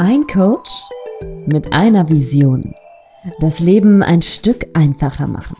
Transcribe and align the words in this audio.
Ein 0.00 0.28
Coach 0.28 0.70
mit 1.46 1.72
einer 1.72 2.08
Vision. 2.08 2.72
Das 3.40 3.58
Leben 3.58 4.04
ein 4.04 4.22
Stück 4.22 4.68
einfacher 4.74 5.26
machen. 5.26 5.56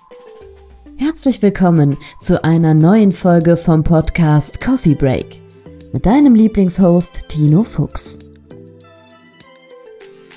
Herzlich 0.97 1.43
willkommen 1.43 1.97
zu 2.21 2.45
einer 2.45 2.73
neuen 2.73 3.11
Folge 3.11 3.57
vom 3.57 3.83
Podcast 3.83 4.61
Coffee 4.61 4.95
Break 4.95 5.41
mit 5.93 6.07
deinem 6.07 6.37
Lieblingshost 6.37 7.29
Tino 7.29 7.65
Fuchs. 7.65 8.21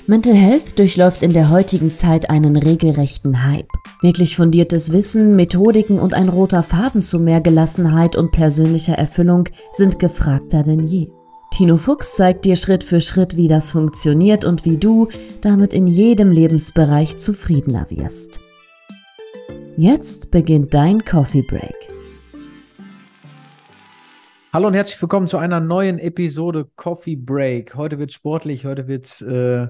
Mental 0.08 0.34
Health 0.34 0.80
durchläuft 0.80 1.22
in 1.22 1.32
der 1.32 1.50
heutigen 1.50 1.92
Zeit 1.92 2.28
einen 2.28 2.56
regelrechten 2.56 3.44
Hype. 3.44 3.70
Wirklich 4.00 4.34
fundiertes 4.34 4.90
Wissen, 4.90 5.36
Methodiken 5.36 6.00
und 6.00 6.12
ein 6.14 6.28
roter 6.28 6.64
Faden 6.64 7.02
zu 7.02 7.20
mehr 7.20 7.40
Gelassenheit 7.40 8.16
und 8.16 8.32
persönlicher 8.32 8.94
Erfüllung 8.98 9.44
sind 9.70 10.00
gefragter 10.00 10.64
denn 10.64 10.88
je. 10.88 11.12
Tino 11.52 11.76
Fuchs 11.76 12.16
zeigt 12.16 12.46
dir 12.46 12.56
Schritt 12.56 12.82
für 12.82 13.02
Schritt, 13.02 13.36
wie 13.36 13.46
das 13.46 13.72
funktioniert 13.72 14.46
und 14.46 14.64
wie 14.64 14.78
du 14.78 15.08
damit 15.42 15.74
in 15.74 15.86
jedem 15.86 16.30
Lebensbereich 16.30 17.18
zufriedener 17.18 17.90
wirst. 17.90 18.40
Jetzt 19.76 20.30
beginnt 20.30 20.72
dein 20.72 21.04
Coffee 21.04 21.42
Break. 21.42 21.76
Hallo 24.50 24.68
und 24.68 24.72
herzlich 24.72 25.00
willkommen 25.02 25.28
zu 25.28 25.36
einer 25.36 25.60
neuen 25.60 25.98
Episode 25.98 26.70
Coffee 26.74 27.16
Break. 27.16 27.74
Heute 27.74 27.98
wird 27.98 28.12
sportlich, 28.12 28.64
heute 28.64 28.88
wird 28.88 29.20
äh, 29.20 29.66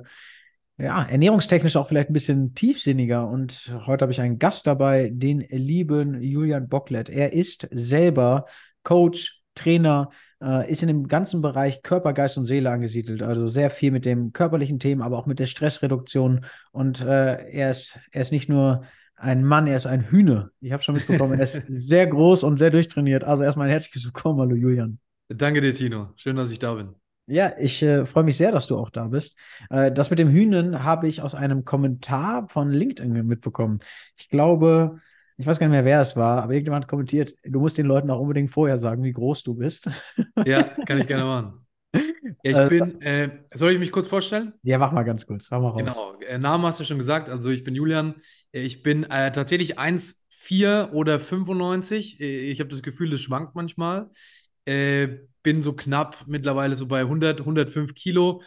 ja, 0.78 1.02
ernährungstechnisch 1.02 1.74
auch 1.74 1.88
vielleicht 1.88 2.10
ein 2.10 2.14
bisschen 2.14 2.54
tiefsinniger. 2.54 3.26
Und 3.26 3.74
heute 3.86 4.02
habe 4.02 4.12
ich 4.12 4.20
einen 4.20 4.38
Gast 4.38 4.68
dabei, 4.68 5.10
den 5.12 5.40
lieben 5.50 6.22
Julian 6.22 6.68
Bocklet. 6.68 7.08
Er 7.08 7.32
ist 7.32 7.68
selber 7.72 8.46
Coach, 8.84 9.42
Trainer, 9.56 10.10
äh, 10.42 10.70
ist 10.70 10.82
in 10.82 10.88
dem 10.88 11.08
ganzen 11.08 11.40
Bereich 11.40 11.82
Körper, 11.82 12.12
Geist 12.12 12.36
und 12.36 12.44
Seele 12.44 12.70
angesiedelt. 12.70 13.22
Also 13.22 13.48
sehr 13.48 13.70
viel 13.70 13.90
mit 13.90 14.04
dem 14.04 14.32
körperlichen 14.32 14.78
Themen, 14.78 15.02
aber 15.02 15.18
auch 15.18 15.26
mit 15.26 15.38
der 15.38 15.46
Stressreduktion. 15.46 16.44
Und 16.72 17.00
äh, 17.00 17.50
er, 17.50 17.70
ist, 17.70 17.98
er 18.10 18.22
ist 18.22 18.32
nicht 18.32 18.48
nur 18.48 18.84
ein 19.16 19.44
Mann, 19.44 19.66
er 19.66 19.76
ist 19.76 19.86
ein 19.86 20.10
Hühner. 20.10 20.50
Ich 20.60 20.72
habe 20.72 20.82
schon 20.82 20.96
mitbekommen, 20.96 21.34
er 21.34 21.44
ist 21.44 21.62
sehr 21.68 22.06
groß 22.06 22.42
und 22.42 22.58
sehr 22.58 22.70
durchtrainiert. 22.70 23.24
Also 23.24 23.44
erstmal 23.44 23.68
ein 23.68 23.72
herzliches 23.72 24.04
Willkommen, 24.04 24.40
hallo 24.40 24.56
Julian. 24.56 24.98
Danke 25.28 25.60
dir, 25.60 25.72
Tino. 25.72 26.08
Schön, 26.16 26.36
dass 26.36 26.50
ich 26.50 26.58
da 26.58 26.74
bin. 26.74 26.94
Ja, 27.26 27.52
ich 27.58 27.82
äh, 27.82 28.04
freue 28.04 28.24
mich 28.24 28.36
sehr, 28.36 28.50
dass 28.50 28.66
du 28.66 28.76
auch 28.76 28.90
da 28.90 29.06
bist. 29.06 29.38
Äh, 29.70 29.92
das 29.92 30.10
mit 30.10 30.18
dem 30.18 30.28
Hühnen 30.28 30.82
habe 30.82 31.06
ich 31.06 31.22
aus 31.22 31.36
einem 31.36 31.64
Kommentar 31.64 32.48
von 32.48 32.70
LinkedIn 32.70 33.26
mitbekommen. 33.26 33.78
Ich 34.16 34.28
glaube, 34.28 35.00
ich 35.42 35.46
weiß 35.48 35.58
gar 35.58 35.66
nicht 35.66 35.72
mehr, 35.72 35.84
wer 35.84 36.00
es 36.00 36.14
war, 36.14 36.40
aber 36.40 36.52
irgendjemand 36.52 36.86
kommentiert, 36.86 37.34
du 37.42 37.58
musst 37.58 37.76
den 37.76 37.86
Leuten 37.86 38.10
auch 38.10 38.20
unbedingt 38.20 38.52
vorher 38.52 38.78
sagen, 38.78 39.02
wie 39.02 39.12
groß 39.12 39.42
du 39.42 39.54
bist. 39.54 39.90
Ja, 40.46 40.62
kann 40.62 40.98
ich 40.98 41.06
gerne 41.08 41.24
machen. 41.24 41.66
Ja, 42.44 42.50
ich 42.52 42.58
äh, 42.58 42.68
bin, 42.68 43.00
äh, 43.00 43.30
soll 43.54 43.72
ich 43.72 43.78
mich 43.80 43.90
kurz 43.90 44.06
vorstellen? 44.06 44.52
Ja, 44.62 44.78
mach 44.78 44.92
mal 44.92 45.02
ganz 45.02 45.26
kurz, 45.26 45.50
mal 45.50 45.58
raus. 45.58 45.78
Genau, 45.78 46.14
äh, 46.20 46.38
Namen 46.38 46.64
hast 46.64 46.78
du 46.78 46.84
schon 46.84 46.98
gesagt, 46.98 47.28
also 47.28 47.50
ich 47.50 47.64
bin 47.64 47.74
Julian, 47.74 48.14
äh, 48.52 48.60
ich 48.60 48.84
bin 48.84 49.02
äh, 49.04 49.32
tatsächlich 49.32 49.78
1,4 49.80 50.92
oder 50.92 51.18
95, 51.18 52.20
äh, 52.20 52.50
ich 52.50 52.60
habe 52.60 52.70
das 52.70 52.82
Gefühl, 52.82 53.10
das 53.10 53.20
schwankt 53.20 53.56
manchmal, 53.56 54.10
bin 54.64 55.60
so 55.60 55.72
knapp 55.72 56.24
mittlerweile 56.28 56.76
so 56.76 56.86
bei 56.86 57.00
100, 57.00 57.40
105 57.40 57.94
Kilo, 57.94 58.42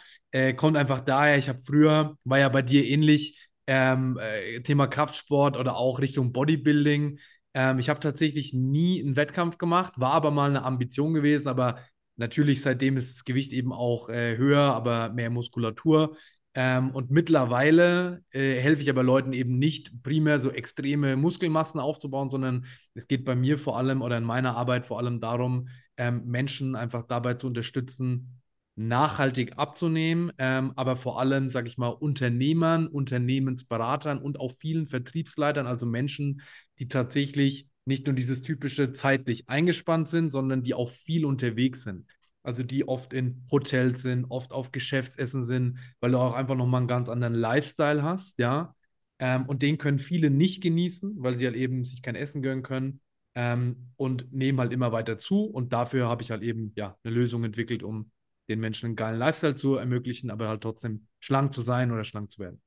kommt 0.56 0.78
einfach 0.78 1.00
daher, 1.00 1.36
ich 1.36 1.50
habe 1.50 1.60
früher, 1.62 2.16
war 2.24 2.38
ja 2.38 2.48
bei 2.48 2.62
dir 2.62 2.86
ähnlich, 2.86 3.46
ähm, 3.66 4.18
äh, 4.20 4.60
Thema 4.60 4.86
Kraftsport 4.86 5.56
oder 5.56 5.76
auch 5.76 5.98
Richtung 6.00 6.32
Bodybuilding. 6.32 7.18
Ähm, 7.54 7.78
ich 7.78 7.88
habe 7.88 8.00
tatsächlich 8.00 8.52
nie 8.52 9.02
einen 9.02 9.16
Wettkampf 9.16 9.58
gemacht, 9.58 9.94
war 9.96 10.12
aber 10.12 10.30
mal 10.30 10.50
eine 10.50 10.64
Ambition 10.64 11.14
gewesen, 11.14 11.48
aber 11.48 11.80
natürlich 12.16 12.62
seitdem 12.62 12.96
ist 12.96 13.14
das 13.14 13.24
Gewicht 13.24 13.52
eben 13.52 13.72
auch 13.72 14.08
äh, 14.08 14.36
höher, 14.36 14.60
aber 14.60 15.10
mehr 15.10 15.30
Muskulatur. 15.30 16.16
Ähm, 16.54 16.90
und 16.92 17.10
mittlerweile 17.10 18.22
äh, 18.30 18.58
helfe 18.60 18.80
ich 18.80 18.88
aber 18.88 19.02
Leuten 19.02 19.34
eben 19.34 19.58
nicht 19.58 20.02
primär 20.02 20.38
so 20.40 20.50
extreme 20.50 21.14
Muskelmassen 21.16 21.78
aufzubauen, 21.78 22.30
sondern 22.30 22.64
es 22.94 23.08
geht 23.08 23.26
bei 23.26 23.34
mir 23.36 23.58
vor 23.58 23.76
allem 23.76 24.00
oder 24.00 24.16
in 24.16 24.24
meiner 24.24 24.56
Arbeit 24.56 24.86
vor 24.86 24.98
allem 24.98 25.20
darum, 25.20 25.68
ähm, 25.98 26.22
Menschen 26.24 26.74
einfach 26.74 27.06
dabei 27.06 27.34
zu 27.34 27.46
unterstützen, 27.46 28.35
nachhaltig 28.76 29.54
abzunehmen, 29.56 30.32
ähm, 30.38 30.72
aber 30.76 30.96
vor 30.96 31.18
allem, 31.18 31.48
sage 31.48 31.68
ich 31.68 31.78
mal, 31.78 31.88
Unternehmern, 31.88 32.86
Unternehmensberatern 32.86 34.18
und 34.18 34.38
auch 34.38 34.52
vielen 34.52 34.86
Vertriebsleitern, 34.86 35.66
also 35.66 35.86
Menschen, 35.86 36.42
die 36.78 36.88
tatsächlich 36.88 37.68
nicht 37.86 38.06
nur 38.06 38.14
dieses 38.14 38.42
typische 38.42 38.92
zeitlich 38.92 39.48
eingespannt 39.48 40.08
sind, 40.08 40.30
sondern 40.30 40.62
die 40.62 40.74
auch 40.74 40.90
viel 40.90 41.24
unterwegs 41.24 41.84
sind. 41.84 42.06
Also 42.42 42.62
die 42.62 42.86
oft 42.86 43.12
in 43.12 43.44
Hotels 43.50 44.02
sind, 44.02 44.26
oft 44.28 44.52
auf 44.52 44.72
Geschäftsessen 44.72 45.42
sind, 45.44 45.78
weil 46.00 46.12
du 46.12 46.18
auch 46.18 46.34
einfach 46.34 46.54
nochmal 46.54 46.80
einen 46.82 46.88
ganz 46.88 47.08
anderen 47.08 47.34
Lifestyle 47.34 48.02
hast, 48.02 48.38
ja. 48.38 48.74
Ähm, 49.18 49.46
und 49.46 49.62
den 49.62 49.78
können 49.78 49.98
viele 49.98 50.30
nicht 50.30 50.62
genießen, 50.62 51.16
weil 51.18 51.38
sie 51.38 51.46
halt 51.46 51.56
eben 51.56 51.82
sich 51.82 52.02
kein 52.02 52.14
Essen 52.14 52.42
gönnen 52.42 52.62
können 52.62 53.00
ähm, 53.34 53.92
und 53.96 54.30
nehmen 54.32 54.60
halt 54.60 54.72
immer 54.72 54.92
weiter 54.92 55.16
zu. 55.16 55.44
Und 55.44 55.72
dafür 55.72 56.08
habe 56.08 56.22
ich 56.22 56.30
halt 56.30 56.42
eben 56.42 56.72
ja 56.76 56.96
eine 57.02 57.14
Lösung 57.14 57.42
entwickelt, 57.42 57.82
um 57.82 58.10
den 58.48 58.60
Menschen 58.60 58.86
einen 58.86 58.96
geilen 58.96 59.18
Lifestyle 59.18 59.54
zu 59.54 59.76
ermöglichen, 59.76 60.30
aber 60.30 60.48
halt 60.48 60.62
trotzdem 60.62 61.06
schlank 61.20 61.52
zu 61.52 61.62
sein 61.62 61.90
oder 61.90 62.04
schlank 62.04 62.30
zu 62.30 62.40
werden. 62.40 62.60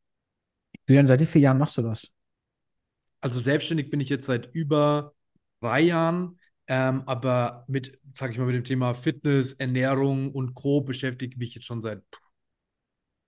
Julian, 0.88 1.06
seit 1.06 1.20
wie 1.20 1.26
vielen 1.26 1.44
Jahren 1.44 1.58
machst 1.58 1.78
du 1.78 1.82
das? 1.82 2.12
Also 3.22 3.40
selbstständig 3.40 3.90
bin 3.90 4.00
ich 4.00 4.10
jetzt 4.10 4.26
seit 4.26 4.54
über 4.54 5.14
drei 5.62 5.82
Jahren, 5.82 6.40
ähm, 6.68 7.04
aber 7.06 7.66
mit, 7.68 8.00
sag 8.14 8.32
ich 8.32 8.38
mal, 8.38 8.46
mit 8.46 8.56
dem 8.56 8.64
Thema 8.64 8.94
Fitness, 8.94 9.54
Ernährung 9.54 10.32
und 10.32 10.54
Co. 10.54 10.82
beschäftige 10.82 11.34
ich 11.34 11.38
mich 11.38 11.56
jetzt 11.56 11.66
schon 11.66 11.82
seit, 11.82 12.02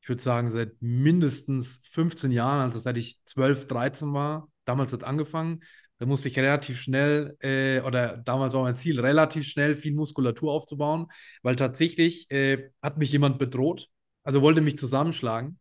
ich 0.02 0.10
würde 0.10 0.22
sagen, 0.22 0.50
seit 0.52 0.82
mindestens 0.82 1.82
15 1.90 2.32
Jahren, 2.32 2.62
also 2.62 2.80
seit 2.80 2.98
ich 2.98 3.20
12, 3.26 3.68
13 3.68 4.14
war. 4.14 4.50
Damals 4.66 4.94
hat 4.94 5.02
es 5.02 5.08
angefangen. 5.08 5.62
Da 6.02 6.08
musste 6.08 6.30
ich 6.30 6.40
relativ 6.40 6.82
schnell, 6.82 7.38
äh, 7.42 7.80
oder 7.82 8.18
damals 8.18 8.54
war 8.56 8.64
mein 8.64 8.76
Ziel, 8.76 9.00
relativ 9.00 9.46
schnell 9.48 9.76
viel 9.76 9.94
Muskulatur 9.94 10.52
aufzubauen, 10.52 11.06
weil 11.44 11.56
tatsächlich 11.56 12.30
äh, 12.32 12.72
hat 12.82 12.98
mich 12.98 13.12
jemand 13.12 13.38
bedroht, 13.38 13.88
also 14.24 14.42
wollte 14.42 14.62
mich 14.62 14.80
zusammenschlagen. 14.80 15.60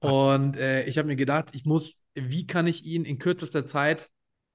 Und 0.00 0.56
äh, 0.58 0.84
ich 0.84 0.98
habe 0.98 1.08
mir 1.08 1.16
gedacht, 1.16 1.50
ich 1.54 1.64
muss, 1.64 2.00
wie 2.14 2.46
kann 2.46 2.66
ich 2.66 2.84
ihn 2.84 3.06
in 3.06 3.18
kürzester 3.18 3.64
Zeit 3.66 4.10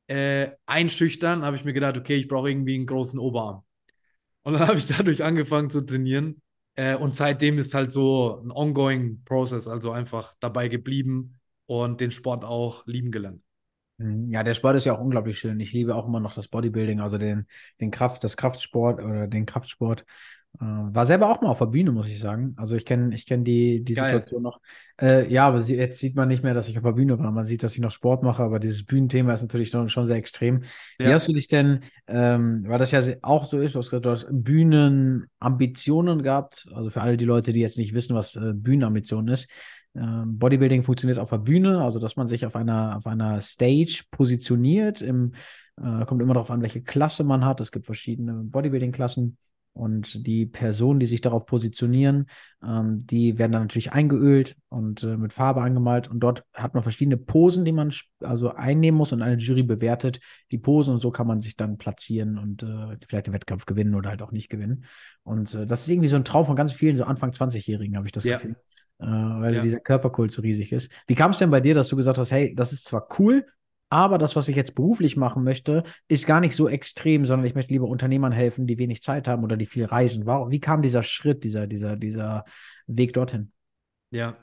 äh, 0.07 0.51
einschüchtern? 0.67 1.43
Habe 1.43 1.55
ich 1.55 1.65
mir 1.65 1.73
gedacht, 1.73 1.97
okay, 1.97 2.15
ich 2.15 2.27
brauche 2.27 2.51
irgendwie 2.51 2.75
einen 2.75 2.85
großen 2.85 3.17
Oberarm. 3.19 3.63
Und 4.43 4.53
dann 4.53 4.61
habe 4.67 4.77
ich 4.79 4.87
dadurch 4.87 5.23
angefangen 5.23 5.69
zu 5.69 5.81
trainieren. 5.81 6.41
Äh, 6.75 6.95
und 6.95 7.15
seitdem 7.15 7.59
ist 7.59 7.73
halt 7.73 7.91
so 7.91 8.41
ein 8.43 8.51
ongoing 8.51 9.23
Process, 9.25 9.67
also 9.67 9.91
einfach 9.91 10.35
dabei 10.39 10.69
geblieben 10.69 11.39
und 11.65 12.01
den 12.01 12.11
Sport 12.11 12.45
auch 12.45 12.87
lieben 12.87 13.11
gelernt. 13.11 13.42
Mhm. 14.03 14.31
Ja, 14.31 14.43
der 14.43 14.53
Sport 14.53 14.75
ist 14.75 14.85
ja 14.85 14.93
auch 14.93 15.01
unglaublich 15.01 15.39
schön. 15.39 15.59
Ich 15.59 15.73
liebe 15.73 15.95
auch 15.95 16.07
immer 16.07 16.19
noch 16.19 16.35
das 16.35 16.47
Bodybuilding, 16.47 16.99
also 16.99 17.17
den, 17.17 17.47
den 17.79 17.91
Kraft, 17.91 18.23
das 18.23 18.37
Kraftsport 18.37 19.01
oder 19.01 19.27
den 19.27 19.45
Kraftsport. 19.45 20.05
Äh, 20.59 20.65
war 20.65 21.05
selber 21.07 21.29
auch 21.29 21.41
mal 21.41 21.49
auf 21.49 21.59
der 21.59 21.65
Bühne, 21.67 21.91
muss 21.91 22.07
ich 22.07 22.19
sagen. 22.19 22.53
Also 22.57 22.75
ich 22.75 22.85
kenne 22.85 23.15
ich 23.15 23.25
kenn 23.25 23.43
die, 23.43 23.83
die 23.83 23.95
Situation 23.95 24.43
noch. 24.43 24.59
Äh, 25.01 25.27
ja, 25.31 25.47
aber 25.47 25.63
sie, 25.63 25.75
jetzt 25.75 25.99
sieht 25.99 26.15
man 26.15 26.27
nicht 26.27 26.43
mehr, 26.43 26.53
dass 26.53 26.67
ich 26.67 26.77
auf 26.77 26.83
der 26.83 26.91
Bühne 26.91 27.17
war. 27.17 27.31
Man 27.31 27.47
sieht, 27.47 27.63
dass 27.63 27.73
ich 27.73 27.79
noch 27.79 27.91
Sport 27.91 28.21
mache, 28.21 28.43
aber 28.43 28.59
dieses 28.59 28.85
Bühnenthema 28.85 29.33
ist 29.33 29.41
natürlich 29.41 29.69
schon, 29.69 29.89
schon 29.89 30.05
sehr 30.05 30.17
extrem. 30.17 30.63
Ja. 30.99 31.07
Wie 31.07 31.13
hast 31.13 31.27
du 31.27 31.33
dich 31.33 31.47
denn, 31.47 31.79
ähm, 32.07 32.65
weil 32.67 32.77
das 32.77 32.91
ja 32.91 33.01
auch 33.23 33.45
so 33.45 33.59
ist, 33.59 33.75
hast, 33.75 33.91
du 33.91 34.09
hast 34.09 34.27
Bühnenambitionen 34.29 36.21
gehabt, 36.21 36.67
also 36.73 36.91
für 36.91 37.01
alle 37.01 37.17
die 37.17 37.25
Leute, 37.25 37.51
die 37.51 37.61
jetzt 37.61 37.79
nicht 37.79 37.95
wissen, 37.95 38.15
was 38.15 38.35
äh, 38.35 38.53
Bühnenambition 38.53 39.27
ist, 39.29 39.49
Bodybuilding 39.93 40.83
funktioniert 40.83 41.19
auf 41.19 41.29
der 41.29 41.37
Bühne, 41.37 41.83
also 41.83 41.99
dass 41.99 42.15
man 42.15 42.27
sich 42.27 42.45
auf 42.45 42.55
einer, 42.55 42.97
auf 42.97 43.05
einer 43.05 43.41
Stage 43.41 44.05
positioniert. 44.09 45.01
Im, 45.01 45.33
äh, 45.81 46.05
kommt 46.05 46.21
immer 46.21 46.33
darauf 46.33 46.51
an, 46.51 46.61
welche 46.61 46.81
Klasse 46.81 47.23
man 47.23 47.45
hat. 47.45 47.61
Es 47.61 47.71
gibt 47.71 47.85
verschiedene 47.85 48.33
Bodybuilding-Klassen. 48.33 49.37
Und 49.75 50.27
die 50.27 50.45
Personen, 50.45 50.99
die 50.99 51.07
sich 51.07 51.21
darauf 51.21 51.47
positionieren, 51.47 52.27
ähm, 52.63 53.07
die 53.07 53.39
werden 53.39 53.53
dann 53.53 53.63
natürlich 53.63 53.91
eingeölt 53.91 54.55
und 54.69 55.01
äh, 55.01 55.17
mit 55.17 55.33
Farbe 55.33 55.63
angemalt. 55.63 56.07
Und 56.07 56.19
dort 56.19 56.43
hat 56.53 56.75
man 56.75 56.83
verschiedene 56.83 57.17
Posen, 57.17 57.65
die 57.65 57.71
man 57.71 57.91
also 58.19 58.51
einnehmen 58.51 58.99
muss 58.99 59.13
und 59.13 59.23
eine 59.23 59.41
Jury 59.41 59.63
bewertet 59.63 60.19
die 60.51 60.59
Posen 60.59 60.93
und 60.93 60.99
so 60.99 61.09
kann 61.09 61.25
man 61.25 61.41
sich 61.41 61.57
dann 61.57 61.79
platzieren 61.79 62.37
und 62.37 62.61
äh, 62.61 62.97
vielleicht 63.07 63.25
den 63.25 63.33
Wettkampf 63.33 63.65
gewinnen 63.65 63.95
oder 63.95 64.11
halt 64.11 64.21
auch 64.21 64.31
nicht 64.31 64.49
gewinnen. 64.49 64.85
Und 65.23 65.55
äh, 65.55 65.65
das 65.65 65.81
ist 65.81 65.89
irgendwie 65.89 66.09
so 66.09 66.17
ein 66.17 66.25
Traum 66.25 66.45
von 66.45 66.55
ganz 66.55 66.71
vielen, 66.71 66.95
so 66.95 67.05
Anfang 67.05 67.31
20-Jährigen, 67.31 67.97
habe 67.97 68.05
ich 68.05 68.11
das 68.11 68.25
ja. 68.25 68.37
Gefühl 68.37 68.55
weil 68.97 69.55
ja. 69.55 69.61
dieser 69.61 69.79
Körperkult 69.79 70.31
so 70.31 70.41
riesig 70.41 70.71
ist. 70.71 70.91
Wie 71.07 71.15
kam 71.15 71.31
es 71.31 71.39
denn 71.39 71.51
bei 71.51 71.59
dir, 71.59 71.73
dass 71.73 71.89
du 71.89 71.95
gesagt 71.95 72.17
hast, 72.17 72.31
hey, 72.31 72.53
das 72.55 72.71
ist 72.73 72.85
zwar 72.85 73.07
cool, 73.19 73.45
aber 73.89 74.17
das, 74.17 74.35
was 74.35 74.47
ich 74.47 74.55
jetzt 74.55 74.73
beruflich 74.73 75.17
machen 75.17 75.43
möchte, 75.43 75.83
ist 76.07 76.25
gar 76.25 76.39
nicht 76.39 76.55
so 76.55 76.67
extrem, 76.67 77.27
sondern 77.27 77.45
ich 77.45 77.53
möchte 77.53 77.73
lieber 77.73 77.87
Unternehmern 77.87 78.31
helfen, 78.31 78.65
die 78.65 78.79
wenig 78.79 79.03
Zeit 79.03 79.27
haben 79.27 79.43
oder 79.43 79.55
die 79.55 79.67
viel 79.67 79.85
reisen. 79.85 80.25
Warum, 80.25 80.49
wie 80.49 80.59
kam 80.59 80.81
dieser 80.81 81.03
Schritt, 81.03 81.43
dieser, 81.43 81.67
dieser, 81.67 81.95
dieser 81.95 82.45
Weg 82.87 83.13
dorthin? 83.13 83.51
Ja, 84.09 84.37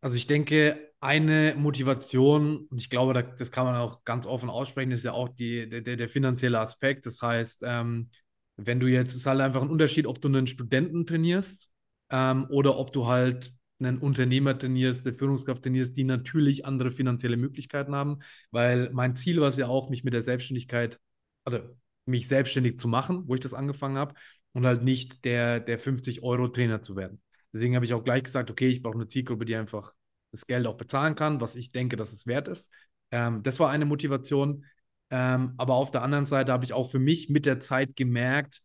also 0.00 0.16
ich 0.16 0.26
denke, 0.26 0.78
eine 1.00 1.54
Motivation, 1.58 2.66
und 2.70 2.78
ich 2.78 2.88
glaube, 2.88 3.34
das 3.38 3.52
kann 3.52 3.66
man 3.66 3.76
auch 3.76 4.04
ganz 4.04 4.26
offen 4.26 4.48
aussprechen, 4.48 4.92
ist 4.92 5.04
ja 5.04 5.12
auch 5.12 5.28
die, 5.28 5.68
der, 5.68 5.82
der 5.82 6.08
finanzielle 6.08 6.58
Aspekt. 6.58 7.04
Das 7.04 7.20
heißt, 7.20 7.62
ähm, 7.66 8.08
wenn 8.56 8.80
du 8.80 8.86
jetzt, 8.86 9.10
es 9.10 9.16
ist 9.16 9.26
halt 9.26 9.40
einfach 9.40 9.62
ein 9.62 9.70
Unterschied, 9.70 10.06
ob 10.06 10.20
du 10.20 10.28
einen 10.28 10.46
Studenten 10.46 11.04
trainierst 11.04 11.70
ähm, 12.10 12.46
oder 12.50 12.78
ob 12.78 12.92
du 12.92 13.06
halt 13.06 13.52
einen 13.80 13.98
Unternehmer 13.98 14.56
trainierst, 14.56 15.06
eine 15.06 15.14
Führungskraft 15.14 15.62
trainierst, 15.62 15.96
die 15.96 16.04
natürlich 16.04 16.64
andere 16.66 16.90
finanzielle 16.90 17.36
Möglichkeiten 17.36 17.94
haben, 17.94 18.18
weil 18.50 18.90
mein 18.92 19.16
Ziel 19.16 19.40
war 19.40 19.48
es 19.48 19.56
ja 19.56 19.68
auch, 19.68 19.90
mich 19.90 20.04
mit 20.04 20.14
der 20.14 20.22
Selbstständigkeit, 20.22 21.00
also 21.44 21.60
mich 22.06 22.28
selbstständig 22.28 22.78
zu 22.78 22.88
machen, 22.88 23.24
wo 23.26 23.34
ich 23.34 23.40
das 23.40 23.54
angefangen 23.54 23.96
habe 23.96 24.14
und 24.52 24.66
halt 24.66 24.82
nicht 24.82 25.24
der, 25.24 25.60
der 25.60 25.78
50-Euro-Trainer 25.78 26.82
zu 26.82 26.96
werden. 26.96 27.20
Deswegen 27.52 27.74
habe 27.74 27.84
ich 27.84 27.94
auch 27.94 28.04
gleich 28.04 28.22
gesagt, 28.22 28.50
okay, 28.50 28.68
ich 28.68 28.82
brauche 28.82 28.94
eine 28.94 29.08
Zielgruppe, 29.08 29.44
die 29.44 29.56
einfach 29.56 29.92
das 30.32 30.46
Geld 30.46 30.66
auch 30.66 30.76
bezahlen 30.76 31.14
kann, 31.14 31.40
was 31.40 31.56
ich 31.56 31.72
denke, 31.72 31.96
dass 31.96 32.12
es 32.12 32.26
wert 32.26 32.48
ist. 32.48 32.70
Ähm, 33.10 33.42
das 33.42 33.58
war 33.58 33.70
eine 33.70 33.84
Motivation. 33.84 34.64
Ähm, 35.10 35.54
aber 35.56 35.74
auf 35.74 35.90
der 35.90 36.02
anderen 36.02 36.26
Seite 36.26 36.52
habe 36.52 36.64
ich 36.64 36.72
auch 36.72 36.88
für 36.90 37.00
mich 37.00 37.28
mit 37.30 37.46
der 37.46 37.60
Zeit 37.60 37.96
gemerkt, 37.96 38.62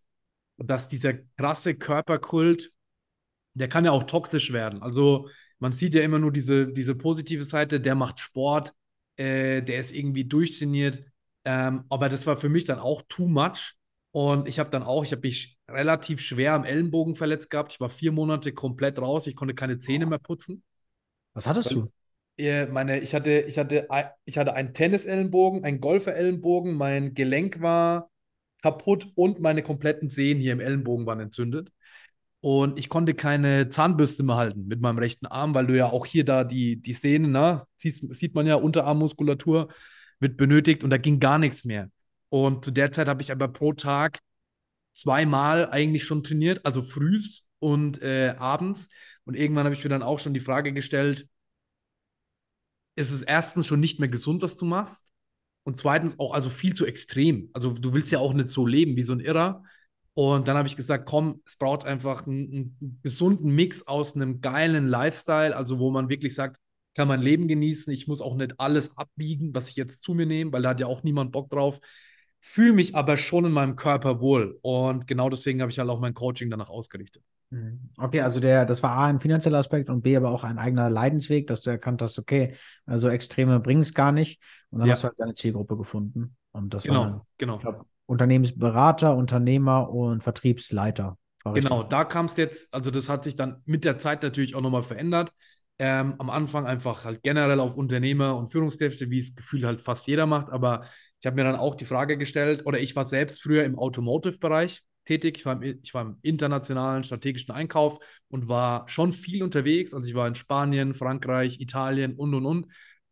dass 0.57 0.87
dieser 0.87 1.13
krasse 1.37 1.75
Körperkult, 1.75 2.71
der 3.55 3.67
kann 3.67 3.85
ja 3.85 3.91
auch 3.91 4.03
toxisch 4.03 4.53
werden. 4.53 4.81
Also 4.81 5.29
man 5.59 5.71
sieht 5.71 5.95
ja 5.95 6.01
immer 6.01 6.19
nur 6.19 6.31
diese, 6.31 6.67
diese 6.67 6.93
positive 6.95 7.45
Seite, 7.45 7.79
der 7.79 7.95
macht 7.95 8.19
Sport, 8.19 8.73
äh, 9.15 9.61
der 9.61 9.79
ist 9.79 9.93
irgendwie 9.95 10.25
durchtrainiert. 10.25 11.03
Ähm, 11.45 11.85
aber 11.89 12.09
das 12.09 12.27
war 12.27 12.37
für 12.37 12.49
mich 12.49 12.65
dann 12.65 12.79
auch 12.79 13.01
too 13.07 13.27
much. 13.27 13.75
Und 14.11 14.47
ich 14.47 14.59
habe 14.59 14.69
dann 14.69 14.83
auch, 14.83 15.03
ich 15.03 15.11
habe 15.11 15.21
mich 15.21 15.57
relativ 15.67 16.21
schwer 16.21 16.53
am 16.53 16.63
Ellenbogen 16.63 17.15
verletzt 17.15 17.49
gehabt. 17.49 17.73
Ich 17.73 17.79
war 17.79 17.89
vier 17.89 18.11
Monate 18.11 18.53
komplett 18.53 18.99
raus. 18.99 19.27
Ich 19.27 19.35
konnte 19.35 19.55
keine 19.55 19.79
Zähne 19.79 20.05
mehr 20.05 20.19
putzen. 20.19 20.63
Was 21.33 21.47
hattest 21.47 21.71
du? 21.71 21.91
Meine, 22.71 22.99
ich 22.99 23.15
hatte, 23.15 23.41
ich 23.41 23.57
hatte, 23.57 23.87
ich 24.25 24.37
hatte 24.37 24.53
einen 24.53 24.73
Tennisellenbogen, 24.73 25.63
einen 25.63 25.79
Golferellenbogen, 25.79 26.73
mein 26.73 27.13
Gelenk 27.13 27.61
war 27.61 28.09
kaputt 28.61 29.11
und 29.15 29.39
meine 29.39 29.63
kompletten 29.63 30.09
Sehnen 30.09 30.41
hier 30.41 30.53
im 30.53 30.59
Ellenbogen 30.59 31.05
waren 31.05 31.19
entzündet. 31.19 31.71
Und 32.45 32.77
ich 32.77 32.89
konnte 32.89 33.15
keine 33.15 33.69
Zahnbürste 33.69 34.21
mehr 34.21 34.35
halten 34.35 34.67
mit 34.67 34.79
meinem 34.79 34.99
rechten 34.99 35.25
Arm, 35.25 35.55
weil 35.55 35.65
du 35.65 35.75
ja 35.75 35.87
auch 35.87 36.05
hier 36.05 36.23
da 36.23 36.43
die, 36.43 36.79
die 36.79 36.93
Sehnen, 36.93 37.31
na, 37.31 37.63
sieht, 37.75 38.15
sieht 38.15 38.35
man 38.35 38.45
ja, 38.45 38.53
Unterarmmuskulatur 38.53 39.69
wird 40.19 40.37
benötigt 40.37 40.83
und 40.83 40.91
da 40.91 40.97
ging 40.97 41.19
gar 41.19 41.39
nichts 41.39 41.65
mehr. 41.65 41.89
Und 42.29 42.63
zu 42.63 42.69
der 42.69 42.91
Zeit 42.91 43.07
habe 43.07 43.23
ich 43.23 43.31
aber 43.31 43.47
pro 43.47 43.73
Tag 43.73 44.19
zweimal 44.93 45.71
eigentlich 45.71 46.03
schon 46.03 46.21
trainiert, 46.21 46.63
also 46.67 46.83
frühs 46.83 47.47
und 47.57 48.03
äh, 48.03 48.35
abends. 48.37 48.89
Und 49.23 49.33
irgendwann 49.33 49.65
habe 49.65 49.73
ich 49.73 49.83
mir 49.83 49.89
dann 49.89 50.03
auch 50.03 50.19
schon 50.19 50.35
die 50.35 50.39
Frage 50.39 50.71
gestellt, 50.71 51.27
ist 52.93 53.09
es 53.09 53.23
erstens 53.23 53.65
schon 53.65 53.79
nicht 53.79 53.99
mehr 53.99 54.09
gesund, 54.09 54.43
was 54.43 54.55
du 54.55 54.65
machst? 54.65 55.11
Und 55.63 55.79
zweitens 55.79 56.19
auch 56.19 56.35
also 56.35 56.51
viel 56.51 56.75
zu 56.75 56.85
extrem. 56.85 57.49
Also 57.53 57.73
du 57.73 57.95
willst 57.95 58.11
ja 58.11 58.19
auch 58.19 58.33
nicht 58.33 58.49
so 58.49 58.67
leben 58.67 58.95
wie 58.97 59.01
so 59.01 59.13
ein 59.13 59.19
Irrer. 59.19 59.63
Und 60.15 60.47
dann 60.47 60.57
habe 60.57 60.67
ich 60.67 60.77
gesagt, 60.77 61.05
komm, 61.05 61.41
es 61.45 61.57
braucht 61.57 61.85
einfach 61.85 62.25
einen, 62.25 62.77
einen, 62.79 62.99
gesunden 63.03 63.53
Mix 63.53 63.85
aus 63.85 64.15
einem 64.15 64.39
geilen 64.39 64.87
Lifestyle, 64.87 65.55
also 65.55 65.77
wo 65.77 65.91
man 65.91 66.09
wirklich 66.09 66.33
sagt, 66.33 66.57
kann 66.95 67.09
mein 67.09 67.21
Leben 67.21 67.49
genießen. 67.49 67.91
Ich 67.91 68.07
muss 68.07 68.21
auch 68.21 68.35
nicht 68.35 68.57
alles 68.57 68.97
abbiegen, 68.97 69.53
was 69.53 69.67
ich 69.67 69.75
jetzt 69.75 70.01
zu 70.01 70.13
mir 70.13 70.25
nehme, 70.25 70.53
weil 70.53 70.61
da 70.61 70.69
hat 70.69 70.79
ja 70.79 70.87
auch 70.87 71.03
niemand 71.03 71.33
Bock 71.33 71.49
drauf. 71.49 71.81
Fühle 72.39 72.71
mich 72.71 72.95
aber 72.95 73.17
schon 73.17 73.43
in 73.43 73.51
meinem 73.51 73.75
Körper 73.75 74.21
wohl. 74.21 74.57
Und 74.61 75.05
genau 75.05 75.29
deswegen 75.29 75.61
habe 75.61 75.71
ich 75.71 75.79
halt 75.79 75.89
auch 75.89 75.99
mein 75.99 76.13
Coaching 76.13 76.49
danach 76.49 76.69
ausgerichtet. 76.69 77.21
Mhm. 77.49 77.89
Okay, 77.97 78.21
also 78.21 78.39
der, 78.39 78.65
das 78.65 78.81
war 78.81 78.91
A 78.91 79.07
ein 79.07 79.19
finanzieller 79.19 79.57
Aspekt 79.57 79.89
und 79.89 80.01
B 80.01 80.15
aber 80.15 80.29
auch 80.29 80.45
ein 80.45 80.57
eigener 80.57 80.89
Leidensweg, 80.89 81.47
dass 81.47 81.61
du 81.61 81.69
erkannt 81.69 82.01
hast, 82.01 82.17
okay, 82.17 82.55
also 82.85 83.09
Extreme 83.09 83.59
bringen 83.59 83.81
es 83.81 83.93
gar 83.93 84.13
nicht. 84.13 84.41
Und 84.69 84.79
dann 84.79 84.87
ja. 84.87 84.93
hast 84.93 85.03
du 85.03 85.09
halt 85.09 85.19
deine 85.19 85.33
Zielgruppe 85.33 85.75
gefunden. 85.75 86.37
Und 86.53 86.73
das 86.73 86.83
genau, 86.83 87.01
war 87.01 87.25
genau. 87.37 87.57
Glaub, 87.57 87.85
Unternehmensberater, 88.05 89.15
Unternehmer 89.15 89.89
und 89.89 90.23
Vertriebsleiter. 90.23 91.17
Genau, 91.53 91.83
da 91.83 92.05
kam 92.05 92.25
es 92.25 92.37
jetzt, 92.37 92.73
also 92.73 92.89
das 92.89 93.07
hat 93.07 93.23
sich 93.23 93.35
dann 93.35 93.61
mit 93.65 93.85
der 93.85 93.99
Zeit 93.99 94.23
natürlich 94.23 94.55
auch 94.55 94.61
nochmal 94.61 94.83
verändert. 94.83 95.31
Ähm, 95.77 96.15
am 96.17 96.29
Anfang 96.29 96.65
einfach 96.65 97.05
halt 97.05 97.21
generell 97.21 97.59
auf 97.59 97.75
Unternehmer 97.75 98.35
und 98.37 98.47
Führungskräfte, 98.47 99.09
wie 99.11 99.19
es 99.19 99.35
Gefühl 99.35 99.65
halt 99.65 99.81
fast 99.81 100.07
jeder 100.07 100.25
macht. 100.25 100.49
Aber 100.49 100.85
ich 101.19 101.25
habe 101.25 101.35
mir 101.35 101.43
dann 101.43 101.55
auch 101.55 101.75
die 101.75 101.85
Frage 101.85 102.17
gestellt, 102.17 102.65
oder 102.65 102.79
ich 102.79 102.95
war 102.95 103.05
selbst 103.05 103.43
früher 103.43 103.63
im 103.63 103.77
Automotive-Bereich 103.77 104.83
tätig. 105.03 105.37
Ich 105.37 105.45
war, 105.45 105.61
im, 105.61 105.79
ich 105.83 105.93
war 105.93 106.01
im 106.03 106.17
internationalen 106.21 107.03
strategischen 107.03 107.53
Einkauf 107.53 107.99
und 108.29 108.47
war 108.47 108.87
schon 108.87 109.11
viel 109.11 109.43
unterwegs. 109.43 109.93
Also 109.93 110.09
ich 110.09 110.15
war 110.15 110.27
in 110.27 110.35
Spanien, 110.35 110.93
Frankreich, 110.93 111.59
Italien 111.59 112.15
und 112.15 112.33
und 112.33 112.45
und. 112.45 112.67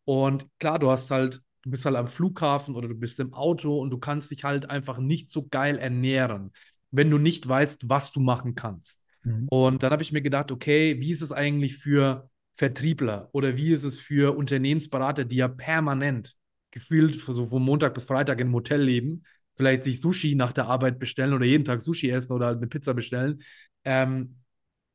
Und 0.06 0.48
klar, 0.60 0.80
du 0.80 0.90
hast 0.90 1.12
halt, 1.12 1.42
du 1.64 1.72
bist 1.72 1.86
halt 1.86 1.96
am 1.96 2.08
Flughafen 2.08 2.76
oder 2.76 2.88
du 2.88 2.96
bist 2.96 3.20
im 3.20 3.34
Auto 3.34 3.80
und 3.80 3.90
du 3.90 3.98
kannst 3.98 4.32
dich 4.32 4.44
halt 4.44 4.70
einfach 4.70 5.00
nicht 5.00 5.30
so 5.30 5.48
geil 5.48 5.78
ernähren, 5.78 6.52
wenn 6.92 7.10
du 7.10 7.18
nicht 7.18 7.48
weißt, 7.48 7.90
was 7.90 8.12
du 8.12 8.20
machen 8.20 8.56
kannst. 8.56 9.02
Mhm. 9.24 9.48
Und 9.50 9.84
dann 9.84 9.92
habe 9.92 10.04
ich 10.04 10.12
mir 10.12 10.22
gedacht, 10.22 10.52
okay, 10.52 11.00
wie 11.00 11.12
ist 11.12 11.22
es 11.22 11.32
eigentlich 11.32 11.78
für 11.78 12.30
Vertriebler 12.56 13.30
oder 13.32 13.58
wie 13.58 13.74
ist 13.74 13.84
es 13.84 14.00
für 14.00 14.38
Unternehmensberater, 14.38 15.26
die 15.26 15.38
ja 15.38 15.48
permanent 15.48 16.36
gefühlt 16.70 17.20
so 17.20 17.46
von 17.48 17.64
Montag 17.64 17.94
bis 17.94 18.06
Freitag 18.06 18.40
im 18.40 18.54
Hotel 18.54 18.82
leben 18.82 19.24
vielleicht 19.56 19.84
sich 19.84 20.02
Sushi 20.02 20.36
nach 20.36 20.54
der 20.54 20.68
Arbeit 20.68 21.00
bestellen 21.00 21.34
oder 21.34 21.46
jeden 21.46 21.66
Tag 21.66 21.82
Sushi 21.82 22.10
essen 22.10 22.34
oder 22.34 22.50
eine 22.50 22.68
Pizza 22.68 22.94
bestellen, 22.94 23.42
ähm, 23.84 24.38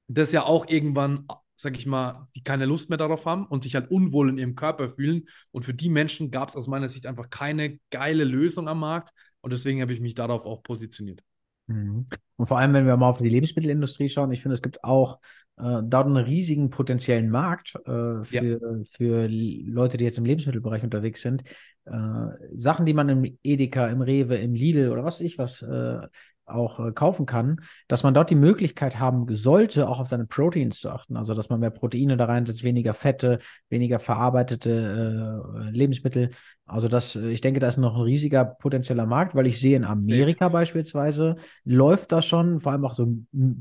das 0.08 0.32
ja 0.32 0.44
auch 0.44 0.68
irgendwann, 0.68 1.26
sag 1.60 1.76
ich 1.76 1.86
mal, 1.86 2.28
die 2.36 2.42
keine 2.44 2.66
Lust 2.66 2.88
mehr 2.88 2.98
darauf 2.98 3.26
haben 3.26 3.44
und 3.44 3.64
sich 3.64 3.74
halt 3.74 3.90
unwohl 3.90 4.30
in 4.30 4.38
ihrem 4.38 4.54
Körper 4.54 4.88
fühlen. 4.88 5.24
Und 5.50 5.64
für 5.64 5.74
die 5.74 5.90
Menschen 5.90 6.30
gab 6.30 6.48
es 6.48 6.56
aus 6.56 6.68
meiner 6.68 6.88
Sicht 6.88 7.04
einfach 7.04 7.30
keine 7.30 7.80
geile 7.90 8.22
Lösung 8.22 8.68
am 8.68 8.78
Markt. 8.78 9.12
Und 9.40 9.52
deswegen 9.52 9.82
habe 9.82 9.92
ich 9.92 10.00
mich 10.00 10.14
darauf 10.14 10.46
auch 10.46 10.62
positioniert. 10.62 11.20
Mhm. 11.66 12.06
Und 12.36 12.46
vor 12.46 12.58
allem, 12.58 12.74
wenn 12.74 12.86
wir 12.86 12.96
mal 12.96 13.08
auf 13.08 13.18
die 13.18 13.28
Lebensmittelindustrie 13.28 14.08
schauen, 14.08 14.30
ich 14.30 14.40
finde, 14.40 14.54
es 14.54 14.62
gibt 14.62 14.84
auch 14.84 15.18
äh, 15.56 15.82
dort 15.82 16.06
einen 16.06 16.16
riesigen 16.16 16.70
potenziellen 16.70 17.28
Markt 17.28 17.74
äh, 17.74 18.24
für, 18.24 18.24
ja. 18.24 18.84
für 18.92 19.26
Leute, 19.28 19.96
die 19.96 20.04
jetzt 20.04 20.18
im 20.18 20.26
Lebensmittelbereich 20.26 20.84
unterwegs 20.84 21.22
sind. 21.22 21.42
Äh, 21.86 22.28
Sachen, 22.54 22.86
die 22.86 22.94
man 22.94 23.08
im 23.08 23.38
Edeka, 23.42 23.88
im 23.88 24.00
Rewe, 24.00 24.36
im 24.36 24.54
Lidl 24.54 24.90
oder 24.90 25.02
was 25.02 25.16
weiß 25.16 25.26
ich 25.26 25.38
was 25.38 25.62
äh, 25.62 26.06
auch 26.50 26.80
äh, 26.80 26.92
kaufen 26.92 27.26
kann, 27.26 27.60
dass 27.88 28.02
man 28.02 28.14
dort 28.14 28.30
die 28.30 28.34
Möglichkeit 28.34 28.98
haben 28.98 29.26
sollte, 29.34 29.88
auch 29.88 30.00
auf 30.00 30.08
seine 30.08 30.26
Proteins 30.26 30.80
zu 30.80 30.90
achten. 30.90 31.16
Also, 31.16 31.34
dass 31.34 31.48
man 31.48 31.60
mehr 31.60 31.70
Proteine 31.70 32.16
da 32.16 32.26
reinsetzt, 32.26 32.62
weniger 32.62 32.94
Fette, 32.94 33.38
weniger 33.68 33.98
verarbeitete 33.98 35.42
äh, 35.66 35.70
Lebensmittel. 35.70 36.30
Also, 36.66 36.88
das, 36.88 37.16
äh, 37.16 37.30
ich 37.30 37.40
denke, 37.40 37.60
da 37.60 37.68
ist 37.68 37.76
noch 37.76 37.96
ein 37.96 38.02
riesiger 38.02 38.44
potenzieller 38.44 39.06
Markt, 39.06 39.34
weil 39.34 39.46
ich 39.46 39.60
sehe 39.60 39.76
in 39.76 39.84
Amerika 39.84 40.46
Safe. 40.46 40.52
beispielsweise 40.52 41.36
läuft 41.64 42.12
das 42.12 42.26
schon, 42.26 42.60
vor 42.60 42.72
allem 42.72 42.84
auch 42.84 42.94
so 42.94 43.16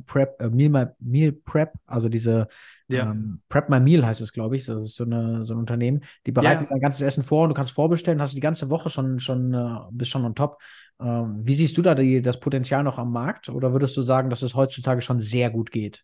Prep, 0.05 0.41
äh, 0.41 0.49
Meal, 0.49 0.95
Meal 0.99 1.31
Prep, 1.31 1.73
also 1.85 2.09
diese 2.09 2.47
ja. 2.87 3.11
Ähm, 3.11 3.41
Prep 3.49 3.69
My 3.69 3.79
Meal 3.79 4.05
heißt 4.05 4.21
es, 4.21 4.31
glaube 4.31 4.55
ich. 4.55 4.65
Das 4.65 4.81
ist 4.81 4.95
so, 4.95 5.03
eine, 5.03 5.45
so 5.45 5.53
ein 5.53 5.59
Unternehmen. 5.59 6.03
Die 6.25 6.31
bereiten 6.31 6.63
ja. 6.63 6.69
dein 6.69 6.79
ganzes 6.79 7.01
Essen 7.01 7.23
vor 7.23 7.43
und 7.43 7.49
du 7.49 7.55
kannst 7.55 7.73
vorbestellen, 7.73 8.21
hast 8.21 8.35
die 8.35 8.41
ganze 8.41 8.69
Woche 8.69 8.89
schon, 8.89 9.19
schon, 9.19 9.53
äh, 9.53 9.77
bist 9.91 10.11
schon 10.11 10.25
on 10.25 10.35
top. 10.35 10.59
Ähm, 10.99 11.41
wie 11.43 11.55
siehst 11.55 11.77
du 11.77 11.81
da 11.81 11.95
die, 11.95 12.21
das 12.21 12.39
Potenzial 12.39 12.83
noch 12.83 12.97
am 12.97 13.11
Markt 13.11 13.49
oder 13.49 13.71
würdest 13.71 13.95
du 13.97 14.01
sagen, 14.01 14.29
dass 14.29 14.41
es 14.41 14.55
heutzutage 14.55 15.01
schon 15.01 15.19
sehr 15.19 15.49
gut 15.49 15.71
geht? 15.71 16.03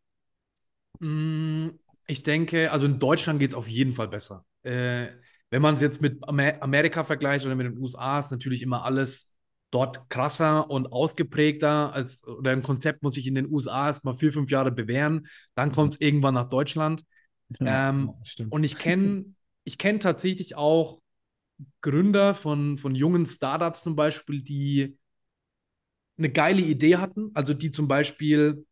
Mm, 1.00 1.70
ich 2.08 2.24
denke, 2.24 2.72
also 2.72 2.86
in 2.86 3.00
Deutschland 3.00 3.40
geht 3.40 3.52
es 3.52 3.56
auf 3.56 3.68
jeden 3.68 3.94
Fall 3.94 4.08
besser. 4.08 4.46
Äh, 4.64 5.08
wenn 5.50 5.62
man 5.62 5.76
es 5.76 5.82
jetzt 5.82 6.02
mit 6.02 6.28
Amer 6.28 6.62
Amerika 6.62 7.04
vergleicht 7.04 7.46
oder 7.46 7.56
mit 7.56 7.68
den 7.68 7.78
USA, 7.78 8.20
ist 8.20 8.32
natürlich 8.32 8.62
immer 8.62 8.84
alles 8.86 9.30
dort 9.72 10.10
krasser 10.10 10.70
und 10.70 10.92
ausgeprägter 10.92 11.94
als 11.94 12.26
oder 12.28 12.52
ein 12.52 12.62
Konzept 12.62 13.02
muss 13.02 13.16
sich 13.16 13.26
in 13.26 13.36
den 13.36 13.52
USA 13.52 13.88
erstmal 13.88 14.16
vier, 14.16 14.32
fünf 14.32 14.52
Jahre 14.52 14.72
bewähren. 14.72 15.28
Dann 15.56 15.72
kommt 15.72 15.94
es 15.94 16.02
irgendwann 16.02 16.36
nach 16.36 16.50
Deutschland. 16.50 17.04
Ja, 17.60 17.90
ähm, 17.90 18.14
und 18.50 18.64
ich 18.64 18.78
kenne 18.78 19.26
ich 19.64 19.78
kenn 19.78 20.00
tatsächlich 20.00 20.56
auch 20.56 21.02
Gründer 21.82 22.34
von, 22.34 22.78
von 22.78 22.96
jungen 22.96 23.26
Startups 23.26 23.84
zum 23.84 23.96
Beispiel, 23.96 24.42
die 24.42 24.98
eine 26.18 26.32
geile 26.32 26.62
Idee 26.62 26.98
hatten, 26.98 27.32
also 27.34 27.54
die 27.54 27.72
zum 27.72 27.88
Beispiel 27.88 28.66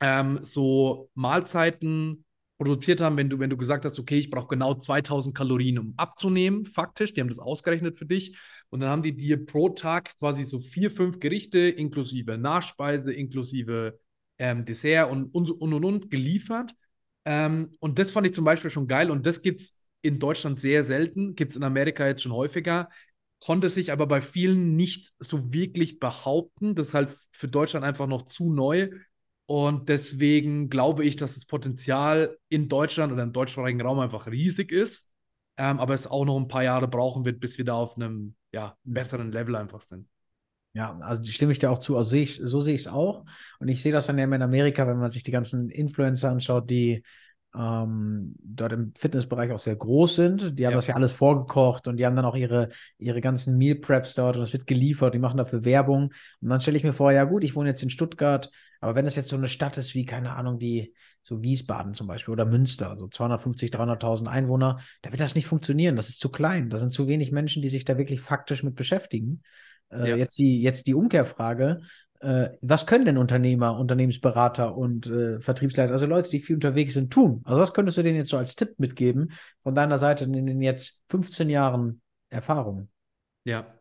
ähm, 0.00 0.40
so 0.42 1.10
Mahlzeiten 1.14 2.24
produziert 2.58 3.00
haben, 3.00 3.16
wenn 3.16 3.30
du, 3.30 3.38
wenn 3.38 3.50
du 3.50 3.56
gesagt 3.56 3.84
hast, 3.86 3.98
okay, 3.98 4.18
ich 4.18 4.30
brauche 4.30 4.48
genau 4.48 4.74
2000 4.74 5.34
Kalorien, 5.34 5.78
um 5.78 5.94
abzunehmen, 5.96 6.66
faktisch, 6.66 7.14
die 7.14 7.22
haben 7.22 7.28
das 7.28 7.38
ausgerechnet 7.38 7.96
für 7.96 8.04
dich. 8.04 8.36
Und 8.68 8.80
dann 8.80 8.90
haben 8.90 9.02
die 9.02 9.16
dir 9.16 9.44
pro 9.46 9.70
Tag 9.70 10.16
quasi 10.18 10.44
so 10.44 10.60
vier, 10.60 10.90
fünf 10.90 11.20
Gerichte 11.20 11.58
inklusive 11.58 12.36
Nachspeise, 12.36 13.14
inklusive 13.14 13.98
ähm, 14.38 14.66
Dessert 14.66 15.10
und, 15.10 15.34
und, 15.34 15.50
und, 15.50 15.84
und, 15.84 16.10
geliefert. 16.10 16.74
Ähm, 17.24 17.76
und 17.80 17.98
das 17.98 18.10
fand 18.10 18.26
ich 18.26 18.34
zum 18.34 18.44
Beispiel 18.44 18.70
schon 18.70 18.86
geil. 18.86 19.10
Und 19.10 19.24
das 19.24 19.40
gibt 19.40 19.62
es 19.62 19.79
in 20.02 20.18
Deutschland 20.18 20.60
sehr 20.60 20.84
selten, 20.84 21.34
gibt 21.34 21.52
es 21.52 21.56
in 21.56 21.62
Amerika 21.62 22.06
jetzt 22.06 22.22
schon 22.22 22.32
häufiger, 22.32 22.88
konnte 23.40 23.68
sich 23.68 23.92
aber 23.92 24.06
bei 24.06 24.20
vielen 24.20 24.76
nicht 24.76 25.12
so 25.18 25.52
wirklich 25.52 25.98
behaupten. 25.98 26.74
Das 26.74 26.88
ist 26.88 26.94
halt 26.94 27.10
für 27.32 27.48
Deutschland 27.48 27.84
einfach 27.84 28.06
noch 28.06 28.22
zu 28.26 28.52
neu. 28.52 28.90
Und 29.46 29.88
deswegen 29.88 30.68
glaube 30.68 31.04
ich, 31.04 31.16
dass 31.16 31.34
das 31.34 31.46
Potenzial 31.46 32.38
in 32.48 32.68
Deutschland 32.68 33.12
oder 33.12 33.22
im 33.22 33.32
deutschsprachigen 33.32 33.80
Raum 33.80 33.98
einfach 33.98 34.26
riesig 34.26 34.70
ist. 34.70 35.08
Ähm, 35.56 35.80
aber 35.80 35.94
es 35.94 36.06
auch 36.06 36.24
noch 36.24 36.36
ein 36.36 36.48
paar 36.48 36.62
Jahre 36.62 36.86
brauchen 36.86 37.24
wird, 37.24 37.40
bis 37.40 37.58
wir 37.58 37.64
da 37.64 37.74
auf 37.74 37.96
einem 37.96 38.34
ja, 38.52 38.76
besseren 38.84 39.32
Level 39.32 39.56
einfach 39.56 39.82
sind. 39.82 40.06
Ja, 40.72 40.96
also 41.00 41.24
stimme 41.24 41.52
ich 41.52 41.58
dir 41.58 41.70
auch 41.70 41.80
zu. 41.80 41.96
Also 41.96 42.10
sehe 42.10 42.22
ich, 42.22 42.36
so 42.36 42.60
sehe 42.60 42.74
ich 42.74 42.82
es 42.82 42.88
auch. 42.88 43.24
Und 43.58 43.68
ich 43.68 43.82
sehe 43.82 43.92
das 43.92 44.06
dann 44.06 44.18
ja 44.18 44.24
in 44.24 44.42
Amerika, 44.42 44.86
wenn 44.86 44.98
man 44.98 45.10
sich 45.10 45.24
die 45.24 45.32
ganzen 45.32 45.68
Influencer 45.68 46.30
anschaut, 46.30 46.70
die 46.70 47.02
ähm, 47.56 48.34
dort 48.42 48.72
im 48.72 48.92
Fitnessbereich 48.96 49.50
auch 49.50 49.58
sehr 49.58 49.76
groß 49.76 50.14
sind. 50.14 50.58
Die 50.58 50.66
haben 50.66 50.72
ja. 50.72 50.78
das 50.78 50.86
ja 50.86 50.94
alles 50.94 51.12
vorgekocht 51.12 51.88
und 51.88 51.96
die 51.96 52.06
haben 52.06 52.16
dann 52.16 52.24
auch 52.24 52.36
ihre, 52.36 52.68
ihre 52.98 53.20
ganzen 53.20 53.58
Meal 53.58 53.76
Preps 53.76 54.14
dort 54.14 54.36
und 54.36 54.42
es 54.42 54.52
wird 54.52 54.66
geliefert, 54.66 55.14
die 55.14 55.18
machen 55.18 55.38
dafür 55.38 55.64
Werbung. 55.64 56.12
Und 56.40 56.48
dann 56.48 56.60
stelle 56.60 56.76
ich 56.76 56.84
mir 56.84 56.92
vor, 56.92 57.12
ja 57.12 57.24
gut, 57.24 57.42
ich 57.44 57.56
wohne 57.56 57.70
jetzt 57.70 57.82
in 57.82 57.90
Stuttgart, 57.90 58.50
aber 58.80 58.94
wenn 58.94 59.06
es 59.06 59.16
jetzt 59.16 59.28
so 59.28 59.36
eine 59.36 59.48
Stadt 59.48 59.78
ist 59.78 59.94
wie, 59.94 60.04
keine 60.04 60.36
Ahnung, 60.36 60.58
die, 60.58 60.94
so 61.22 61.42
Wiesbaden 61.42 61.94
zum 61.94 62.06
Beispiel 62.06 62.32
oder 62.32 62.46
Münster, 62.46 62.96
so 62.98 63.06
250, 63.08 63.70
300.000 63.70 64.26
Einwohner, 64.26 64.78
da 65.02 65.10
wird 65.10 65.20
das 65.20 65.34
nicht 65.34 65.46
funktionieren. 65.46 65.96
Das 65.96 66.08
ist 66.08 66.20
zu 66.20 66.30
klein. 66.30 66.70
Da 66.70 66.78
sind 66.78 66.92
zu 66.92 67.06
wenig 67.06 67.30
Menschen, 67.30 67.62
die 67.62 67.68
sich 67.68 67.84
da 67.84 67.98
wirklich 67.98 68.20
faktisch 68.20 68.62
mit 68.62 68.74
beschäftigen. 68.74 69.42
Äh, 69.90 70.10
ja. 70.10 70.16
jetzt, 70.16 70.38
die, 70.38 70.62
jetzt 70.62 70.86
die 70.86 70.94
Umkehrfrage 70.94 71.82
was 72.22 72.86
können 72.86 73.06
denn 73.06 73.16
Unternehmer, 73.16 73.78
Unternehmensberater 73.78 74.76
und 74.76 75.06
äh, 75.06 75.40
Vertriebsleiter, 75.40 75.92
also 75.92 76.06
Leute, 76.06 76.30
die 76.30 76.40
viel 76.40 76.56
unterwegs 76.56 76.94
sind, 76.94 77.12
tun? 77.12 77.40
Also 77.44 77.60
was 77.60 77.72
könntest 77.72 77.96
du 77.96 78.02
denen 78.02 78.18
jetzt 78.18 78.30
so 78.30 78.36
als 78.36 78.56
Tipp 78.56 78.78
mitgeben 78.78 79.32
von 79.62 79.74
deiner 79.74 79.98
Seite 79.98 80.24
in 80.24 80.32
den 80.32 80.60
jetzt 80.60 81.02
15 81.08 81.48
Jahren 81.48 82.02
Erfahrung? 82.28 82.88
Ja. 83.44 83.74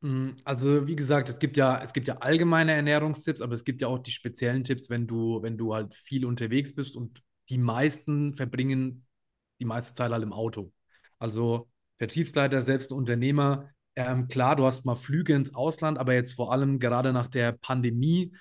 Mm, 0.00 0.32
also 0.44 0.86
wie 0.86 0.96
gesagt, 0.96 1.30
es 1.30 1.38
gibt 1.38 1.56
ja, 1.56 1.82
es 1.82 1.94
gibt 1.94 2.06
ja 2.06 2.18
allgemeine 2.18 2.72
Ernährungstipps, 2.72 3.40
aber 3.40 3.54
es 3.54 3.64
gibt 3.64 3.80
ja 3.80 3.88
auch 3.88 3.98
die 3.98 4.10
speziellen 4.10 4.64
Tipps, 4.64 4.90
wenn 4.90 5.06
du, 5.06 5.40
wenn 5.42 5.56
du 5.56 5.74
halt 5.74 5.94
viel 5.94 6.26
unterwegs 6.26 6.74
bist 6.74 6.96
und 6.96 7.22
die 7.48 7.58
meisten 7.58 8.34
verbringen 8.34 9.06
die 9.60 9.64
meiste 9.64 9.94
Zeit 9.94 10.10
halt 10.10 10.22
im 10.22 10.32
Auto. 10.32 10.72
Also 11.18 11.70
Vertriebsleiter, 11.98 12.60
selbst 12.60 12.92
Unternehmer, 12.92 13.70
ähm, 13.96 14.28
klar, 14.28 14.56
du 14.56 14.64
hast 14.66 14.84
mal 14.84 14.96
Flüge 14.96 15.34
ins 15.34 15.54
Ausland, 15.54 15.98
aber 15.98 16.14
jetzt 16.14 16.32
vor 16.32 16.52
allem 16.52 16.78
gerade 16.78 17.12
nach 17.12 17.28
der 17.28 17.52
Pandemie 17.52 18.32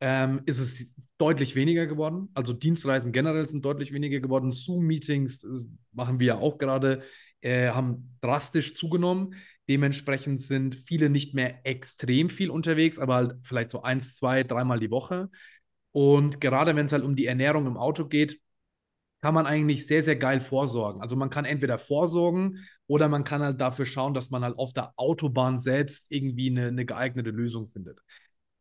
ähm, 0.00 0.42
ist 0.46 0.58
es 0.58 0.94
deutlich 1.18 1.54
weniger 1.54 1.86
geworden. 1.86 2.30
Also 2.34 2.52
Dienstreisen 2.52 3.12
generell 3.12 3.46
sind 3.46 3.64
deutlich 3.64 3.92
weniger 3.92 4.20
geworden. 4.20 4.52
Zoom-Meetings 4.52 5.44
äh, 5.44 5.48
machen 5.92 6.20
wir 6.20 6.26
ja 6.28 6.38
auch 6.38 6.58
gerade, 6.58 7.02
äh, 7.40 7.68
haben 7.70 8.16
drastisch 8.20 8.74
zugenommen. 8.74 9.34
Dementsprechend 9.68 10.40
sind 10.40 10.74
viele 10.74 11.10
nicht 11.10 11.34
mehr 11.34 11.64
extrem 11.66 12.30
viel 12.30 12.50
unterwegs, 12.50 12.98
aber 12.98 13.14
halt 13.16 13.34
vielleicht 13.42 13.70
so 13.70 13.82
eins, 13.82 14.16
zwei, 14.16 14.42
dreimal 14.42 14.80
die 14.80 14.90
Woche. 14.90 15.30
Und 15.92 16.40
gerade 16.40 16.76
wenn 16.76 16.86
es 16.86 16.92
halt 16.92 17.04
um 17.04 17.16
die 17.16 17.26
Ernährung 17.26 17.66
im 17.66 17.76
Auto 17.76 18.06
geht, 18.06 18.40
kann 19.20 19.34
man 19.34 19.46
eigentlich 19.46 19.86
sehr, 19.86 20.02
sehr 20.02 20.16
geil 20.16 20.40
vorsorgen. 20.40 21.02
Also 21.02 21.16
man 21.16 21.30
kann 21.30 21.44
entweder 21.44 21.78
vorsorgen 21.78 22.66
oder 22.86 23.08
man 23.08 23.24
kann 23.24 23.42
halt 23.42 23.60
dafür 23.60 23.86
schauen, 23.86 24.14
dass 24.14 24.30
man 24.30 24.42
halt 24.42 24.58
auf 24.58 24.72
der 24.72 24.92
Autobahn 24.96 25.58
selbst 25.58 26.06
irgendwie 26.10 26.50
eine, 26.50 26.68
eine 26.68 26.84
geeignete 26.84 27.30
Lösung 27.30 27.66
findet. 27.66 27.98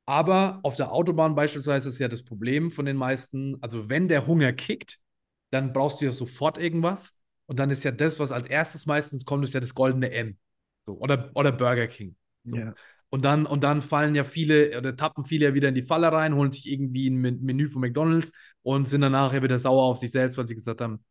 Aber 0.06 0.60
auf 0.64 0.76
der 0.76 0.92
Autobahn 0.92 1.36
beispielsweise 1.36 1.90
ist 1.90 2.00
ja 2.00 2.08
das 2.08 2.24
Problem 2.24 2.72
von 2.72 2.86
den 2.86 2.98
meisten, 2.98 3.58
also 3.62 3.90
wenn 3.90 4.08
der 4.08 4.28
Hunger 4.28 4.54
kickt, 4.54 5.00
dann 5.52 5.72
brauchst 5.72 6.02
du 6.02 6.06
ja 6.06 6.12
sofort 6.12 6.58
irgendwas. 6.58 7.16
Und 7.46 7.58
dann 7.58 7.72
ist 7.72 7.84
ja 7.84 7.92
das, 7.92 8.20
was 8.20 8.32
als 8.32 8.48
erstes 8.48 8.86
meistens 8.86 9.26
kommt, 9.26 9.44
ist 9.44 9.54
ja 9.54 9.60
das 9.60 9.74
goldene 9.74 10.12
M. 10.12 10.38
So, 10.86 10.98
oder, 11.00 11.32
oder 11.36 11.52
Burger 11.52 11.88
King. 11.88 12.16
So. 12.44 12.58
Yeah. 12.58 12.76
Und 13.10 13.24
dann, 13.26 13.46
und 13.46 13.64
dann 13.64 13.82
fallen 13.82 14.14
ja 14.16 14.24
viele 14.24 14.78
oder 14.78 14.96
tappen 14.96 15.26
viele 15.26 15.46
ja 15.48 15.54
wieder 15.54 15.70
in 15.70 15.76
die 15.76 15.82
Falle 15.82 16.12
rein, 16.12 16.36
holen 16.36 16.52
sich 16.52 16.70
irgendwie 16.70 17.10
ein 17.10 17.16
Menü 17.42 17.68
von 17.68 17.82
McDonalds 17.82 18.32
und 18.62 18.88
sind 18.88 19.02
danach 19.02 19.34
ja 19.34 19.42
wieder 19.42 19.58
sauer 19.58 19.84
auf 19.84 19.98
sich 19.98 20.12
selbst, 20.12 20.38
weil 20.38 20.48
sie 20.48 20.56
gesagt 20.56 20.82
haben, 20.82 21.04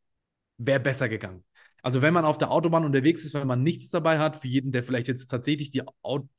wäre 0.59 0.81
besser 0.81 1.09
gegangen. 1.09 1.45
Also 1.83 2.03
wenn 2.03 2.15
man 2.15 2.25
auf 2.25 2.39
der 2.39 2.51
Autobahn 2.51 2.85
unterwegs 2.85 3.25
ist, 3.25 3.35
wenn 3.35 3.47
man 3.47 3.63
nichts 3.63 3.91
dabei 3.91 4.19
hat, 4.19 4.37
für 4.37 4.49
jeden, 4.49 4.73
der 4.73 4.83
vielleicht 4.83 5.09
jetzt 5.09 5.29
tatsächlich 5.29 5.71
die, 5.71 5.83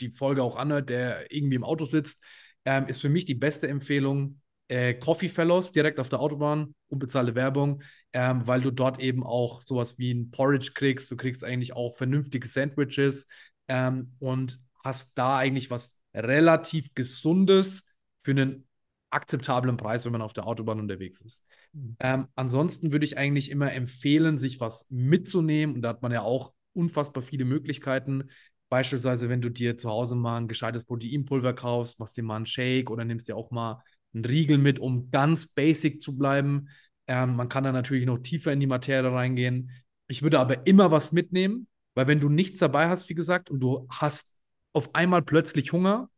die 0.01 0.11
Folge 0.11 0.43
auch 0.43 0.55
anhört, 0.55 0.89
der 0.89 1.31
irgendwie 1.33 1.55
im 1.55 1.63
Auto 1.63 1.85
sitzt, 1.85 2.23
ähm, 2.65 2.87
ist 2.87 3.01
für 3.01 3.09
mich 3.09 3.25
die 3.25 3.35
beste 3.35 3.67
Empfehlung 3.67 4.41
äh, 4.67 4.93
Coffee 4.93 5.29
Fellows 5.29 5.71
direkt 5.71 5.99
auf 5.99 6.09
der 6.09 6.19
Autobahn, 6.19 6.75
unbezahlte 6.89 7.35
Werbung, 7.35 7.81
ähm, 8.13 8.45
weil 8.45 8.61
du 8.61 8.71
dort 8.71 8.99
eben 8.99 9.23
auch 9.23 9.61
sowas 9.61 9.97
wie 9.97 10.11
ein 10.13 10.29
Porridge 10.29 10.71
kriegst. 10.75 11.09
Du 11.11 11.17
kriegst 11.17 11.43
eigentlich 11.43 11.73
auch 11.73 11.95
vernünftige 11.95 12.47
Sandwiches 12.47 13.27
ähm, 13.67 14.13
und 14.19 14.59
hast 14.83 15.17
da 15.17 15.37
eigentlich 15.37 15.69
was 15.69 15.95
relativ 16.13 16.93
Gesundes 16.95 17.83
für 18.19 18.31
einen 18.31 18.67
akzeptablen 19.09 19.77
Preis, 19.77 20.05
wenn 20.05 20.11
man 20.11 20.21
auf 20.21 20.33
der 20.33 20.47
Autobahn 20.47 20.79
unterwegs 20.79 21.21
ist. 21.21 21.43
Mhm. 21.73 21.95
Ähm, 21.99 22.27
ansonsten 22.35 22.91
würde 22.91 23.05
ich 23.05 23.17
eigentlich 23.17 23.49
immer 23.49 23.73
empfehlen, 23.73 24.37
sich 24.37 24.59
was 24.59 24.87
mitzunehmen. 24.89 25.75
Und 25.75 25.81
da 25.81 25.89
hat 25.89 26.01
man 26.01 26.11
ja 26.11 26.21
auch 26.21 26.53
unfassbar 26.73 27.23
viele 27.23 27.45
Möglichkeiten. 27.45 28.29
Beispielsweise, 28.69 29.29
wenn 29.29 29.41
du 29.41 29.49
dir 29.49 29.77
zu 29.77 29.89
Hause 29.89 30.15
mal 30.15 30.37
ein 30.37 30.47
gescheites 30.47 30.83
Proteinpulver 30.83 31.53
kaufst, 31.53 31.99
machst 31.99 32.17
dir 32.17 32.23
mal 32.23 32.35
einen 32.35 32.45
Shake 32.45 32.91
oder 32.91 33.03
nimmst 33.03 33.27
dir 33.27 33.35
auch 33.35 33.51
mal 33.51 33.83
einen 34.13 34.25
Riegel 34.25 34.57
mit, 34.57 34.79
um 34.79 35.09
ganz 35.11 35.47
basic 35.47 36.01
zu 36.01 36.17
bleiben. 36.17 36.69
Ähm, 37.07 37.35
man 37.35 37.49
kann 37.49 37.63
da 37.63 37.71
natürlich 37.71 38.05
noch 38.05 38.19
tiefer 38.19 38.53
in 38.53 38.59
die 38.59 38.67
Materie 38.67 39.11
reingehen. 39.11 39.71
Ich 40.07 40.21
würde 40.21 40.39
aber 40.39 40.67
immer 40.67 40.91
was 40.91 41.11
mitnehmen, 41.11 41.67
weil 41.95 42.07
wenn 42.07 42.19
du 42.19 42.29
nichts 42.29 42.59
dabei 42.59 42.89
hast, 42.89 43.09
wie 43.09 43.15
gesagt, 43.15 43.49
und 43.49 43.59
du 43.59 43.87
hast 43.89 44.38
auf 44.73 44.93
einmal 44.95 45.21
plötzlich 45.21 45.71
Hunger, 45.73 46.09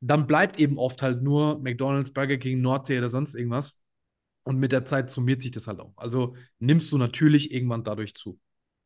dann 0.00 0.26
bleibt 0.26 0.58
eben 0.58 0.78
oft 0.78 1.02
halt 1.02 1.22
nur 1.22 1.58
McDonald's, 1.60 2.12
Burger 2.12 2.38
King, 2.38 2.60
Nordsee 2.60 2.98
oder 2.98 3.08
sonst 3.08 3.34
irgendwas. 3.34 3.78
Und 4.44 4.58
mit 4.58 4.72
der 4.72 4.84
Zeit 4.84 5.10
summiert 5.10 5.42
sich 5.42 5.52
das 5.52 5.68
halt 5.68 5.80
auch. 5.80 5.92
Also 5.96 6.34
nimmst 6.58 6.90
du 6.92 6.98
natürlich 6.98 7.52
irgendwann 7.52 7.84
dadurch 7.84 8.14
zu. 8.14 8.40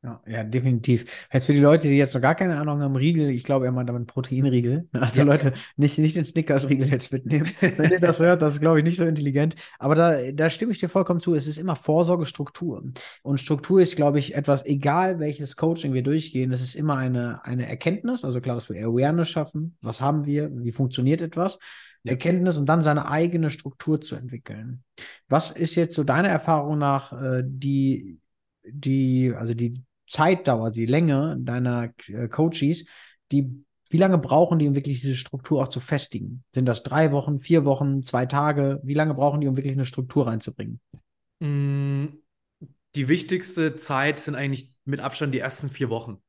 Ja, 0.06 0.20
ja, 0.24 0.44
definitiv. 0.44 1.26
Heißt 1.32 1.46
für 1.46 1.52
die 1.52 1.58
Leute, 1.58 1.88
die 1.88 1.96
jetzt 1.96 2.14
noch 2.14 2.20
gar 2.20 2.36
keine 2.36 2.60
Ahnung 2.60 2.80
haben, 2.80 2.94
Riegel, 2.94 3.28
ich 3.28 3.42
glaube, 3.42 3.64
er 3.66 3.72
meint 3.72 3.88
damit 3.88 4.06
Proteinriegel. 4.06 4.88
Also 5.06 5.18
ja. 5.18 5.24
Leute, 5.24 5.52
nicht, 5.76 5.98
nicht 5.98 6.16
den 6.16 6.24
Snickers-Riegel 6.24 6.88
jetzt 6.88 7.12
mitnehmen. 7.12 7.50
Wenn 7.60 7.90
ihr 7.90 8.00
das 8.00 8.20
hört, 8.20 8.40
das 8.40 8.54
ist, 8.54 8.60
glaube 8.60 8.78
ich, 8.78 8.84
nicht 8.84 8.98
so 8.98 9.04
intelligent. 9.04 9.56
Aber 9.78 9.94
da, 9.96 10.30
da 10.32 10.48
stimme 10.48 10.72
ich 10.72 10.78
dir 10.78 10.88
vollkommen 10.88 11.20
zu. 11.20 11.34
Es 11.34 11.48
ist 11.48 11.58
immer 11.58 11.74
Vorsorgestruktur. 11.74 12.84
Und 13.22 13.40
Struktur 13.40 13.80
ist, 13.80 13.96
glaube 13.96 14.20
ich, 14.20 14.36
etwas, 14.36 14.64
egal 14.64 15.18
welches 15.18 15.56
Coaching 15.56 15.92
wir 15.92 16.02
durchgehen, 16.02 16.52
es 16.52 16.62
ist 16.62 16.76
immer 16.76 16.96
eine, 16.96 17.44
eine 17.44 17.68
Erkenntnis. 17.68 18.24
Also 18.24 18.40
klar, 18.40 18.54
dass 18.54 18.68
wir 18.68 18.86
Awareness 18.86 19.28
schaffen. 19.28 19.76
Was 19.80 20.00
haben 20.00 20.24
wir? 20.24 20.50
Wie 20.52 20.72
funktioniert 20.72 21.20
etwas? 21.20 21.58
Erkenntnis 22.04 22.56
und 22.56 22.66
dann 22.66 22.82
seine 22.82 23.10
eigene 23.10 23.50
Struktur 23.50 24.00
zu 24.00 24.14
entwickeln. 24.14 24.84
Was 25.28 25.50
ist 25.50 25.74
jetzt 25.74 25.96
so 25.96 26.04
deiner 26.04 26.28
Erfahrung 26.28 26.78
nach 26.78 27.12
äh, 27.12 27.42
die 27.44 28.20
die, 28.68 29.32
also 29.36 29.54
die 29.54 29.74
Zeitdauer, 30.06 30.70
die 30.70 30.86
Länge 30.86 31.36
deiner 31.40 31.92
äh, 32.08 32.28
Coaches, 32.28 32.86
die, 33.32 33.64
wie 33.90 33.96
lange 33.96 34.18
brauchen 34.18 34.58
die, 34.58 34.68
um 34.68 34.74
wirklich 34.74 35.00
diese 35.00 35.16
Struktur 35.16 35.62
auch 35.62 35.68
zu 35.68 35.80
festigen? 35.80 36.44
Sind 36.54 36.66
das 36.66 36.82
drei 36.82 37.12
Wochen, 37.12 37.40
vier 37.40 37.64
Wochen, 37.64 38.02
zwei 38.02 38.26
Tage? 38.26 38.80
Wie 38.82 38.94
lange 38.94 39.14
brauchen 39.14 39.40
die, 39.40 39.48
um 39.48 39.56
wirklich 39.56 39.74
eine 39.74 39.84
Struktur 39.84 40.26
reinzubringen? 40.26 40.80
Mm, 41.40 42.06
die 42.94 43.08
wichtigste 43.08 43.76
Zeit 43.76 44.20
sind 44.20 44.34
eigentlich 44.34 44.72
mit 44.84 45.00
Abstand 45.00 45.34
die 45.34 45.40
ersten 45.40 45.70
vier 45.70 45.90
Wochen, 45.90 46.22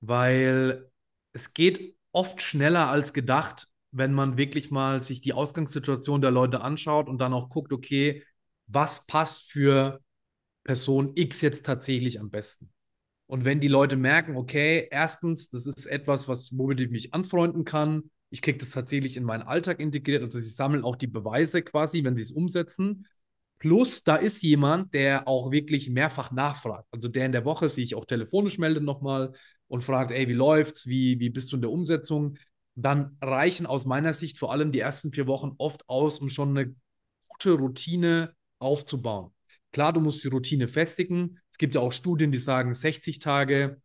weil 0.00 0.90
es 1.32 1.54
geht 1.54 1.96
oft 2.12 2.40
schneller 2.42 2.88
als 2.88 3.12
gedacht, 3.12 3.68
wenn 3.90 4.12
man 4.12 4.36
wirklich 4.36 4.70
mal 4.70 5.02
sich 5.02 5.20
die 5.20 5.32
Ausgangssituation 5.32 6.20
der 6.20 6.30
Leute 6.30 6.60
anschaut 6.60 7.08
und 7.08 7.18
dann 7.18 7.32
auch 7.32 7.48
guckt, 7.48 7.72
okay, 7.72 8.24
was 8.66 9.06
passt 9.06 9.50
für 9.50 10.00
Person 10.64 11.12
X 11.14 11.42
jetzt 11.42 11.66
tatsächlich 11.66 12.18
am 12.18 12.30
besten. 12.30 12.73
Und 13.26 13.44
wenn 13.44 13.60
die 13.60 13.68
Leute 13.68 13.96
merken, 13.96 14.36
okay, 14.36 14.88
erstens, 14.90 15.50
das 15.50 15.66
ist 15.66 15.86
etwas, 15.86 16.28
was, 16.28 16.56
womit 16.56 16.80
ich 16.80 16.90
mich 16.90 17.14
anfreunden 17.14 17.64
kann, 17.64 18.10
ich 18.30 18.42
kriege 18.42 18.58
das 18.58 18.70
tatsächlich 18.70 19.16
in 19.16 19.24
meinen 19.24 19.42
Alltag 19.42 19.80
integriert, 19.80 20.22
also 20.22 20.40
sie 20.40 20.50
sammeln 20.50 20.84
auch 20.84 20.96
die 20.96 21.06
Beweise 21.06 21.62
quasi, 21.62 22.04
wenn 22.04 22.16
sie 22.16 22.22
es 22.22 22.32
umsetzen. 22.32 23.06
Plus, 23.58 24.02
da 24.02 24.16
ist 24.16 24.42
jemand, 24.42 24.92
der 24.92 25.26
auch 25.26 25.50
wirklich 25.52 25.88
mehrfach 25.88 26.32
nachfragt. 26.32 26.86
Also 26.90 27.08
der 27.08 27.26
in 27.26 27.32
der 27.32 27.44
Woche 27.44 27.68
sich 27.68 27.94
auch 27.94 28.04
telefonisch 28.04 28.58
meldet 28.58 28.82
nochmal 28.82 29.32
und 29.68 29.82
fragt, 29.82 30.10
ey, 30.10 30.28
wie 30.28 30.34
läuft's? 30.34 30.86
Wie, 30.86 31.18
wie 31.20 31.30
bist 31.30 31.50
du 31.52 31.56
in 31.56 31.62
der 31.62 31.70
Umsetzung? 31.70 32.36
Dann 32.74 33.16
reichen 33.22 33.66
aus 33.66 33.86
meiner 33.86 34.12
Sicht 34.12 34.36
vor 34.38 34.52
allem 34.52 34.72
die 34.72 34.80
ersten 34.80 35.12
vier 35.12 35.26
Wochen 35.26 35.52
oft 35.58 35.88
aus, 35.88 36.18
um 36.18 36.28
schon 36.28 36.50
eine 36.50 36.74
gute 37.28 37.52
Routine 37.52 38.34
aufzubauen. 38.58 39.30
Klar, 39.72 39.92
du 39.92 40.00
musst 40.00 40.22
die 40.24 40.28
Routine 40.28 40.68
festigen. 40.68 41.40
Es 41.54 41.58
gibt 41.58 41.76
ja 41.76 41.80
auch 41.80 41.92
Studien, 41.92 42.32
die 42.32 42.38
sagen 42.38 42.74
60 42.74 43.20
Tage. 43.20 43.80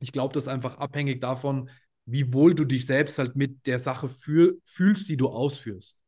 Ich 0.00 0.12
glaube, 0.12 0.34
das 0.34 0.42
ist 0.42 0.48
einfach 0.48 0.76
abhängig 0.76 1.22
davon, 1.22 1.70
wie 2.04 2.30
wohl 2.34 2.54
du 2.54 2.66
dich 2.66 2.84
selbst 2.84 3.18
halt 3.18 3.36
mit 3.36 3.66
der 3.66 3.80
Sache 3.80 4.10
fühl 4.10 4.60
fühlst, 4.66 5.08
die 5.08 5.16
du 5.16 5.30
ausführst. 5.30 5.98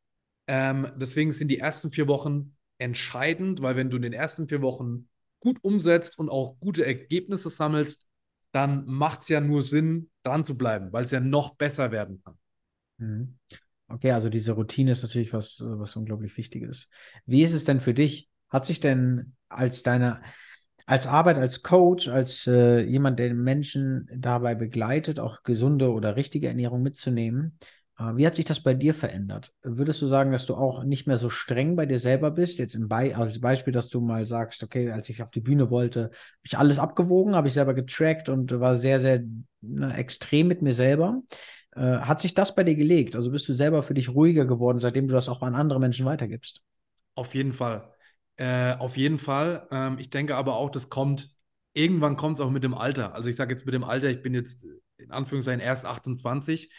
Ähm, 0.47 0.93
deswegen 0.97 1.33
sind 1.33 1.49
die 1.49 1.61
ersten 1.61 1.91
vier 1.91 2.09
Wochen 2.09 2.59
entscheidend, 2.77 3.63
weil 3.63 3.75
wenn 3.75 3.89
du 3.89 3.97
in 3.97 4.03
den 4.03 4.13
ersten 4.13 4.49
vier 4.49 4.61
Wochen 4.61 5.09
gut 5.41 5.57
umsetzt 5.63 6.19
und 6.19 6.29
auch 6.29 6.61
gute 6.61 6.85
Ergebnisse 6.85 7.49
sammelst, 7.49 8.07
dann 8.53 8.85
macht 8.85 9.23
es 9.23 9.29
ja 9.31 9.41
nur 9.41 9.63
Sinn, 9.63 10.11
dran 10.25 10.45
zu 10.45 10.59
bleiben, 10.59 10.93
weil 10.93 11.05
es 11.05 11.11
ja 11.11 11.21
noch 11.21 11.55
besser 11.55 11.91
werden 11.91 12.21
kann. 12.23 12.35
Mhm. 12.99 13.39
Okay, 13.89 14.11
also 14.11 14.29
diese 14.29 14.53
Routine 14.53 14.91
ist 14.91 15.03
natürlich 15.03 15.33
was, 15.33 15.57
was 15.65 15.97
unglaublich 15.97 16.37
Wichtiges. 16.37 16.91
Wie 17.25 17.45
ist 17.45 17.55
es 17.55 17.65
denn 17.65 17.81
für 17.81 17.95
dich? 17.95 18.29
Hat 18.51 18.67
sich 18.67 18.81
denn 18.81 19.35
als 19.49 19.83
deine, 19.83 20.21
als 20.89 21.07
Arbeit, 21.07 21.37
als 21.39 21.63
Coach, 21.63 22.09
als 22.09 22.47
äh, 22.47 22.81
jemand, 22.81 23.19
der 23.19 23.35
Menschen 23.35 24.09
dabei 24.15 24.55
begleitet, 24.55 25.21
auch 25.21 25.43
gesunde 25.43 25.93
oder 25.93 26.17
richtige 26.17 26.49
Ernährung 26.49 26.83
mitzunehmen, 26.83 27.59
Äh, 27.99 28.17
wie 28.17 28.27
hat 28.27 28.37
sich 28.37 28.45
das 28.45 28.61
bei 28.61 28.75
dir 28.75 28.95
verändert? 28.95 29.53
Würdest 29.63 30.01
du 30.03 30.07
sagen, 30.07 30.31
dass 30.33 30.47
du 30.47 30.55
auch 30.55 30.85
nicht 30.85 31.07
mehr 31.09 31.19
so 31.19 31.31
streng 31.31 31.75
bei 31.77 31.85
dir 31.87 31.99
selber 31.99 32.31
bist? 32.31 32.59
Jetzt 32.61 32.75
im 32.77 32.89
Be 32.89 33.17
als 33.17 33.41
Beispiel, 33.41 33.73
dass 33.73 33.89
du 33.89 34.01
mal 34.01 34.25
sagst, 34.27 34.63
okay, 34.63 34.91
als 34.93 35.09
ich 35.09 35.21
auf 35.23 35.31
die 35.33 35.41
Bühne 35.41 35.71
wollte, 35.71 36.05
habe 36.05 36.13
ich 36.45 36.57
alles 36.59 36.79
abgewogen, 36.79 37.35
habe 37.35 37.49
ich 37.49 37.55
selber 37.55 37.75
getrackt 37.75 38.29
und 38.29 38.53
war 38.61 38.77
sehr, 38.77 39.01
sehr 39.01 39.25
na, 39.61 39.97
extrem 39.97 40.47
mit 40.49 40.63
mir 40.63 40.75
selber. 40.75 41.23
Äh, 41.75 41.81
hat 41.81 42.21
sich 42.21 42.35
das 42.35 42.55
bei 42.55 42.65
dir 42.65 42.77
gelegt? 42.77 43.17
Also 43.17 43.31
bist 43.33 43.49
du 43.49 43.55
selber 43.55 43.83
für 43.83 43.95
dich 43.95 44.09
ruhiger 44.11 44.47
geworden, 44.47 44.79
seitdem 44.79 45.09
du 45.09 45.15
das 45.15 45.29
auch 45.29 45.43
an 45.43 45.55
andere 45.57 45.81
Menschen 45.81 46.07
weitergibst? 46.07 46.63
Auf 47.15 47.35
jeden 47.35 47.53
Fall. 47.53 47.95
Äh, 48.39 48.75
auf 48.77 48.97
jeden 48.97 49.19
Fall. 49.19 49.69
Ähm, 49.71 49.99
ich 49.99 50.11
denke 50.11 50.37
aber 50.37 50.57
auch, 50.57 50.71
das 50.71 50.89
kommt, 50.89 51.31
irgendwann 51.75 52.17
kommt 52.17 52.39
es 52.39 52.41
auch 52.41 52.51
mit 52.51 52.63
dem 52.65 52.75
Alter. 52.75 53.15
Also 53.15 53.29
ich 53.29 53.37
sage 53.37 53.53
jetzt 53.53 53.67
mit 53.67 53.75
dem 53.75 53.85
Alter, 53.85 54.09
ich 54.11 54.23
bin 54.23 54.33
jetzt 54.35 54.65
in 54.97 55.11
Anführungszeichen 55.11 55.61
erst 55.61 55.85
28 55.85 56.73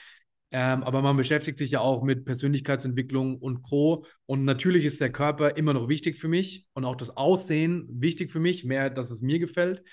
ähm, 0.51 0.81
aber 0.83 1.03
man 1.03 1.15
beschäftigt 1.15 1.59
sich 1.59 1.71
ja 1.71 1.79
auch 1.81 2.01
mit 2.01 2.25
Persönlichkeitsentwicklung 2.25 3.37
und 3.37 3.61
Co. 3.61 4.05
Und 4.25 4.45
natürlich 4.45 4.83
ist 4.83 4.99
der 4.99 5.11
Körper 5.11 5.57
immer 5.57 5.73
noch 5.73 5.89
wichtig 5.89 6.17
für 6.17 6.27
mich 6.27 6.65
und 6.73 6.85
auch 6.85 6.95
das 6.95 7.15
Aussehen 7.15 7.87
wichtig 7.91 8.31
für 8.31 8.39
mich, 8.39 8.65
mehr, 8.65 8.89
dass 8.89 9.11
es 9.11 9.21
mir 9.21 9.37
gefällt. 9.37 9.83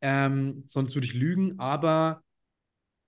Ähm, 0.00 0.62
sonst 0.68 0.94
würde 0.94 1.06
ich 1.06 1.14
lügen, 1.14 1.58
aber 1.58 2.22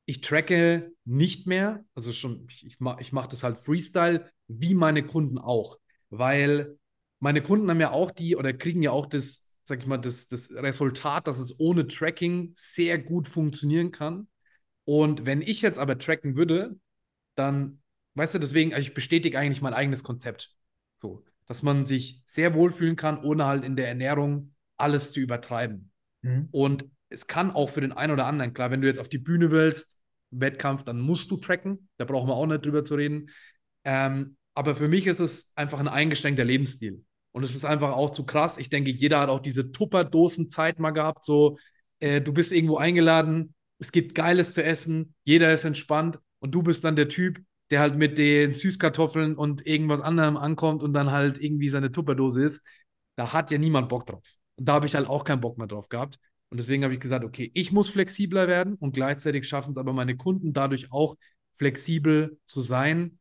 ich 0.07 0.23
tracke 0.23 0.93
nicht 1.05 1.47
mehr, 1.47 1.85
also 1.95 2.13
schon, 2.13 2.47
ich, 2.49 2.65
ich 2.67 2.81
mache 2.81 3.01
ich 3.03 3.13
mach 3.13 3.27
das 3.27 3.43
halt 3.43 3.61
Freestyle, 3.61 4.31
wie 4.49 4.75
meine 4.75 5.05
Kunden 5.05 5.39
auch. 5.39 5.79
Weil 6.11 6.79
meine 7.21 7.43
Kunden 7.43 7.69
haben 7.71 7.81
ja 7.81 7.91
auch 7.91 8.11
die 8.11 8.37
oder 8.37 8.53
kriegen 8.53 8.83
ja 8.83 8.91
auch 8.91 9.07
das, 9.07 9.45
sag 9.65 9.81
ich 9.81 9.87
mal, 9.87 9.99
das, 9.99 10.29
das 10.29 10.51
Resultat, 10.51 11.27
dass 11.27 11.39
es 11.39 11.59
ohne 11.59 11.87
Tracking 11.87 12.53
sehr 12.55 12.99
gut 12.99 13.29
funktionieren 13.29 13.91
kann. 13.91 14.29
Und 14.85 15.27
wenn 15.27 15.43
ich 15.43 15.61
jetzt 15.63 15.79
aber 15.79 15.99
tracken 15.99 16.37
würde, 16.37 16.77
dann, 17.35 17.83
weißt 18.15 18.35
du, 18.35 18.39
deswegen, 18.39 18.73
also 18.73 18.87
ich 18.87 18.95
bestätige 18.95 19.39
eigentlich 19.39 19.63
mein 19.63 19.75
eigenes 19.75 20.03
Konzept. 20.03 20.55
So, 21.01 21.25
dass 21.47 21.63
man 21.63 21.87
sich 21.87 22.23
sehr 22.25 22.55
wohlfühlen 22.55 22.97
kann, 22.97 23.19
ohne 23.19 23.47
halt 23.47 23.65
in 23.65 23.77
der 23.77 23.89
Ernährung 23.89 24.55
alles 24.77 25.13
zu 25.13 25.21
übertreiben. 25.21 25.91
Mhm. 26.23 26.49
Und 26.51 26.85
es 27.11 27.27
kann 27.27 27.51
auch 27.51 27.71
für 27.71 27.81
den 27.81 27.93
einen 27.93 28.13
oder 28.13 28.27
anderen, 28.27 28.55
klar, 28.55 28.71
wenn 28.71 28.81
du 28.81 28.87
jetzt 28.87 29.01
auf 29.01 29.09
die 29.09 29.19
Bühne 29.19 29.51
willst, 29.51 29.97
Wettkampf, 30.31 30.85
dann 30.85 31.01
musst 31.01 31.31
du 31.31 31.37
tracken. 31.37 31.89
Da 31.97 32.05
brauchen 32.05 32.29
wir 32.29 32.35
auch 32.35 32.47
nicht 32.47 32.65
drüber 32.65 32.85
zu 32.85 32.97
reden. 32.97 33.31
Ähm, 33.85 34.37
aber 34.55 34.75
für 34.75 34.89
mich 34.89 35.07
ist 35.07 35.21
es 35.21 35.53
einfach 35.55 35.81
ein 35.81 35.89
eingeschränkter 35.89 36.45
Lebensstil. 36.45 37.05
Und 37.39 37.45
es 37.45 37.55
ist 37.55 37.65
einfach 37.65 37.93
auch 37.93 38.11
zu 38.11 38.27
krass. 38.27 38.59
Ich 38.59 38.69
denke, 38.69 38.91
jeder 38.91 39.21
hat 39.21 39.29
auch 39.29 39.39
diese 39.39 39.71
Tupperdosen-Zeit 39.71 40.81
mal 40.81 40.91
gehabt. 40.91 41.25
So, 41.25 41.57
äh, 42.01 42.21
du 42.21 42.33
bist 42.33 42.51
irgendwo 42.51 42.79
eingeladen, 42.79 43.55
es 43.79 43.93
gibt 43.93 44.17
Geiles 44.17 44.55
zu 44.55 44.65
essen, 44.65 45.15
jeder 45.23 45.53
ist 45.53 45.65
entspannt 45.65 46.19
und 46.41 46.53
du 46.53 46.65
bist 46.65 46.83
dann 46.83 46.97
der 46.97 47.09
Typ, 47.09 47.41
der 47.71 47.79
halt 47.79 47.95
mit 47.95 48.19
den 48.19 48.55
Süßkartoffeln 48.55 49.37
und 49.37 49.65
irgendwas 49.69 50.01
anderem 50.01 50.37
ankommt 50.37 50.83
und 50.83 50.93
dann 50.95 51.13
halt 51.13 51.39
irgendwie 51.41 51.69
seine 51.69 51.93
Tupperdose 51.93 52.43
ist. 52.43 52.67
Da 53.15 53.33
hat 53.33 53.53
ja 53.53 53.59
niemand 53.59 53.89
Bock 53.89 54.07
drauf. 54.07 54.25
Und 54.57 54.69
da 54.69 54.73
habe 54.73 54.87
ich 54.87 54.97
halt 54.97 55.07
auch 55.07 55.23
keinen 55.23 55.41
Bock 55.41 55.59
mehr 55.59 55.69
drauf 55.69 55.89
gehabt. 55.89 56.19
Und 56.51 56.59
deswegen 56.59 56.83
habe 56.83 56.95
ich 56.95 56.99
gesagt, 56.99 57.25
okay, 57.25 57.53
ich 57.55 57.71
muss 57.71 57.89
flexibler 57.89 58.49
werden 58.49 58.75
und 58.75 58.95
gleichzeitig 58.95 59.47
schaffen 59.47 59.71
es 59.71 59.77
aber 59.79 59.93
meine 59.93 60.17
Kunden 60.17 60.53
dadurch 60.53 60.91
auch 60.91 61.15
flexibel 61.57 62.37
zu 62.47 62.63
sein, 62.63 63.21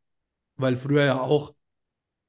weil 0.55 0.75
früher 0.75 1.05
ja 1.05 1.21
auch 1.21 1.53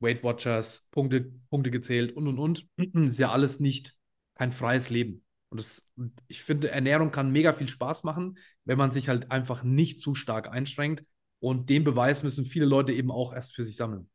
Weight 0.00 0.22
Watchers, 0.22 0.86
Punkte, 0.90 1.32
Punkte 1.50 1.70
gezählt 1.70 2.12
und 2.12 2.26
und 2.28 2.38
und. 2.38 2.68
ist 3.08 3.18
ja 3.18 3.30
alles 3.30 3.60
nicht 3.60 3.96
kein 4.34 4.52
freies 4.52 4.90
Leben. 4.90 5.24
Und 5.50 5.60
das, 5.60 5.82
ich 6.26 6.42
finde, 6.42 6.70
Ernährung 6.70 7.10
kann 7.10 7.30
mega 7.30 7.52
viel 7.52 7.68
Spaß 7.68 8.04
machen, 8.04 8.38
wenn 8.64 8.78
man 8.78 8.92
sich 8.92 9.08
halt 9.08 9.30
einfach 9.30 9.62
nicht 9.62 10.00
zu 10.00 10.14
stark 10.14 10.50
einschränkt. 10.50 11.04
Und 11.40 11.70
den 11.70 11.84
Beweis 11.84 12.22
müssen 12.22 12.44
viele 12.44 12.66
Leute 12.66 12.92
eben 12.92 13.10
auch 13.10 13.32
erst 13.32 13.54
für 13.54 13.64
sich 13.64 13.76
sammeln. 13.76 14.10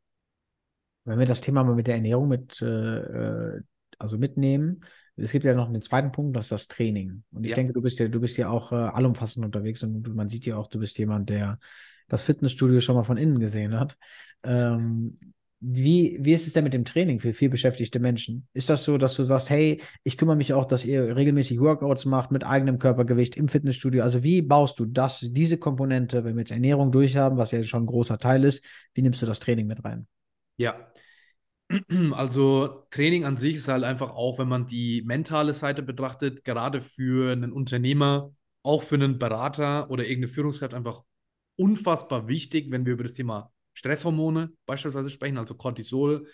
Wenn 1.04 1.18
wir 1.18 1.26
das 1.26 1.40
Thema 1.40 1.64
mal 1.64 1.74
mit 1.74 1.86
der 1.86 1.96
Ernährung 1.96 2.28
mit, 2.28 2.62
äh, 2.62 2.66
äh 2.66 3.60
also 3.98 4.18
mitnehmen, 4.18 4.80
es 5.16 5.30
gibt 5.30 5.44
ja 5.44 5.54
noch 5.54 5.68
einen 5.68 5.82
zweiten 5.82 6.10
Punkt, 6.10 6.36
das 6.36 6.46
ist 6.46 6.52
das 6.52 6.68
Training. 6.68 7.22
Und 7.30 7.44
ich 7.44 7.50
ja. 7.50 7.56
denke, 7.56 7.72
du 7.72 7.80
bist 7.80 7.98
ja, 7.98 8.08
du 8.08 8.20
bist 8.20 8.36
ja 8.36 8.48
auch 8.48 8.72
äh, 8.72 8.76
allumfassend 8.76 9.44
unterwegs 9.44 9.82
und 9.82 10.14
man 10.14 10.28
sieht 10.28 10.46
ja 10.46 10.56
auch, 10.56 10.66
du 10.66 10.80
bist 10.80 10.98
jemand, 10.98 11.30
der 11.30 11.58
das 12.08 12.22
Fitnessstudio 12.22 12.80
schon 12.80 12.96
mal 12.96 13.04
von 13.04 13.16
innen 13.16 13.38
gesehen 13.38 13.78
hat. 13.78 13.96
Ähm, 14.42 15.16
wie, 15.60 16.18
wie 16.20 16.32
ist 16.32 16.46
es 16.46 16.52
denn 16.52 16.64
mit 16.64 16.74
dem 16.74 16.84
Training 16.84 17.20
für 17.20 17.32
viel 17.32 17.48
beschäftigte 17.48 17.98
Menschen? 17.98 18.46
Ist 18.52 18.68
das 18.68 18.84
so, 18.84 18.98
dass 18.98 19.14
du 19.14 19.22
sagst, 19.22 19.48
hey, 19.48 19.80
ich 20.02 20.18
kümmere 20.18 20.36
mich 20.36 20.52
auch, 20.52 20.66
dass 20.66 20.84
ihr 20.84 21.16
regelmäßig 21.16 21.58
Workouts 21.60 22.04
macht 22.04 22.30
mit 22.30 22.44
eigenem 22.44 22.78
Körpergewicht 22.78 23.36
im 23.36 23.48
Fitnessstudio? 23.48 24.02
Also 24.02 24.22
wie 24.22 24.42
baust 24.42 24.78
du 24.78 24.84
das, 24.84 25.20
diese 25.20 25.56
Komponente, 25.56 26.24
wenn 26.24 26.34
wir 26.36 26.40
jetzt 26.40 26.50
Ernährung 26.50 26.92
durchhaben, 26.92 27.38
was 27.38 27.52
ja 27.52 27.62
schon 27.62 27.84
ein 27.84 27.86
großer 27.86 28.18
Teil 28.18 28.44
ist, 28.44 28.64
wie 28.92 29.02
nimmst 29.02 29.22
du 29.22 29.26
das 29.26 29.40
Training 29.40 29.66
mit 29.66 29.82
rein? 29.84 30.06
Ja, 30.58 30.92
also 32.12 32.86
Training 32.90 33.24
an 33.24 33.38
sich 33.38 33.56
ist 33.56 33.68
halt 33.68 33.84
einfach 33.84 34.10
auch, 34.10 34.38
wenn 34.38 34.48
man 34.48 34.66
die 34.66 35.02
mentale 35.02 35.54
Seite 35.54 35.82
betrachtet, 35.82 36.44
gerade 36.44 36.82
für 36.82 37.32
einen 37.32 37.52
Unternehmer, 37.52 38.34
auch 38.62 38.82
für 38.82 38.96
einen 38.96 39.18
Berater 39.18 39.90
oder 39.90 40.04
irgendeine 40.04 40.28
Führungskraft 40.28 40.74
einfach 40.74 41.02
unfassbar 41.56 42.28
wichtig, 42.28 42.70
wenn 42.70 42.84
wir 42.84 42.92
über 42.94 43.04
das 43.04 43.14
Thema 43.14 43.53
Stresshormone 43.74 44.52
beispielsweise 44.66 45.10
sprechen, 45.10 45.38
also 45.38 45.54
Cortisol, 45.54 46.28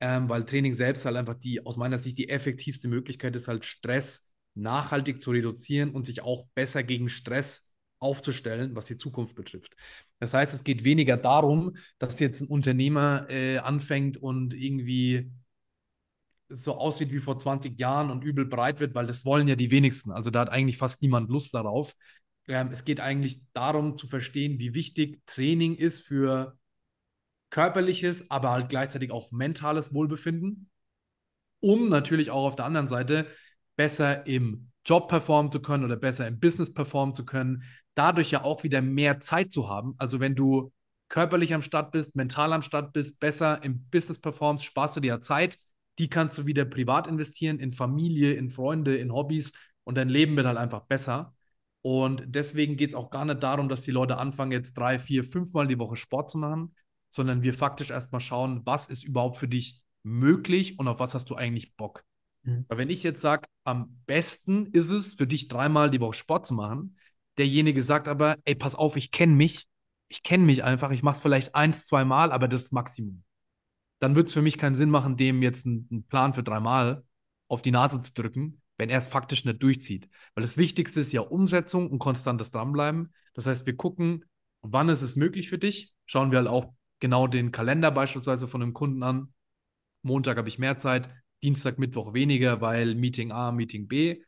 ähm, 0.00 0.28
weil 0.28 0.44
Training 0.44 0.74
selbst 0.74 1.04
halt 1.04 1.16
einfach 1.16 1.34
die, 1.34 1.64
aus 1.64 1.76
meiner 1.76 1.98
Sicht, 1.98 2.18
die 2.18 2.28
effektivste 2.28 2.88
Möglichkeit 2.88 3.36
ist, 3.36 3.48
halt 3.48 3.64
Stress 3.64 4.26
nachhaltig 4.54 5.20
zu 5.20 5.32
reduzieren 5.32 5.90
und 5.90 6.06
sich 6.06 6.22
auch 6.22 6.46
besser 6.54 6.82
gegen 6.82 7.08
Stress 7.08 7.68
aufzustellen, 7.98 8.76
was 8.76 8.86
die 8.86 8.96
Zukunft 8.96 9.34
betrifft. 9.34 9.74
Das 10.20 10.34
heißt, 10.34 10.54
es 10.54 10.64
geht 10.64 10.84
weniger 10.84 11.16
darum, 11.16 11.76
dass 11.98 12.20
jetzt 12.20 12.40
ein 12.40 12.48
Unternehmer 12.48 13.26
äh, 13.30 13.58
anfängt 13.58 14.16
und 14.16 14.54
irgendwie 14.54 15.30
so 16.48 16.74
aussieht 16.76 17.10
wie 17.10 17.18
vor 17.18 17.38
20 17.38 17.78
Jahren 17.78 18.10
und 18.10 18.22
übel 18.22 18.44
breit 18.44 18.80
wird, 18.80 18.94
weil 18.94 19.06
das 19.06 19.24
wollen 19.24 19.48
ja 19.48 19.56
die 19.56 19.70
wenigsten. 19.70 20.12
Also 20.12 20.30
da 20.30 20.40
hat 20.40 20.50
eigentlich 20.50 20.76
fast 20.76 21.02
niemand 21.02 21.30
Lust 21.30 21.54
darauf. 21.54 21.94
Ähm, 22.46 22.70
es 22.72 22.84
geht 22.84 23.00
eigentlich 23.00 23.40
darum 23.54 23.96
zu 23.96 24.06
verstehen, 24.06 24.58
wie 24.58 24.74
wichtig 24.74 25.20
Training 25.26 25.74
ist 25.74 26.00
für 26.02 26.56
körperliches, 27.54 28.32
aber 28.32 28.50
halt 28.50 28.68
gleichzeitig 28.68 29.12
auch 29.12 29.30
mentales 29.30 29.94
Wohlbefinden, 29.94 30.68
um 31.60 31.88
natürlich 31.88 32.32
auch 32.32 32.46
auf 32.46 32.56
der 32.56 32.64
anderen 32.64 32.88
Seite 32.88 33.28
besser 33.76 34.26
im 34.26 34.72
Job 34.84 35.08
performen 35.08 35.52
zu 35.52 35.62
können 35.62 35.84
oder 35.84 35.94
besser 35.94 36.26
im 36.26 36.40
Business 36.40 36.74
performen 36.74 37.14
zu 37.14 37.24
können, 37.24 37.62
dadurch 37.94 38.32
ja 38.32 38.42
auch 38.42 38.64
wieder 38.64 38.82
mehr 38.82 39.20
Zeit 39.20 39.52
zu 39.52 39.68
haben. 39.68 39.94
Also 39.98 40.18
wenn 40.18 40.34
du 40.34 40.72
körperlich 41.08 41.54
am 41.54 41.62
Start 41.62 41.92
bist, 41.92 42.16
mental 42.16 42.52
am 42.52 42.62
Start 42.62 42.92
bist, 42.92 43.20
besser 43.20 43.62
im 43.62 43.84
Business 43.88 44.18
performst, 44.18 44.64
sparst 44.64 44.96
du 44.96 45.00
dir 45.00 45.08
ja 45.08 45.20
Zeit, 45.20 45.60
die 46.00 46.08
kannst 46.08 46.36
du 46.36 46.46
wieder 46.46 46.64
privat 46.64 47.06
investieren, 47.06 47.60
in 47.60 47.70
Familie, 47.70 48.32
in 48.32 48.50
Freunde, 48.50 48.96
in 48.96 49.12
Hobbys 49.12 49.52
und 49.84 49.94
dein 49.94 50.08
Leben 50.08 50.34
wird 50.34 50.48
halt 50.48 50.58
einfach 50.58 50.86
besser. 50.86 51.36
Und 51.82 52.24
deswegen 52.26 52.76
geht 52.76 52.90
es 52.90 52.96
auch 52.96 53.10
gar 53.10 53.24
nicht 53.24 53.44
darum, 53.44 53.68
dass 53.68 53.82
die 53.82 53.92
Leute 53.92 54.16
anfangen, 54.16 54.50
jetzt 54.50 54.76
drei, 54.76 54.98
vier, 54.98 55.22
fünfmal 55.22 55.68
die 55.68 55.78
Woche 55.78 55.94
Sport 55.94 56.30
zu 56.30 56.38
machen, 56.38 56.74
sondern 57.14 57.42
wir 57.42 57.54
faktisch 57.54 57.90
erstmal 57.90 58.20
schauen, 58.20 58.62
was 58.64 58.88
ist 58.88 59.04
überhaupt 59.04 59.38
für 59.38 59.48
dich 59.48 59.82
möglich 60.02 60.78
und 60.78 60.88
auf 60.88 60.98
was 60.98 61.14
hast 61.14 61.30
du 61.30 61.36
eigentlich 61.36 61.74
Bock. 61.76 62.04
Mhm. 62.42 62.64
Weil 62.68 62.78
wenn 62.78 62.90
ich 62.90 63.02
jetzt 63.02 63.20
sage, 63.20 63.46
am 63.64 64.02
besten 64.06 64.66
ist 64.66 64.90
es 64.90 65.14
für 65.14 65.26
dich 65.26 65.48
dreimal 65.48 65.90
die 65.90 66.00
Woche 66.00 66.14
Sport 66.14 66.46
zu 66.46 66.54
machen, 66.54 66.98
derjenige 67.38 67.82
sagt 67.82 68.08
aber, 68.08 68.36
ey, 68.44 68.54
pass 68.54 68.74
auf, 68.74 68.96
ich 68.96 69.10
kenne 69.10 69.34
mich, 69.34 69.66
ich 70.08 70.22
kenne 70.22 70.44
mich 70.44 70.64
einfach, 70.64 70.90
ich 70.90 71.02
mache 71.02 71.14
es 71.14 71.20
vielleicht 71.20 71.54
eins, 71.54 71.86
zwei 71.86 72.04
Mal, 72.04 72.32
aber 72.32 72.48
das 72.48 72.64
ist 72.64 72.72
Maximum. 72.72 73.22
Dann 74.00 74.16
wird 74.16 74.28
es 74.28 74.34
für 74.34 74.42
mich 74.42 74.58
keinen 74.58 74.76
Sinn 74.76 74.90
machen, 74.90 75.16
dem 75.16 75.42
jetzt 75.42 75.66
einen, 75.66 75.88
einen 75.90 76.06
Plan 76.06 76.34
für 76.34 76.42
dreimal 76.42 77.04
auf 77.48 77.62
die 77.62 77.70
Nase 77.70 78.00
zu 78.00 78.12
drücken, 78.12 78.60
wenn 78.76 78.90
er 78.90 78.98
es 78.98 79.08
faktisch 79.08 79.44
nicht 79.44 79.62
durchzieht. 79.62 80.08
Weil 80.34 80.42
das 80.42 80.56
Wichtigste 80.56 81.00
ist 81.00 81.12
ja 81.12 81.20
Umsetzung 81.22 81.90
und 81.90 82.00
konstantes 82.00 82.50
Dranbleiben. 82.50 83.12
Das 83.34 83.46
heißt, 83.46 83.66
wir 83.66 83.76
gucken, 83.76 84.24
wann 84.62 84.88
ist 84.88 85.02
es 85.02 85.16
möglich 85.16 85.48
für 85.48 85.58
dich, 85.58 85.94
schauen 86.06 86.30
wir 86.30 86.38
halt 86.38 86.48
auch 86.48 86.74
genau 87.04 87.26
den 87.26 87.52
Kalender 87.52 87.90
beispielsweise 87.90 88.48
von 88.48 88.62
einem 88.62 88.72
Kunden 88.72 89.02
an. 89.02 89.34
Montag 90.00 90.38
habe 90.38 90.48
ich 90.48 90.58
mehr 90.58 90.78
Zeit, 90.78 91.10
Dienstag, 91.42 91.78
Mittwoch 91.78 92.14
weniger, 92.14 92.62
weil 92.62 92.94
Meeting 92.94 93.30
A, 93.30 93.52
Meeting 93.52 93.88
B. 93.88 94.22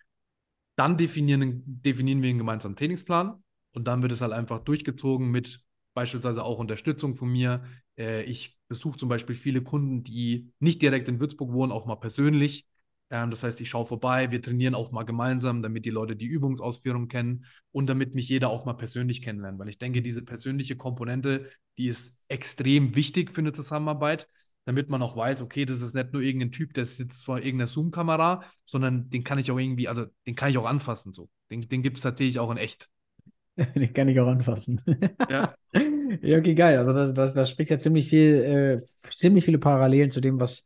Dann 0.77 0.99
definieren, 0.99 1.63
definieren 1.65 2.21
wir 2.21 2.29
einen 2.29 2.37
gemeinsamen 2.39 2.77
Trainingsplan 2.77 3.43
und 3.73 3.89
dann 3.89 4.03
wird 4.03 4.13
es 4.13 4.21
halt 4.21 4.35
einfach 4.35 4.59
durchgezogen 4.59 5.31
mit 5.31 5.65
beispielsweise 5.95 6.45
auch 6.45 6.59
Unterstützung 6.59 7.17
von 7.17 7.31
mir. 7.31 7.65
Äh, 7.97 8.25
ich 8.25 8.59
besuche 8.69 8.99
zum 8.99 9.09
Beispiel 9.09 9.37
viele 9.37 9.63
Kunden, 9.63 10.03
die 10.03 10.53
nicht 10.59 10.83
direkt 10.83 11.09
in 11.09 11.19
Würzburg 11.19 11.53
wohnen, 11.53 11.73
auch 11.73 11.87
mal 11.87 11.97
persönlich. 11.97 12.67
Ähm, 13.11 13.31
das 13.31 13.43
heißt, 13.43 13.61
ich 13.61 13.71
schaue 13.71 13.87
vorbei, 13.87 14.31
wir 14.31 14.43
trainieren 14.43 14.75
auch 14.75 14.91
mal 14.93 15.05
gemeinsam, 15.05 15.63
damit 15.63 15.85
die 15.87 15.91
Leute 15.91 16.17
die 16.17 16.27
Übungsausführung 16.27 17.09
kennen 17.09 17.45
und 17.73 17.87
damit 17.87 18.15
mich 18.15 18.29
jeder 18.29 18.51
auch 18.51 18.65
mal 18.65 18.75
persönlich 18.75 19.23
kennenlernt. 19.23 19.59
Weil 19.59 19.69
ich 19.69 19.79
denke, 19.79 20.03
diese 20.03 20.23
persönliche 20.23 20.77
Komponente, 20.77 21.51
die 21.79 21.89
ist 21.89 22.19
extrem 22.29 22.97
wichtig 22.97 23.33
für 23.33 23.41
eine 23.41 23.53
Zusammenarbeit, 23.53 24.29
damit 24.65 24.89
man 24.89 25.01
auch 25.03 25.17
weiß, 25.17 25.43
okay, 25.43 25.65
das 25.65 25.81
ist 25.81 25.95
nicht 25.95 26.13
nur 26.13 26.23
irgendein 26.23 26.51
Typ, 26.51 26.75
der 26.75 26.87
sitzt 26.87 27.25
vor 27.25 27.39
irgendeiner 27.39 27.69
Zoom-Kamera, 27.69 28.43
sondern 28.65 29.09
den 29.11 29.23
kann 29.23 29.39
ich 29.39 29.51
auch 29.53 29.59
irgendwie, 29.59 29.87
also 29.87 30.07
den 30.27 30.35
kann 30.35 30.51
ich 30.51 30.59
auch 30.59 30.67
anfassen. 30.67 31.13
So. 31.13 31.29
Den, 31.51 31.69
den 31.69 31.83
gibt 31.83 31.99
es 31.99 32.03
tatsächlich 32.03 32.41
auch 32.41 32.51
in 32.51 32.57
echt. 32.57 32.89
Den 33.75 33.95
kann 33.95 34.09
ich 34.09 34.21
auch 34.21 34.27
anfassen. 34.27 34.83
Ja. 35.31 35.55
Ja, 36.23 36.39
okay, 36.39 36.55
geil. 36.55 36.79
Also 36.79 36.93
das, 36.93 37.15
das, 37.15 37.35
das 37.35 37.51
spricht 37.51 37.71
ja 37.71 37.79
ziemlich 37.79 38.09
viel, 38.09 38.81
äh, 38.83 39.11
ziemlich 39.15 39.45
viele 39.45 39.59
Parallelen 39.59 40.11
zu 40.11 40.21
dem, 40.21 40.39
was 40.39 40.65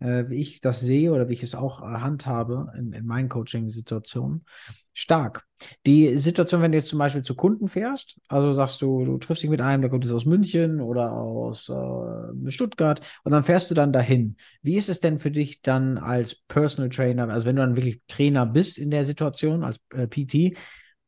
äh, 0.00 0.24
wie 0.28 0.40
ich 0.40 0.60
das 0.60 0.80
sehe 0.80 1.12
oder 1.12 1.28
wie 1.28 1.34
ich 1.34 1.42
es 1.42 1.54
auch 1.54 1.82
äh, 1.82 2.00
handhabe 2.00 2.72
in, 2.76 2.92
in 2.92 3.06
meinen 3.06 3.28
Coaching-Situationen. 3.28 4.44
Stark. 4.92 5.46
Die 5.86 6.18
Situation, 6.18 6.62
wenn 6.62 6.72
du 6.72 6.78
jetzt 6.78 6.88
zum 6.88 6.98
Beispiel 6.98 7.22
zu 7.22 7.34
Kunden 7.34 7.68
fährst, 7.68 8.16
also 8.28 8.52
sagst 8.52 8.82
du, 8.82 9.04
du 9.04 9.18
triffst 9.18 9.42
dich 9.42 9.50
mit 9.50 9.60
einem, 9.60 9.82
der 9.82 9.90
kommt 9.90 10.04
jetzt 10.04 10.12
aus 10.12 10.24
München 10.24 10.80
oder 10.80 11.12
aus 11.12 11.68
äh, 11.68 12.50
Stuttgart 12.50 13.00
und 13.22 13.32
dann 13.32 13.44
fährst 13.44 13.70
du 13.70 13.74
dann 13.74 13.92
dahin. 13.92 14.36
Wie 14.62 14.76
ist 14.76 14.88
es 14.88 15.00
denn 15.00 15.18
für 15.18 15.30
dich 15.30 15.62
dann 15.62 15.96
als 15.96 16.34
Personal 16.48 16.90
Trainer, 16.90 17.28
also 17.28 17.46
wenn 17.46 17.56
du 17.56 17.62
dann 17.62 17.76
wirklich 17.76 18.02
Trainer 18.08 18.46
bist 18.46 18.78
in 18.78 18.90
der 18.90 19.06
Situation, 19.06 19.62
als 19.62 19.78
äh, 19.94 20.06
PT, 20.06 20.56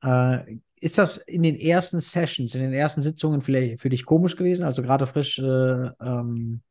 äh, 0.05 0.59
ist 0.81 0.99
das 0.99 1.17
in 1.17 1.43
den 1.43 1.57
ersten 1.57 2.01
Sessions, 2.01 2.55
in 2.55 2.61
den 2.61 2.73
ersten 2.73 3.03
Sitzungen 3.03 3.41
vielleicht 3.41 3.81
für 3.81 3.89
dich 3.89 4.05
komisch 4.05 4.37
gewesen? 4.37 4.65
Also 4.65 4.83
gerade 4.83 5.07
frisch 5.07 5.39
äh, 5.39 5.43
ähm, 5.43 6.63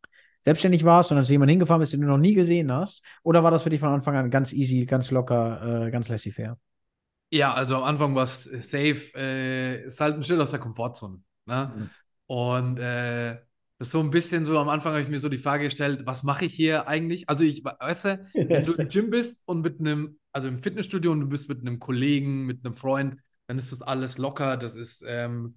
selbstständig 0.43 0.83
warst, 0.83 1.09
sondern 1.09 1.25
zu 1.25 1.31
jemandem 1.31 1.53
hingefahren 1.53 1.79
bist, 1.79 1.93
den 1.93 2.01
du 2.01 2.07
noch 2.07 2.17
nie 2.17 2.33
gesehen 2.33 2.71
hast? 2.71 3.03
Oder 3.23 3.43
war 3.43 3.51
das 3.51 3.63
für 3.63 3.69
dich 3.69 3.79
von 3.79 3.89
Anfang 3.89 4.15
an 4.15 4.29
ganz 4.29 4.53
easy, 4.53 4.85
ganz 4.85 5.11
locker, 5.11 5.85
äh, 5.85 5.91
ganz 5.91 6.09
laissez-faire? 6.09 6.57
Ja, 7.29 7.53
also 7.53 7.77
am 7.77 7.83
Anfang 7.83 8.15
war 8.15 8.25
es 8.25 8.43
safe, 8.43 9.13
äh, 9.15 9.85
ist 9.85 10.01
halt 10.01 10.15
ein 10.15 10.23
Schritt 10.23 10.39
aus 10.39 10.51
der 10.51 10.59
Komfortzone. 10.59 11.21
Ne? 11.45 11.73
Mhm. 11.75 11.89
Und 12.27 12.77
äh, 12.79 13.37
das 13.77 13.87
ist 13.87 13.93
so 13.93 13.99
ein 13.99 14.11
bisschen 14.11 14.45
so, 14.45 14.59
am 14.59 14.69
Anfang 14.69 14.91
habe 14.91 15.01
ich 15.01 15.09
mir 15.09 15.19
so 15.19 15.29
die 15.29 15.37
Frage 15.37 15.63
gestellt, 15.63 16.01
was 16.05 16.23
mache 16.23 16.45
ich 16.45 16.53
hier 16.53 16.87
eigentlich? 16.87 17.27
Also 17.29 17.43
ich, 17.43 17.63
weißt 17.63 18.05
du, 18.05 18.25
wenn 18.33 18.63
du 18.63 18.73
im 18.73 18.87
Gym 18.89 19.09
bist 19.09 19.41
und 19.45 19.61
mit 19.61 19.79
einem, 19.79 20.19
also 20.31 20.47
im 20.47 20.59
Fitnessstudio 20.59 21.11
und 21.11 21.21
du 21.21 21.27
bist 21.27 21.49
mit 21.49 21.61
einem 21.61 21.79
Kollegen, 21.79 22.45
mit 22.45 22.65
einem 22.65 22.75
Freund, 22.75 23.17
dann 23.47 23.57
ist 23.57 23.71
das 23.71 23.81
alles 23.81 24.17
locker, 24.17 24.55
das 24.55 24.75
ist, 24.75 25.03
ähm, 25.07 25.55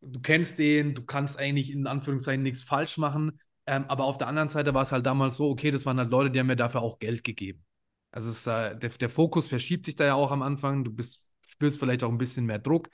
du 0.00 0.20
kennst 0.20 0.58
den, 0.58 0.94
du 0.94 1.04
kannst 1.04 1.38
eigentlich 1.38 1.70
in 1.70 1.86
Anführungszeichen 1.86 2.42
nichts 2.42 2.64
falsch 2.64 2.98
machen. 2.98 3.38
Ähm, 3.66 3.84
aber 3.88 4.04
auf 4.04 4.18
der 4.18 4.28
anderen 4.28 4.48
Seite 4.48 4.74
war 4.74 4.82
es 4.82 4.92
halt 4.92 5.06
damals 5.06 5.36
so, 5.36 5.48
okay, 5.48 5.70
das 5.70 5.86
waren 5.86 5.98
halt 5.98 6.10
Leute, 6.10 6.30
die 6.30 6.40
haben 6.40 6.48
mir 6.48 6.56
dafür 6.56 6.82
auch 6.82 6.98
Geld 6.98 7.22
gegeben. 7.22 7.64
Also 8.10 8.30
es, 8.30 8.46
äh, 8.46 8.76
der, 8.76 8.90
der, 8.90 9.08
Fokus 9.10 9.48
verschiebt 9.48 9.86
sich 9.86 9.96
da 9.96 10.04
ja 10.04 10.14
auch 10.14 10.32
am 10.32 10.42
Anfang. 10.42 10.84
Du 10.84 10.92
bist, 10.92 11.24
spürst 11.46 11.78
vielleicht 11.78 12.04
auch 12.04 12.10
ein 12.10 12.18
bisschen 12.18 12.46
mehr 12.46 12.58
Druck. 12.58 12.88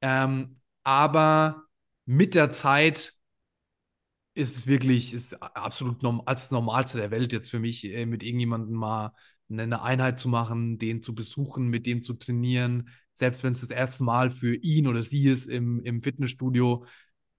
Ähm, 0.00 0.54
aber 0.84 1.64
mit 2.06 2.34
der 2.34 2.52
Zeit 2.52 3.14
ist 4.34 4.56
es 4.56 4.66
wirklich 4.66 5.12
ist 5.12 5.34
absolut 5.42 6.02
norm 6.02 6.22
als 6.24 6.42
das 6.42 6.50
Normalste 6.52 6.98
der 6.98 7.10
Welt 7.10 7.32
jetzt 7.32 7.50
für 7.50 7.58
mich, 7.58 7.84
äh, 7.84 8.06
mit 8.06 8.22
irgendjemandem 8.22 8.74
mal 8.74 9.12
eine 9.50 9.82
Einheit 9.82 10.18
zu 10.18 10.28
machen, 10.28 10.78
den 10.78 11.02
zu 11.02 11.14
besuchen, 11.14 11.68
mit 11.68 11.86
dem 11.86 12.02
zu 12.02 12.14
trainieren, 12.14 12.88
selbst 13.20 13.44
wenn 13.44 13.52
es 13.52 13.60
das 13.60 13.70
erste 13.70 14.02
Mal 14.04 14.30
für 14.30 14.54
ihn 14.56 14.86
oder 14.88 15.02
sie 15.02 15.28
ist 15.28 15.46
im, 15.46 15.82
im 15.84 16.02
Fitnessstudio. 16.02 16.84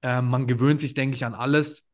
Äh, 0.01 0.21
man 0.21 0.47
gewöhnt 0.47 0.79
sich, 0.79 0.93
denke 0.93 1.15
ich, 1.15 1.25
an 1.25 1.33
alles. 1.33 1.85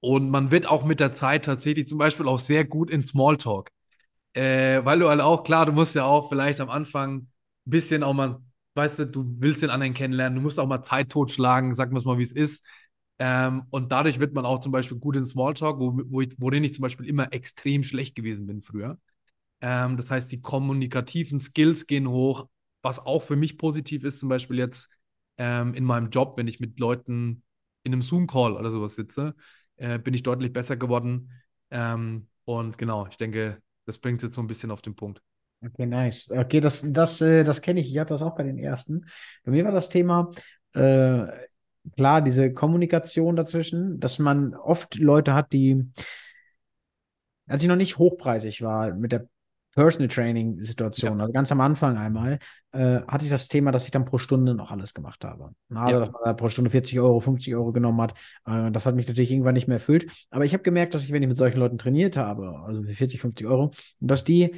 Und 0.00 0.30
man 0.30 0.50
wird 0.50 0.66
auch 0.66 0.84
mit 0.84 1.00
der 1.00 1.14
Zeit 1.14 1.44
tatsächlich 1.46 1.88
zum 1.88 1.98
Beispiel 1.98 2.28
auch 2.28 2.38
sehr 2.38 2.64
gut 2.64 2.90
in 2.90 3.02
Smalltalk. 3.02 3.70
Äh, 4.34 4.84
weil 4.84 5.00
du 5.00 5.08
halt 5.08 5.20
auch, 5.20 5.44
klar, 5.44 5.66
du 5.66 5.72
musst 5.72 5.94
ja 5.94 6.04
auch 6.04 6.28
vielleicht 6.28 6.60
am 6.60 6.70
Anfang 6.70 7.18
ein 7.22 7.30
bisschen 7.64 8.02
auch 8.02 8.14
mal, 8.14 8.40
weißt 8.74 9.00
du, 9.00 9.06
du 9.06 9.24
willst 9.38 9.62
den 9.62 9.70
anderen 9.70 9.94
kennenlernen, 9.94 10.36
du 10.36 10.42
musst 10.42 10.60
auch 10.60 10.66
mal 10.66 10.82
Zeit 10.82 11.10
totschlagen, 11.10 11.74
sag 11.74 11.92
mal, 11.92 12.18
wie 12.18 12.22
es 12.22 12.32
ist. 12.32 12.64
Ähm, 13.18 13.62
und 13.70 13.92
dadurch 13.92 14.20
wird 14.20 14.34
man 14.34 14.44
auch 14.44 14.60
zum 14.60 14.72
Beispiel 14.72 14.98
gut 14.98 15.16
in 15.16 15.24
Smalltalk, 15.24 15.78
wo, 15.80 15.98
wo 16.10 16.20
ich, 16.20 16.34
worin 16.38 16.64
ich 16.64 16.74
zum 16.74 16.82
Beispiel 16.82 17.06
immer 17.06 17.32
extrem 17.32 17.84
schlecht 17.84 18.14
gewesen 18.14 18.46
bin 18.46 18.60
früher. 18.62 18.98
Ähm, 19.60 19.96
das 19.96 20.10
heißt, 20.10 20.30
die 20.32 20.40
kommunikativen 20.42 21.40
Skills 21.40 21.86
gehen 21.86 22.08
hoch, 22.08 22.48
was 22.86 23.04
auch 23.04 23.20
für 23.20 23.34
mich 23.34 23.58
positiv 23.58 24.04
ist, 24.04 24.20
zum 24.20 24.28
Beispiel 24.28 24.58
jetzt 24.58 24.96
ähm, 25.38 25.74
in 25.74 25.82
meinem 25.82 26.10
Job, 26.10 26.34
wenn 26.36 26.46
ich 26.46 26.60
mit 26.60 26.78
Leuten 26.78 27.42
in 27.82 27.92
einem 27.92 28.00
Zoom-Call 28.00 28.52
oder 28.52 28.70
sowas 28.70 28.94
sitze, 28.94 29.34
äh, 29.76 29.98
bin 29.98 30.14
ich 30.14 30.22
deutlich 30.22 30.52
besser 30.52 30.76
geworden. 30.76 31.32
Ähm, 31.72 32.28
und 32.44 32.78
genau, 32.78 33.08
ich 33.08 33.16
denke, 33.16 33.60
das 33.86 33.98
bringt 33.98 34.18
es 34.22 34.28
jetzt 34.28 34.36
so 34.36 34.40
ein 34.40 34.46
bisschen 34.46 34.70
auf 34.70 34.82
den 34.82 34.94
Punkt. 34.94 35.20
Okay, 35.64 35.84
nice. 35.84 36.30
Okay, 36.30 36.60
das, 36.60 36.84
das, 36.92 37.20
äh, 37.20 37.42
das 37.42 37.60
kenne 37.60 37.80
ich. 37.80 37.90
Ich 37.90 37.98
hatte 37.98 38.14
das 38.14 38.22
auch 38.22 38.36
bei 38.36 38.44
den 38.44 38.56
ersten. 38.56 39.06
Bei 39.44 39.50
mir 39.50 39.64
war 39.64 39.72
das 39.72 39.88
Thema, 39.88 40.30
äh, 40.74 41.26
klar, 41.96 42.22
diese 42.22 42.52
Kommunikation 42.52 43.34
dazwischen, 43.34 43.98
dass 43.98 44.20
man 44.20 44.54
oft 44.54 44.94
Leute 44.94 45.34
hat, 45.34 45.52
die, 45.52 45.90
als 47.48 47.62
ich 47.62 47.68
noch 47.68 47.74
nicht 47.74 47.98
hochpreisig 47.98 48.62
war 48.62 48.94
mit 48.94 49.10
der 49.10 49.26
Personal 49.76 50.08
Training 50.08 50.58
Situation, 50.58 51.18
ja. 51.18 51.24
also 51.24 51.32
ganz 51.32 51.52
am 51.52 51.60
Anfang 51.60 51.98
einmal, 51.98 52.38
äh, 52.72 53.00
hatte 53.06 53.26
ich 53.26 53.30
das 53.30 53.48
Thema, 53.48 53.72
dass 53.72 53.84
ich 53.84 53.90
dann 53.90 54.06
pro 54.06 54.16
Stunde 54.16 54.54
noch 54.54 54.70
alles 54.70 54.94
gemacht 54.94 55.22
habe. 55.22 55.50
Also, 55.74 55.92
ja. 55.92 56.00
dass 56.00 56.10
man 56.10 56.22
da 56.24 56.32
pro 56.32 56.48
Stunde 56.48 56.70
40 56.70 56.98
Euro, 56.98 57.20
50 57.20 57.54
Euro 57.54 57.72
genommen 57.72 58.00
hat. 58.00 58.14
Äh, 58.46 58.70
das 58.72 58.86
hat 58.86 58.94
mich 58.94 59.06
natürlich 59.06 59.30
irgendwann 59.30 59.52
nicht 59.52 59.68
mehr 59.68 59.76
erfüllt. 59.76 60.10
Aber 60.30 60.46
ich 60.46 60.54
habe 60.54 60.62
gemerkt, 60.62 60.94
dass 60.94 61.04
ich, 61.04 61.12
wenn 61.12 61.22
ich 61.22 61.28
mit 61.28 61.36
solchen 61.36 61.58
Leuten 61.58 61.76
trainiert 61.76 62.16
habe, 62.16 62.58
also 62.66 62.82
für 62.82 62.94
40, 62.94 63.20
50 63.20 63.46
Euro, 63.46 63.72
dass 64.00 64.24
die 64.24 64.54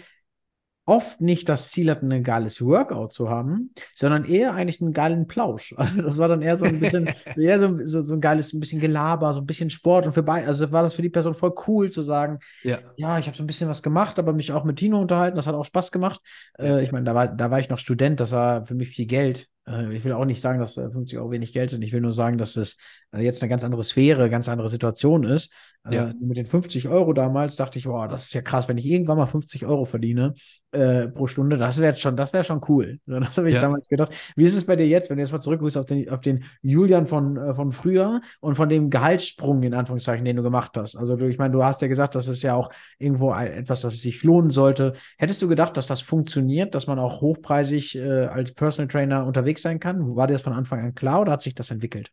oft 0.89 1.21
nicht 1.21 1.51
das 1.51 1.71
Ziel 1.71 1.91
hatten, 1.91 2.11
ein 2.11 2.25
geiles 2.25 2.65
Workout 2.65 3.13
zu 3.13 3.29
haben, 3.29 3.75
sondern 3.95 4.25
eher 4.25 4.55
eigentlich 4.55 4.81
einen 4.81 4.95
geilen 4.95 5.27
Plausch. 5.27 5.75
Also 5.89 6.03
das 6.03 6.19
war 6.19 6.29
dann 6.29 6.43
eher 6.43 6.57
so 6.57 6.65
ein 6.65 6.81
bisschen, 6.81 7.11
eher 7.37 7.61
so, 7.61 7.79
so, 7.85 8.03
so, 8.03 8.15
ein 8.15 8.21
geiles, 8.21 8.53
ein 8.53 8.61
bisschen 8.61 8.81
Gelaber, 8.81 9.33
so 9.35 9.41
ein 9.41 9.47
bisschen 9.47 9.71
Sport 9.71 10.07
und 10.07 10.13
für 10.13 10.23
beide, 10.23 10.47
also 10.47 10.71
war 10.73 10.83
das 10.83 10.95
für 10.95 11.03
die 11.03 11.09
Person 11.09 11.35
voll 11.35 11.55
cool 11.67 11.91
zu 11.91 12.03
sagen, 12.03 12.39
ja, 12.63 12.79
ja 12.97 13.19
ich 13.19 13.27
habe 13.27 13.37
so 13.37 13.43
ein 13.43 13.47
bisschen 13.47 13.69
was 13.69 13.83
gemacht, 13.83 14.19
aber 14.19 14.33
mich 14.33 14.53
auch 14.53 14.65
mit 14.65 14.77
Tino 14.77 15.01
unterhalten, 15.01 15.37
das 15.37 15.47
hat 15.47 15.55
auch 15.55 15.65
Spaß 15.65 15.93
gemacht. 15.93 16.21
Äh, 16.59 16.83
ich 16.83 16.93
meine, 16.93 17.05
da 17.05 17.15
war, 17.15 17.29
da 17.29 17.51
war 17.51 17.61
ich 17.61 17.69
noch 17.69 17.79
Student, 17.79 18.21
das 18.21 18.33
war 18.33 18.65
für 18.65 18.75
mich 18.75 18.89
viel 18.89 19.07
Geld. 19.07 19.49
Äh, 19.69 19.95
ich 19.95 20.05
will 20.05 20.13
auch 20.13 20.25
nicht 20.25 20.41
sagen, 20.41 20.59
dass 20.59 20.75
50 20.75 21.15
äh, 21.15 21.19
Euro 21.19 21.31
wenig 21.31 21.53
Geld 21.53 21.71
sind. 21.71 21.83
Ich 21.83 21.93
will 21.93 22.01
nur 22.01 22.13
sagen, 22.13 22.39
dass 22.39 22.55
das 22.55 22.77
äh, 23.13 23.21
jetzt 23.21 23.43
eine 23.43 23.51
ganz 23.51 23.65
andere 23.65 23.85
Sphäre, 23.85 24.31
ganz 24.31 24.49
andere 24.49 24.69
Situation 24.69 25.25
ist. 25.25 25.53
Ja. 25.91 26.13
mit 26.21 26.37
den 26.37 26.45
50 26.45 26.89
Euro 26.89 27.15
damals 27.15 27.57
dachte 27.57 27.79
ich, 27.79 27.87
boah, 27.87 28.09
das 28.09 28.25
ist 28.25 28.35
ja 28.35 28.43
krass, 28.43 28.69
wenn 28.69 28.77
ich 28.77 28.85
irgendwann 28.85 29.17
mal 29.17 29.27
50 29.27 29.65
Euro 29.65 29.87
verdiene 29.87 30.35
äh, 30.73 31.09
pro 31.09 31.27
Stunde, 31.27 31.57
das 31.57 31.81
wäre 31.81 31.97
schon, 31.97 32.17
das 32.17 32.33
wäre 32.33 32.45
schon 32.45 32.61
cool. 32.69 32.99
Das 33.07 33.39
habe 33.39 33.49
ich 33.49 33.55
ja. 33.55 33.61
damals 33.61 33.89
gedacht. 33.89 34.13
Wie 34.37 34.45
ist 34.45 34.57
es 34.57 34.67
bei 34.67 34.77
dir 34.77 34.87
jetzt, 34.87 35.09
wenn 35.09 35.17
du 35.17 35.23
jetzt 35.23 35.33
mal 35.33 35.41
zurückgehst 35.41 35.77
auf 35.77 35.87
den, 35.87 36.09
auf 36.11 36.21
den 36.21 36.45
Julian 36.61 37.07
von, 37.07 37.37
äh, 37.37 37.55
von 37.55 37.73
früher 37.73 38.21
und 38.41 38.55
von 38.55 38.69
dem 38.69 38.91
Gehaltssprung 38.91 39.63
in 39.63 39.75
Anführungszeichen, 39.75 40.25
den 40.25 40.37
du 40.37 40.43
gemacht 40.43 40.77
hast? 40.77 40.97
Also 40.97 41.17
du, 41.17 41.29
ich 41.29 41.39
meine, 41.39 41.53
du 41.53 41.65
hast 41.65 41.81
ja 41.81 41.89
gesagt, 41.89 42.15
das 42.15 42.29
ist 42.29 42.43
ja 42.43 42.55
auch 42.55 42.71
irgendwo 42.99 43.33
etwas, 43.33 43.81
das 43.81 44.01
sich 44.01 44.23
lohnen 44.23 44.51
sollte. 44.51 44.93
Hättest 45.17 45.41
du 45.41 45.49
gedacht, 45.49 45.77
dass 45.77 45.87
das 45.87 46.01
funktioniert, 46.01 46.75
dass 46.75 46.87
man 46.87 46.99
auch 46.99 47.21
hochpreisig 47.21 47.97
äh, 47.97 48.27
als 48.27 48.53
Personal 48.53 48.89
Trainer 48.89 49.25
unterwegs 49.27 49.63
sein 49.63 49.81
kann? 49.81 50.17
War 50.17 50.27
dir 50.27 50.35
das 50.35 50.43
von 50.43 50.53
Anfang 50.53 50.81
an 50.81 50.95
klar 50.95 51.23
oder 51.23 51.33
hat 51.33 51.43
sich 51.43 51.55
das 51.55 51.71
entwickelt? 51.71 52.11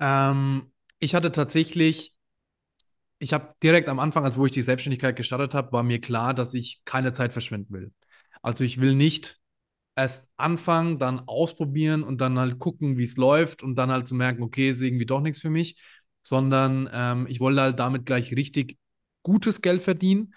Ähm, 0.00 0.72
ich 0.98 1.14
hatte 1.14 1.30
tatsächlich 1.32 2.14
ich 3.22 3.32
habe 3.32 3.54
direkt 3.62 3.88
am 3.88 4.00
Anfang, 4.00 4.24
als 4.24 4.36
wo 4.36 4.46
ich 4.46 4.52
die 4.52 4.62
Selbstständigkeit 4.62 5.14
gestartet 5.16 5.54
habe, 5.54 5.72
war 5.72 5.82
mir 5.84 6.00
klar, 6.00 6.34
dass 6.34 6.54
ich 6.54 6.82
keine 6.84 7.12
Zeit 7.12 7.32
verschwenden 7.32 7.72
will. 7.72 7.92
Also 8.42 8.64
ich 8.64 8.80
will 8.80 8.96
nicht 8.96 9.38
erst 9.96 10.28
anfangen, 10.36 10.98
dann 10.98 11.20
ausprobieren 11.28 12.02
und 12.02 12.20
dann 12.20 12.38
halt 12.38 12.58
gucken, 12.58 12.98
wie 12.98 13.04
es 13.04 13.16
läuft 13.16 13.62
und 13.62 13.76
dann 13.76 13.92
halt 13.92 14.08
zu 14.08 14.14
merken, 14.16 14.42
okay, 14.42 14.70
ist 14.70 14.82
irgendwie 14.82 15.06
doch 15.06 15.20
nichts 15.20 15.40
für 15.40 15.50
mich, 15.50 15.80
sondern 16.22 16.88
ähm, 16.92 17.26
ich 17.28 17.40
wollte 17.40 17.60
halt 17.60 17.78
damit 17.78 18.06
gleich 18.06 18.34
richtig 18.34 18.78
gutes 19.22 19.62
Geld 19.62 19.82
verdienen. 19.82 20.34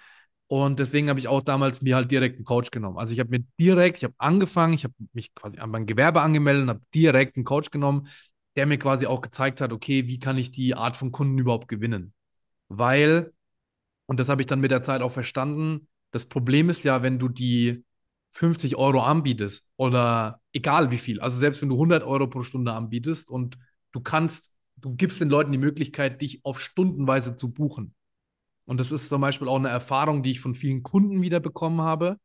Und 0.48 0.80
deswegen 0.80 1.10
habe 1.10 1.20
ich 1.20 1.28
auch 1.28 1.42
damals 1.42 1.82
mir 1.82 1.96
halt 1.96 2.12
direkt 2.12 2.36
einen 2.36 2.46
Coach 2.46 2.70
genommen. 2.70 3.00
Also 3.00 3.14
ich 3.14 3.20
habe 3.20 3.32
mir 3.32 3.44
direkt, 3.60 3.98
ich 3.98 4.04
habe 4.04 4.14
angefangen, 4.20 4.74
ich 4.74 4.84
habe 4.84 4.94
mich 5.14 5.34
quasi 5.34 5.58
an 5.58 5.72
mein 5.72 5.88
Gewerbe 5.88 6.22
angemeldet 6.22 6.64
und 6.64 6.70
habe 6.70 6.82
direkt 6.94 7.36
einen 7.36 7.46
Coach 7.46 7.72
genommen, 7.72 8.08
der 8.56 8.68
mir 8.68 8.78
quasi 8.78 9.08
auch 9.08 9.22
gezeigt 9.22 9.60
hat, 9.62 9.74
okay, 9.74 10.08
wie 10.08 10.20
kann 10.20 10.38
ich 10.38 10.52
die 10.52 10.76
Art 10.76 10.98
von 10.98 11.12
Kunden 11.12 11.38
überhaupt 11.40 11.68
gewinnen? 11.68 12.14
Weil, 12.68 13.34
und 14.06 14.20
das 14.20 14.30
habe 14.30 14.42
ich 14.42 14.48
dann 14.48 14.60
mit 14.60 14.72
der 14.72 14.84
Zeit 14.84 15.02
auch 15.02 15.12
verstanden, 15.12 15.88
das 16.12 16.26
Problem 16.26 16.70
ist 16.70 16.84
ja, 16.84 17.04
wenn 17.04 17.20
du 17.20 17.28
die 17.28 17.84
50 18.32 18.76
Euro 18.76 19.02
anbietest 19.02 19.66
oder 19.78 20.42
egal 20.54 20.92
wie 20.92 20.98
viel, 20.98 21.20
also 21.22 21.38
selbst 21.38 21.62
wenn 21.62 21.70
du 21.70 21.76
100 21.76 22.04
Euro 22.04 22.28
pro 22.28 22.44
Stunde 22.44 22.74
anbietest 22.74 23.30
und 23.30 23.58
du 23.92 24.02
kannst, 24.02 24.54
du 24.78 24.96
gibst 24.96 25.22
den 25.22 25.30
Leuten 25.30 25.52
die 25.52 25.58
Möglichkeit, 25.58 26.22
dich 26.22 26.44
auf 26.44 26.60
Stundenweise 26.60 27.36
zu 27.36 27.54
buchen. 27.54 27.96
Und 28.66 28.80
das 28.80 28.92
ist 28.92 29.10
zum 29.10 29.22
Beispiel 29.22 29.48
auch 29.48 29.58
eine 29.58 29.70
Erfahrung, 29.70 30.24
die 30.24 30.32
ich 30.32 30.40
von 30.40 30.56
vielen 30.56 30.84
Kunden 30.84 31.22
wieder 31.22 31.40
bekommen 31.40 31.82
habe, 31.82 32.20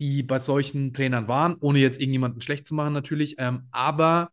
die 0.00 0.22
bei 0.22 0.38
solchen 0.38 0.92
Trainern 0.92 1.28
waren, 1.28 1.56
ohne 1.60 1.78
jetzt 1.78 2.00
irgendjemanden 2.00 2.40
schlecht 2.40 2.66
zu 2.66 2.74
machen 2.74 2.92
natürlich, 2.92 3.36
ähm, 3.38 3.68
aber 3.70 4.30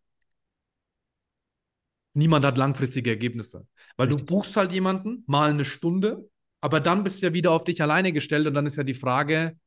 niemand 2.17 2.43
hat 2.43 2.57
langfristige 2.57 3.11
Ergebnisse. 3.11 3.65
Weil 3.95 4.07
Richtig. 4.07 4.25
du 4.27 4.33
buchst 4.33 4.57
halt 4.57 4.71
jemanden 4.71 5.23
mal 5.27 5.49
eine 5.49 5.65
Stunde, 5.65 6.29
aber 6.61 6.79
dann 6.79 7.03
bist 7.03 7.21
du 7.21 7.27
ja 7.27 7.33
wieder 7.33 7.51
auf 7.51 7.63
dich 7.63 7.81
alleine 7.81 8.11
gestellt 8.11 8.47
und 8.47 8.53
dann 8.53 8.65
ist 8.65 8.75
ja 8.75 8.83
die 8.83 8.93
Frage, 8.93 9.57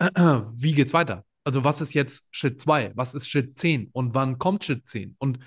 wie 0.00 0.72
geht's 0.74 0.92
weiter? 0.92 1.24
Also 1.44 1.64
was 1.64 1.80
ist 1.80 1.94
jetzt 1.94 2.26
Schritt 2.30 2.60
2? 2.60 2.92
Was 2.94 3.14
ist 3.14 3.28
Schritt 3.28 3.58
10? 3.58 3.90
Und 3.92 4.14
wann 4.14 4.38
kommt 4.38 4.64
Schritt 4.64 4.88
10? 4.88 5.16
Und 5.18 5.38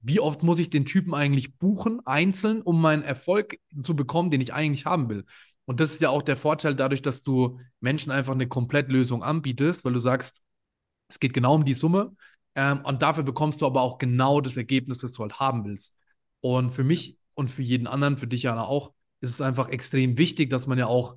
wie 0.00 0.20
oft 0.20 0.42
muss 0.42 0.58
ich 0.60 0.70
den 0.70 0.84
Typen 0.84 1.14
eigentlich 1.14 1.56
buchen, 1.56 2.00
einzeln, 2.06 2.62
um 2.62 2.80
meinen 2.80 3.02
Erfolg 3.02 3.58
zu 3.82 3.96
bekommen, 3.96 4.30
den 4.30 4.40
ich 4.40 4.52
eigentlich 4.54 4.86
haben 4.86 5.08
will? 5.08 5.24
Und 5.64 5.80
das 5.80 5.92
ist 5.92 6.00
ja 6.00 6.10
auch 6.10 6.22
der 6.22 6.36
Vorteil 6.36 6.74
dadurch, 6.74 7.02
dass 7.02 7.22
du 7.22 7.60
Menschen 7.80 8.10
einfach 8.10 8.32
eine 8.32 8.48
Komplettlösung 8.48 9.22
anbietest, 9.22 9.84
weil 9.84 9.92
du 9.92 9.98
sagst, 9.98 10.40
es 11.08 11.20
geht 11.20 11.34
genau 11.34 11.56
um 11.56 11.64
die 11.64 11.74
Summe. 11.74 12.14
Ähm, 12.54 12.80
und 12.84 13.02
dafür 13.02 13.24
bekommst 13.24 13.60
du 13.60 13.66
aber 13.66 13.82
auch 13.82 13.98
genau 13.98 14.40
das 14.40 14.56
Ergebnis, 14.56 14.98
das 14.98 15.12
du 15.12 15.22
halt 15.22 15.40
haben 15.40 15.64
willst. 15.64 15.94
Und 16.40 16.70
für 16.70 16.84
mich 16.84 17.18
und 17.34 17.48
für 17.48 17.62
jeden 17.62 17.86
anderen, 17.86 18.18
für 18.18 18.26
dich 18.26 18.44
ja 18.44 18.60
auch, 18.62 18.92
ist 19.20 19.30
es 19.30 19.40
einfach 19.40 19.68
extrem 19.68 20.18
wichtig, 20.18 20.50
dass 20.50 20.66
man 20.66 20.78
ja 20.78 20.86
auch 20.86 21.16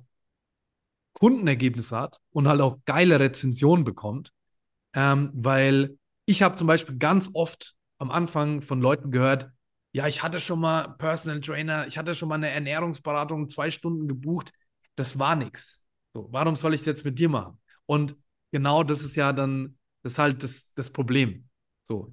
Kundenergebnisse 1.14 1.96
hat 1.96 2.20
und 2.30 2.48
halt 2.48 2.60
auch 2.60 2.78
geile 2.84 3.20
Rezensionen 3.20 3.84
bekommt. 3.84 4.32
Ähm, 4.94 5.30
weil 5.34 5.98
ich 6.26 6.42
habe 6.42 6.56
zum 6.56 6.66
Beispiel 6.66 6.96
ganz 6.98 7.30
oft 7.34 7.74
am 7.98 8.10
Anfang 8.10 8.62
von 8.62 8.80
Leuten 8.80 9.10
gehört, 9.10 9.50
ja, 9.92 10.06
ich 10.06 10.22
hatte 10.22 10.40
schon 10.40 10.60
mal 10.60 10.94
Personal 10.98 11.40
Trainer, 11.40 11.86
ich 11.86 11.98
hatte 11.98 12.14
schon 12.14 12.28
mal 12.28 12.36
eine 12.36 12.48
Ernährungsberatung 12.48 13.48
zwei 13.48 13.70
Stunden 13.70 14.08
gebucht, 14.08 14.52
das 14.96 15.18
war 15.18 15.36
nichts. 15.36 15.80
So, 16.14 16.28
warum 16.30 16.56
soll 16.56 16.74
ich 16.74 16.80
es 16.80 16.86
jetzt 16.86 17.04
mit 17.04 17.18
dir 17.18 17.28
machen? 17.28 17.60
Und 17.86 18.16
genau 18.50 18.82
das 18.82 19.02
ist 19.02 19.16
ja 19.16 19.32
dann, 19.32 19.78
das 20.02 20.12
ist 20.12 20.18
halt 20.18 20.42
das, 20.42 20.72
das 20.74 20.90
Problem. 20.90 21.48
So. 21.84 22.12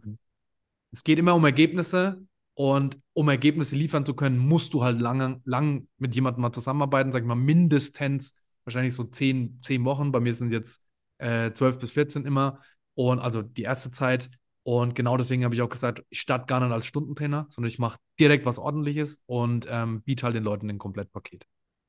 Es 0.92 1.04
geht 1.04 1.20
immer 1.20 1.36
um 1.36 1.46
Ergebnisse 1.46 2.22
und 2.60 3.00
um 3.14 3.30
Ergebnisse 3.30 3.78
liefern 3.78 4.06
zu 4.06 4.14
können, 4.14 4.38
musst 4.38 4.74
du 4.74 4.84
halt 4.84 5.00
lang, 5.00 5.42
lang 5.46 5.88
mit 5.98 6.14
jemandem 6.14 6.42
mal 6.42 6.52
zusammenarbeiten, 6.52 7.14
sag 7.14 7.22
ich 7.22 7.26
mal, 7.26 7.36
mindestens 7.36 8.36
wahrscheinlich 8.66 8.94
so 8.94 9.06
zehn, 9.06 9.62
zehn 9.64 9.86
Wochen. 9.86 10.12
Bei 10.12 10.20
mir 10.20 10.34
sind 10.34 10.52
jetzt 10.52 10.82
äh, 11.20 11.54
12 11.54 11.80
bis 11.80 11.92
14 11.92 12.26
immer. 12.26 12.60
Und 12.96 13.20
also 13.20 13.42
die 13.42 13.62
erste 13.62 13.92
Zeit. 13.92 14.30
Und 14.64 14.94
genau 14.94 15.16
deswegen 15.16 15.46
habe 15.46 15.56
ich 15.56 15.62
auch 15.62 15.70
gesagt, 15.70 16.04
ich 16.10 16.20
starte 16.20 16.48
gar 16.48 16.60
nicht 16.60 16.74
als 16.74 16.86
Stundentrainer, 16.86 17.48
sondern 17.50 17.70
ich 17.70 17.80
mache 17.80 17.98
direkt 18.20 18.46
was 18.46 18.60
Ordentliches 18.60 19.24
und 19.26 19.66
ähm, 19.70 20.02
biete 20.02 20.26
halt 20.26 20.36
den 20.36 20.44
Leuten 20.44 20.70
ein 20.70 20.80
Komplettpaket. 20.80 21.46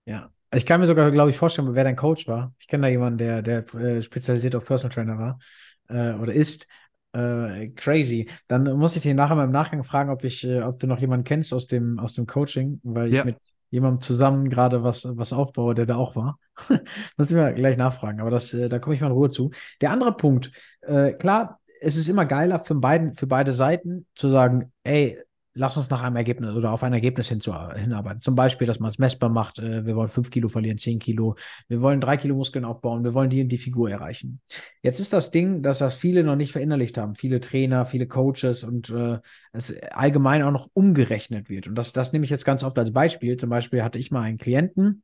Ja, 0.06 0.30
ich 0.54 0.66
kann 0.66 0.78
mir 0.78 0.86
sogar, 0.86 1.10
glaube 1.10 1.30
ich, 1.30 1.36
vorstellen, 1.36 1.74
wer 1.74 1.82
dein 1.82 1.96
Coach 1.96 2.28
war. 2.28 2.54
Ich 2.60 2.68
kenne 2.68 2.82
da 2.82 2.88
jemanden, 2.90 3.18
der, 3.18 3.42
der 3.42 3.74
äh, 3.74 4.02
spezialisiert 4.02 4.54
auf 4.54 4.66
Personal 4.66 4.94
Trainer 4.94 5.18
war 5.18 5.40
äh, 5.88 6.14
oder 6.14 6.32
ist. 6.32 6.68
Äh, 7.12 7.68
crazy. 7.74 8.28
Dann 8.46 8.64
muss 8.78 8.96
ich 8.96 9.02
dich 9.02 9.14
nachher 9.14 9.34
mal 9.34 9.44
im 9.44 9.50
Nachgang 9.50 9.82
fragen, 9.84 10.10
ob 10.10 10.24
ich, 10.24 10.44
äh, 10.44 10.62
ob 10.62 10.78
du 10.78 10.86
noch 10.86 11.00
jemanden 11.00 11.24
kennst 11.24 11.52
aus 11.52 11.66
dem, 11.66 11.98
aus 11.98 12.14
dem 12.14 12.26
Coaching, 12.26 12.80
weil 12.82 13.12
ja. 13.12 13.20
ich 13.20 13.24
mit 13.24 13.36
jemandem 13.70 14.00
zusammen 14.00 14.48
gerade 14.48 14.82
was, 14.82 15.08
was 15.16 15.32
aufbaue, 15.32 15.74
der 15.74 15.86
da 15.86 15.96
auch 15.96 16.16
war. 16.16 16.38
muss 17.16 17.30
ich 17.30 17.36
mir 17.36 17.52
gleich 17.52 17.76
nachfragen, 17.76 18.20
aber 18.20 18.30
das, 18.30 18.52
äh, 18.52 18.68
da 18.68 18.78
komme 18.78 18.94
ich 18.94 19.00
mal 19.00 19.08
in 19.08 19.12
Ruhe 19.12 19.30
zu. 19.30 19.50
Der 19.80 19.90
andere 19.90 20.16
Punkt, 20.16 20.52
äh, 20.82 21.12
klar, 21.12 21.60
es 21.80 21.96
ist 21.96 22.08
immer 22.08 22.26
geiler 22.26 22.60
für, 22.60 22.74
beiden, 22.74 23.14
für 23.14 23.26
beide 23.26 23.52
Seiten 23.52 24.06
zu 24.14 24.28
sagen, 24.28 24.72
ey, 24.84 25.18
lass 25.54 25.76
uns 25.76 25.90
nach 25.90 26.02
einem 26.02 26.16
Ergebnis 26.16 26.54
oder 26.54 26.72
auf 26.72 26.82
ein 26.82 26.92
Ergebnis 26.92 27.28
hinarbeiten. 27.28 28.20
Zum 28.20 28.34
Beispiel, 28.34 28.66
dass 28.66 28.80
man 28.80 28.90
es 28.90 28.98
messbar 28.98 29.28
macht. 29.28 29.58
Äh, 29.58 29.84
wir 29.84 29.96
wollen 29.96 30.08
fünf 30.08 30.30
Kilo 30.30 30.48
verlieren, 30.48 30.78
zehn 30.78 30.98
Kilo. 30.98 31.36
Wir 31.68 31.80
wollen 31.80 32.00
drei 32.00 32.16
Kilo 32.16 32.34
Muskeln 32.36 32.64
aufbauen. 32.64 33.04
Wir 33.04 33.14
wollen 33.14 33.30
die 33.30 33.42
und 33.42 33.48
die 33.48 33.58
Figur 33.58 33.90
erreichen. 33.90 34.40
Jetzt 34.82 35.00
ist 35.00 35.12
das 35.12 35.30
Ding, 35.30 35.62
dass 35.62 35.78
das 35.78 35.94
viele 35.94 36.24
noch 36.24 36.36
nicht 36.36 36.52
verinnerlicht 36.52 36.98
haben. 36.98 37.14
Viele 37.14 37.40
Trainer, 37.40 37.84
viele 37.86 38.06
Coaches 38.06 38.64
und 38.64 38.90
äh, 38.90 39.18
es 39.52 39.74
allgemein 39.92 40.42
auch 40.42 40.52
noch 40.52 40.68
umgerechnet 40.72 41.48
wird. 41.48 41.66
Und 41.68 41.74
das, 41.74 41.92
das 41.92 42.12
nehme 42.12 42.24
ich 42.24 42.30
jetzt 42.30 42.44
ganz 42.44 42.62
oft 42.62 42.78
als 42.78 42.92
Beispiel. 42.92 43.36
Zum 43.36 43.50
Beispiel 43.50 43.82
hatte 43.82 43.98
ich 43.98 44.10
mal 44.10 44.22
einen 44.22 44.38
Klienten, 44.38 45.02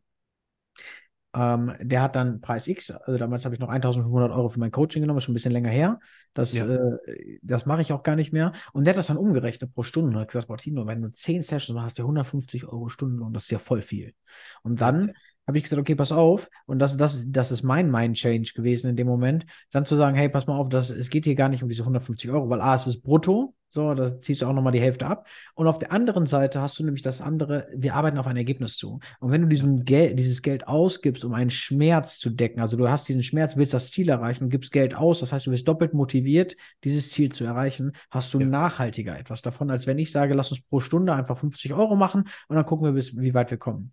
ähm, 1.37 1.75
der 1.81 2.01
hat 2.01 2.17
dann 2.17 2.41
Preis 2.41 2.67
X, 2.67 2.91
also 2.91 3.19
damals 3.19 3.45
habe 3.45 3.55
ich 3.55 3.61
noch 3.61 3.69
1500 3.69 4.33
Euro 4.33 4.49
für 4.49 4.59
mein 4.59 4.71
Coaching 4.71 5.03
genommen, 5.03 5.19
ist 5.19 5.25
schon 5.25 5.33
ein 5.33 5.35
bisschen 5.35 5.53
länger 5.53 5.69
her. 5.69 6.01
Das, 6.33 6.55
ja. 6.55 6.67
äh, 6.67 7.39
das 7.43 7.67
mache 7.67 7.83
ich 7.83 7.93
auch 7.93 8.03
gar 8.03 8.17
nicht 8.17 8.33
mehr. 8.33 8.53
Und 8.73 8.85
der 8.85 8.95
hat 8.95 8.99
das 8.99 9.09
dann 9.09 9.19
umgerechnet 9.19 9.75
pro 9.75 9.83
Stunde 9.83 10.17
und 10.17 10.23
hat 10.23 10.29
gesagt, 10.29 10.49
Tino, 10.61 10.87
wenn 10.87 11.03
du 11.03 11.13
10 11.13 11.43
Sessions 11.43 11.75
machst, 11.75 11.87
hast 11.87 11.99
du 11.99 12.03
150 12.03 12.67
Euro 12.67 12.89
Stunden 12.89 13.21
und 13.21 13.35
das 13.35 13.45
ist 13.45 13.51
ja 13.51 13.59
voll 13.59 13.83
viel. 13.83 14.15
Und 14.63 14.81
dann 14.81 15.13
habe 15.47 15.59
ich 15.59 15.65
gesagt, 15.65 15.81
okay, 15.81 15.95
pass 15.95 16.13
auf. 16.13 16.49
Und 16.67 16.79
das, 16.79 16.97
das, 16.97 17.25
das 17.27 17.53
ist 17.53 17.63
mein 17.63 17.91
Mind-Change 17.91 18.53
gewesen 18.55 18.91
in 18.91 18.97
dem 18.97 19.07
Moment. 19.07 19.47
Dann 19.71 19.87
zu 19.87 19.97
sagen, 19.97 20.17
hey, 20.17 20.29
pass 20.29 20.47
mal 20.47 20.57
auf, 20.57 20.69
das, 20.69 20.91
es 20.91 21.11
geht 21.11 21.25
hier 21.25 21.35
gar 21.35 21.49
nicht 21.49 21.63
um 21.63 21.69
diese 21.69 21.83
150 21.83 22.31
Euro, 22.31 22.49
weil 22.49 22.61
A, 22.61 22.75
es 22.75 22.87
ist 22.87 23.03
brutto, 23.03 23.55
so, 23.77 23.93
da 23.93 24.19
ziehst 24.21 24.41
du 24.41 24.47
auch 24.47 24.55
nochmal 24.55 24.73
die 24.73 24.81
Hälfte 24.81 25.07
ab. 25.07 25.29
Und 25.55 25.67
auf 25.67 25.77
der 25.77 25.93
anderen 25.93 26.25
Seite 26.25 26.63
hast 26.63 26.79
du 26.79 26.85
nämlich 26.85 27.03
das 27.03 27.21
andere, 27.21 27.67
wir 27.77 27.95
arbeiten 27.95 28.17
auf 28.17 28.27
ein 28.27 28.37
Ergebnis 28.39 28.79
zu. 28.79 29.01
Und 29.21 29.31
wenn 29.31 29.43
du 29.43 29.49
diesen 29.49 29.85
Geld, 29.85 30.19
dieses 30.19 30.41
Geld 30.41 30.67
ausgibst, 30.67 31.27
um 31.27 31.35
einen 31.35 31.51
Schmerz 31.51 32.19
zu 32.19 32.31
decken, 32.31 32.61
also 32.61 32.79
du 32.79 32.89
hast 32.89 33.07
diesen 33.07 33.23
Schmerz, 33.23 33.57
willst 33.57 33.75
das 33.75 33.91
Ziel 33.91 34.09
erreichen 34.09 34.45
und 34.45 34.51
gibst 34.51 34.73
Geld 34.73 34.95
aus, 34.97 35.21
das 35.21 35.33
heißt, 35.33 35.47
du 35.47 35.51
bist 35.51 35.69
doppelt 35.69 35.93
motiviert, 35.93 36.57
dieses 36.85 37.11
Ziel 37.11 37.31
zu 37.33 37.45
erreichen, 37.45 37.93
hast 38.11 38.33
du 38.33 38.41
ja. 38.41 38.47
nachhaltiger 38.47 39.19
etwas 39.19 39.43
davon, 39.43 39.71
als 39.71 39.87
wenn 39.87 39.99
ich 39.99 40.11
sage, 40.11 40.33
lass 40.33 40.51
uns 40.51 40.63
pro 40.63 40.81
Stunde 40.81 41.13
einfach 41.13 41.37
50 41.37 41.75
Euro 41.75 41.97
machen 41.97 42.25
und 42.49 42.57
dann 42.57 42.65
gucken 42.65 42.87
wir, 42.87 42.93
bis, 42.93 43.15
wie 43.15 43.35
weit 43.35 43.51
wir 43.51 43.59
kommen. 43.59 43.93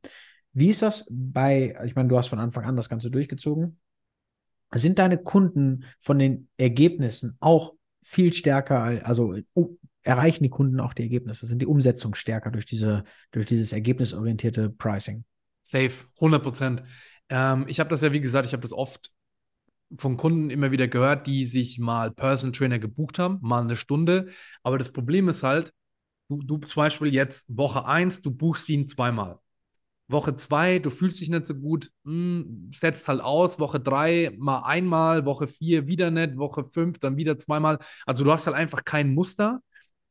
Wie 0.54 0.70
ist 0.70 0.82
das 0.82 1.08
bei, 1.12 1.76
ich 1.86 1.96
meine, 1.96 2.10
du 2.10 2.18
hast 2.18 2.28
von 2.28 2.40
Anfang 2.40 2.66
an 2.66 2.76
das 2.76 2.90
Ganze 2.90 3.10
durchgezogen. 3.10 3.80
Sind 4.76 4.98
deine 4.98 5.18
Kunden 5.18 5.86
von 6.00 6.18
den 6.18 6.50
Ergebnissen 6.58 7.38
auch 7.40 7.74
viel 8.02 8.34
stärker, 8.34 8.82
also 9.06 9.36
erreichen 10.02 10.44
die 10.44 10.50
Kunden 10.50 10.80
auch 10.80 10.94
die 10.94 11.04
Ergebnisse, 11.04 11.46
sind 11.46 11.60
die 11.60 11.68
Umsetzung 11.68 12.16
stärker 12.16 12.52
durch, 12.52 12.66
diese, 12.66 13.04
durch 13.32 13.46
dieses 13.46 13.72
ergebnisorientierte 13.72 14.70
Pricing. 14.70 15.26
Safe, 15.62 15.92
100 16.16 16.44
Prozent. 16.44 16.84
Ähm, 17.30 17.66
ich 17.68 17.80
habe 17.80 17.90
das 17.90 18.02
ja, 18.02 18.12
wie 18.12 18.20
gesagt, 18.20 18.48
ich 18.48 18.54
habe 18.54 18.62
das 18.62 18.74
oft 18.74 19.12
von 19.98 20.18
Kunden 20.18 20.50
immer 20.50 20.72
wieder 20.72 20.88
gehört, 20.88 21.28
die 21.28 21.46
sich 21.46 21.80
mal 21.80 22.12
Personal 22.12 22.52
Trainer 22.52 22.80
gebucht 22.80 23.20
haben, 23.20 23.40
mal 23.42 23.62
eine 23.62 23.76
Stunde. 23.76 24.28
Aber 24.64 24.78
das 24.78 24.92
Problem 24.92 25.30
ist 25.30 25.44
halt, 25.44 25.72
du, 26.30 26.42
du 26.42 26.58
zum 26.58 26.82
Beispiel 26.82 27.14
jetzt 27.14 27.46
Woche 27.56 27.86
1, 27.86 28.22
du 28.22 28.32
buchst 28.32 28.68
ihn 28.70 28.88
zweimal. 28.88 29.40
Woche 30.14 30.36
zwei, 30.38 30.80
du 30.80 30.90
fühlst 30.90 31.20
dich 31.20 31.30
nicht 31.30 31.48
so 31.48 31.56
gut, 31.56 31.92
mh, 32.04 32.12
hm, 32.44 32.72
setzt 32.74 33.08
halt 33.10 33.22
aus. 33.22 33.60
Woche 33.60 33.80
drei 33.80 34.36
mal 34.40 34.62
einmal, 34.62 35.26
Woche 35.26 35.48
vier 35.48 35.88
wieder 35.88 36.12
nicht, 36.12 36.38
Woche 36.38 36.66
fünf 36.66 37.00
dann 37.00 37.18
wieder 37.18 37.38
zweimal. 37.40 37.80
Also 38.06 38.24
du 38.24 38.32
hast 38.32 38.48
halt 38.48 38.56
einfach 38.56 38.86
kein 38.86 39.14
Muster. 39.14 39.62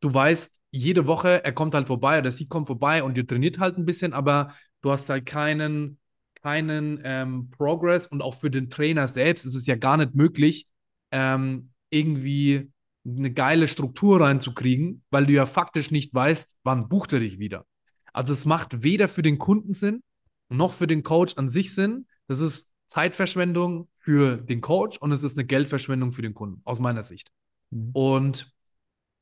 Du 0.00 0.12
weißt, 0.12 0.60
jede 0.72 1.06
Woche, 1.06 1.44
er 1.44 1.52
kommt 1.52 1.74
halt 1.74 1.86
vorbei 1.86 2.18
oder 2.18 2.32
sie 2.32 2.46
kommt 2.46 2.66
vorbei 2.66 3.02
und 3.02 3.16
ihr 3.16 3.26
trainiert 3.26 3.58
halt 3.58 3.78
ein 3.78 3.86
bisschen, 3.86 4.12
aber 4.12 4.54
du 4.82 4.90
hast 4.90 5.08
halt 5.08 5.26
keinen, 5.26 5.98
keinen 6.42 7.00
ähm, 7.04 7.50
Progress 7.50 8.06
und 8.08 8.20
auch 8.22 8.34
für 8.34 8.50
den 8.50 8.68
Trainer 8.68 9.06
selbst 9.08 9.46
ist 9.46 9.54
es 9.54 9.66
ja 9.66 9.76
gar 9.76 9.96
nicht 9.96 10.14
möglich, 10.14 10.66
ähm, 11.12 11.70
irgendwie 11.90 12.72
eine 13.06 13.32
geile 13.32 13.68
Struktur 13.68 14.20
reinzukriegen, 14.20 15.04
weil 15.10 15.26
du 15.26 15.32
ja 15.32 15.46
faktisch 15.46 15.90
nicht 15.90 16.14
weißt, 16.14 16.56
wann 16.64 16.88
bucht 16.88 17.12
er 17.12 17.20
dich 17.20 17.38
wieder. 17.38 17.64
Also 18.12 18.32
es 18.32 18.44
macht 18.44 18.82
weder 18.82 19.08
für 19.08 19.22
den 19.22 19.38
Kunden 19.38 19.74
Sinn, 19.74 20.02
noch 20.48 20.72
für 20.72 20.86
den 20.86 21.02
Coach 21.02 21.36
an 21.36 21.48
sich 21.48 21.74
Sinn. 21.74 22.06
Das 22.28 22.40
ist 22.40 22.72
Zeitverschwendung 22.88 23.88
für 23.98 24.36
den 24.36 24.60
Coach 24.60 24.98
und 24.98 25.12
es 25.12 25.22
ist 25.22 25.38
eine 25.38 25.46
Geldverschwendung 25.46 26.12
für 26.12 26.22
den 26.22 26.34
Kunden, 26.34 26.60
aus 26.64 26.78
meiner 26.78 27.02
Sicht. 27.02 27.30
Mhm. 27.70 27.90
Und 27.92 28.52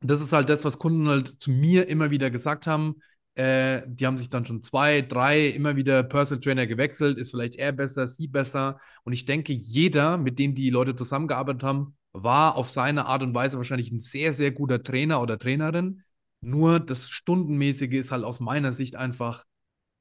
das 0.00 0.20
ist 0.20 0.32
halt 0.32 0.48
das, 0.48 0.64
was 0.64 0.78
Kunden 0.78 1.08
halt 1.08 1.28
zu 1.28 1.50
mir 1.50 1.88
immer 1.88 2.10
wieder 2.10 2.30
gesagt 2.30 2.66
haben. 2.66 2.96
Äh, 3.34 3.82
die 3.86 4.06
haben 4.06 4.18
sich 4.18 4.28
dann 4.28 4.46
schon 4.46 4.62
zwei, 4.62 5.02
drei 5.02 5.46
immer 5.46 5.76
wieder 5.76 6.02
Personal 6.02 6.40
Trainer 6.40 6.66
gewechselt. 6.66 7.18
Ist 7.18 7.30
vielleicht 7.30 7.56
er 7.56 7.72
besser, 7.72 8.08
sie 8.08 8.26
besser. 8.26 8.80
Und 9.04 9.12
ich 9.12 9.24
denke, 9.24 9.52
jeder, 9.52 10.16
mit 10.16 10.38
dem 10.38 10.54
die 10.54 10.70
Leute 10.70 10.96
zusammengearbeitet 10.96 11.62
haben, 11.62 11.96
war 12.12 12.56
auf 12.56 12.70
seine 12.70 13.06
Art 13.06 13.22
und 13.22 13.34
Weise 13.34 13.56
wahrscheinlich 13.56 13.92
ein 13.92 14.00
sehr, 14.00 14.32
sehr 14.32 14.50
guter 14.50 14.82
Trainer 14.82 15.22
oder 15.22 15.38
Trainerin. 15.38 16.02
Nur 16.40 16.80
das 16.80 17.10
Stundenmäßige 17.10 17.94
ist 17.94 18.12
halt 18.12 18.24
aus 18.24 18.40
meiner 18.40 18.72
Sicht 18.72 18.96
einfach, 18.96 19.44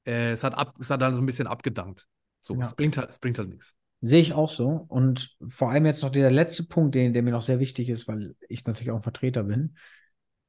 äh, 0.05 0.31
es, 0.31 0.43
hat 0.43 0.55
ab, 0.55 0.75
es 0.79 0.89
hat 0.89 1.01
halt 1.01 1.15
so 1.15 1.21
ein 1.21 1.25
bisschen 1.25 1.47
abgedankt. 1.47 2.07
So, 2.39 2.55
ja. 2.55 2.61
es, 2.61 2.73
bringt 2.75 2.97
halt, 2.97 3.09
es 3.09 3.19
bringt 3.19 3.37
halt 3.37 3.49
nichts. 3.49 3.73
Sehe 4.01 4.21
ich 4.21 4.33
auch 4.33 4.49
so. 4.49 4.85
Und 4.87 5.35
vor 5.45 5.71
allem 5.71 5.85
jetzt 5.85 6.03
noch 6.03 6.09
der 6.09 6.31
letzte 6.31 6.63
Punkt, 6.63 6.95
den, 6.95 7.11
der 7.11 7.21
mir 7.21 7.31
noch 7.31 7.41
sehr 7.41 7.59
wichtig 7.59 7.89
ist, 7.89 8.07
weil 8.07 8.35
ich 8.47 8.65
natürlich 8.65 8.91
auch 8.91 8.97
ein 8.97 9.03
Vertreter 9.03 9.43
bin. 9.43 9.75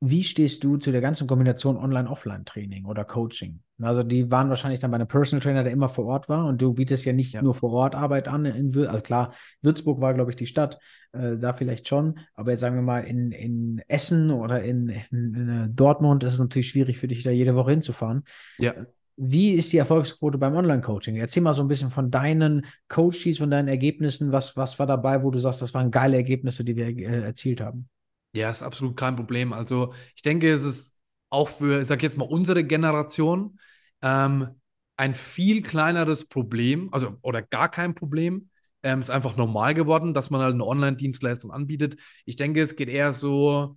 Wie 0.03 0.25
stehst 0.25 0.65
du 0.65 0.79
zu 0.79 0.93
der 0.93 1.03
ganzen 1.03 1.27
Kombination 1.27 1.77
Online-Offline-Training 1.77 2.87
oder 2.87 3.05
Coaching? 3.05 3.61
Also 3.83 4.03
die 4.03 4.31
waren 4.31 4.49
wahrscheinlich 4.49 4.81
dann 4.81 4.91
bei 4.91 4.95
einem 4.95 5.07
Personal 5.07 5.43
Trainer, 5.43 5.63
der 5.63 5.73
immer 5.73 5.91
vor 5.91 6.07
Ort 6.07 6.29
war 6.31 6.47
und 6.47 6.63
du 6.63 6.73
bietest 6.73 7.05
ja 7.05 7.13
nicht 7.13 7.35
ja. 7.35 7.43
nur 7.43 7.55
vor 7.55 7.71
Ort 7.73 7.95
Arbeit 7.95 8.27
an. 8.27 8.47
In, 8.47 8.75
also 8.87 9.03
klar, 9.03 9.35
Würzburg 9.61 10.01
war, 10.01 10.15
glaube 10.15 10.31
ich, 10.31 10.37
die 10.37 10.47
Stadt, 10.47 10.79
äh, 11.13 11.37
da 11.37 11.53
vielleicht 11.53 11.87
schon, 11.87 12.19
aber 12.35 12.53
jetzt 12.53 12.61
sagen 12.61 12.77
wir 12.77 12.83
mal 12.83 13.01
in, 13.01 13.31
in 13.31 13.83
Essen 13.89 14.31
oder 14.31 14.63
in, 14.63 14.89
in, 14.89 15.35
in 15.35 15.49
äh, 15.49 15.69
Dortmund 15.69 16.25
ist 16.25 16.35
es 16.35 16.39
natürlich 16.39 16.71
schwierig 16.71 16.97
für 16.97 17.09
dich, 17.09 17.23
da 17.23 17.31
jede 17.31 17.55
Woche 17.55 17.73
hinzufahren. 17.73 18.25
Ja. 18.59 18.73
Wie 19.17 19.51
ist 19.53 19.75
die 19.75 19.79
Erfolgsquote 19.79 20.39
beim 20.39 20.57
Online-Coaching? 20.57 21.17
Erzähl 21.17 21.43
mal 21.43 21.53
so 21.53 21.61
ein 21.61 21.69
bisschen 21.69 21.91
von 21.91 22.11
deinen 22.11 22.65
Coaches, 22.89 23.37
von 23.37 23.51
deinen 23.51 23.69
Ergebnissen. 23.69 24.33
Was, 24.33 24.57
was 24.57 24.79
war 24.79 24.87
dabei, 24.87 25.23
wo 25.23 25.31
du 25.31 25.39
sagst, 25.41 25.61
das 25.61 25.75
waren 25.75 25.91
geile 25.91 26.17
Ergebnisse, 26.17 26.65
die 26.65 26.75
wir 26.75 26.87
äh, 26.87 27.21
erzielt 27.21 27.61
haben? 27.61 27.91
Ja, 28.33 28.51
ist 28.51 28.63
absolut 28.63 28.97
kein 28.97 29.17
Problem. 29.17 29.53
Also 29.53 29.93
ich 30.15 30.23
denke, 30.23 30.51
es 30.53 30.63
ist 30.65 30.97
auch 31.31 31.49
für, 31.49 31.81
ich 31.81 31.89
sag 31.89 32.03
jetzt 32.03 32.17
mal, 32.17 32.25
unsere 32.29 32.65
Generation 32.65 33.59
ähm, 34.03 34.49
ein 34.97 35.15
viel 35.15 35.63
kleineres 35.63 36.27
Problem, 36.29 36.89
also 36.93 37.17
oder 37.23 37.43
gar 37.43 37.69
kein 37.71 37.95
Problem. 37.95 38.51
Ähm, 38.83 39.01
ist 39.01 39.11
einfach 39.11 39.37
normal 39.37 39.75
geworden, 39.75 40.15
dass 40.15 40.31
man 40.31 40.41
halt 40.41 40.55
eine 40.55 40.65
Online-Dienstleistung 40.67 41.51
anbietet. 41.51 41.97
Ich 42.25 42.37
denke, 42.37 42.63
es 42.63 42.77
geht 42.77 42.89
eher 42.89 43.13
so, 43.13 43.77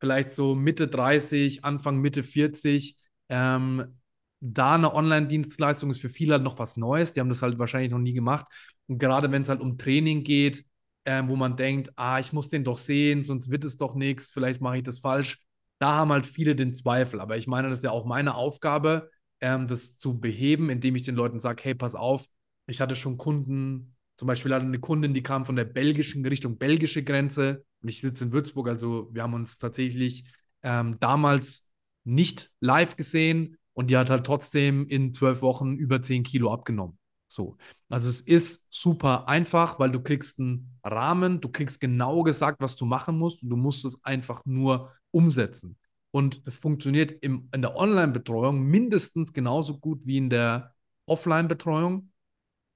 vielleicht 0.00 0.30
so 0.32 0.54
Mitte 0.54 0.88
30, 0.88 1.64
Anfang 1.64 1.98
Mitte 1.98 2.22
40. 2.22 2.96
Ähm, 3.28 3.98
da 4.40 4.74
eine 4.76 4.94
Online-Dienstleistung 4.94 5.90
ist 5.90 6.00
für 6.00 6.08
viele 6.08 6.34
halt 6.34 6.44
noch 6.44 6.58
was 6.58 6.76
Neues. 6.76 7.12
Die 7.12 7.20
haben 7.20 7.28
das 7.28 7.42
halt 7.42 7.58
wahrscheinlich 7.58 7.90
noch 7.90 7.98
nie 7.98 8.12
gemacht. 8.14 8.46
Und 8.86 8.98
gerade 8.98 9.30
wenn 9.32 9.42
es 9.42 9.48
halt 9.48 9.60
um 9.60 9.76
Training 9.78 10.22
geht, 10.24 10.64
äh, 11.04 11.22
wo 11.26 11.36
man 11.36 11.56
denkt, 11.56 11.90
ah, 11.96 12.18
ich 12.18 12.32
muss 12.32 12.48
den 12.48 12.64
doch 12.64 12.78
sehen, 12.78 13.24
sonst 13.24 13.50
wird 13.50 13.64
es 13.64 13.76
doch 13.76 13.94
nichts, 13.94 14.30
vielleicht 14.30 14.60
mache 14.60 14.78
ich 14.78 14.82
das 14.82 14.98
falsch. 14.98 15.38
Da 15.78 15.92
haben 15.94 16.12
halt 16.12 16.26
viele 16.26 16.56
den 16.56 16.74
Zweifel. 16.74 17.20
Aber 17.20 17.36
ich 17.36 17.46
meine, 17.46 17.68
das 17.68 17.78
ist 17.78 17.84
ja 17.84 17.90
auch 17.90 18.04
meine 18.04 18.34
Aufgabe, 18.34 19.10
ähm, 19.40 19.66
das 19.66 19.96
zu 19.96 20.18
beheben, 20.18 20.70
indem 20.70 20.96
ich 20.96 21.04
den 21.04 21.14
Leuten 21.14 21.40
sage, 21.40 21.62
hey, 21.64 21.74
pass 21.74 21.94
auf, 21.94 22.26
ich 22.66 22.80
hatte 22.80 22.96
schon 22.96 23.16
Kunden, 23.16 23.96
zum 24.16 24.26
Beispiel 24.26 24.52
hatte 24.52 24.66
eine 24.66 24.80
Kundin, 24.80 25.14
die 25.14 25.22
kam 25.22 25.46
von 25.46 25.56
der 25.56 25.64
belgischen 25.64 26.24
Richtung 26.26 26.58
belgische 26.58 27.04
Grenze 27.04 27.64
und 27.82 27.88
ich 27.88 28.00
sitze 28.00 28.24
in 28.24 28.32
Würzburg, 28.32 28.68
also 28.68 29.08
wir 29.12 29.22
haben 29.22 29.34
uns 29.34 29.58
tatsächlich 29.58 30.24
ähm, 30.62 30.96
damals 30.98 31.70
nicht 32.04 32.50
live 32.60 32.96
gesehen 32.96 33.56
und 33.74 33.90
die 33.90 33.96
hat 33.96 34.10
halt 34.10 34.26
trotzdem 34.26 34.86
in 34.88 35.12
zwölf 35.14 35.40
Wochen 35.40 35.76
über 35.76 36.02
zehn 36.02 36.24
Kilo 36.24 36.52
abgenommen. 36.52 36.98
So. 37.28 37.56
Also 37.88 38.08
es 38.08 38.22
ist 38.22 38.66
super 38.70 39.28
einfach, 39.28 39.78
weil 39.78 39.90
du 39.90 40.00
kriegst 40.00 40.40
einen 40.40 40.78
Rahmen, 40.82 41.40
du 41.40 41.50
kriegst 41.50 41.80
genau 41.80 42.22
gesagt, 42.22 42.60
was 42.60 42.76
du 42.76 42.86
machen 42.86 43.18
musst 43.18 43.42
und 43.42 43.50
du 43.50 43.56
musst 43.56 43.84
es 43.84 44.02
einfach 44.04 44.44
nur 44.46 44.92
umsetzen. 45.10 45.76
Und 46.10 46.42
es 46.46 46.56
funktioniert 46.56 47.12
im, 47.20 47.48
in 47.52 47.60
der 47.60 47.76
Online-Betreuung 47.76 48.62
mindestens 48.62 49.32
genauso 49.32 49.78
gut 49.78 50.00
wie 50.04 50.16
in 50.16 50.30
der 50.30 50.74
Offline-Betreuung 51.06 52.10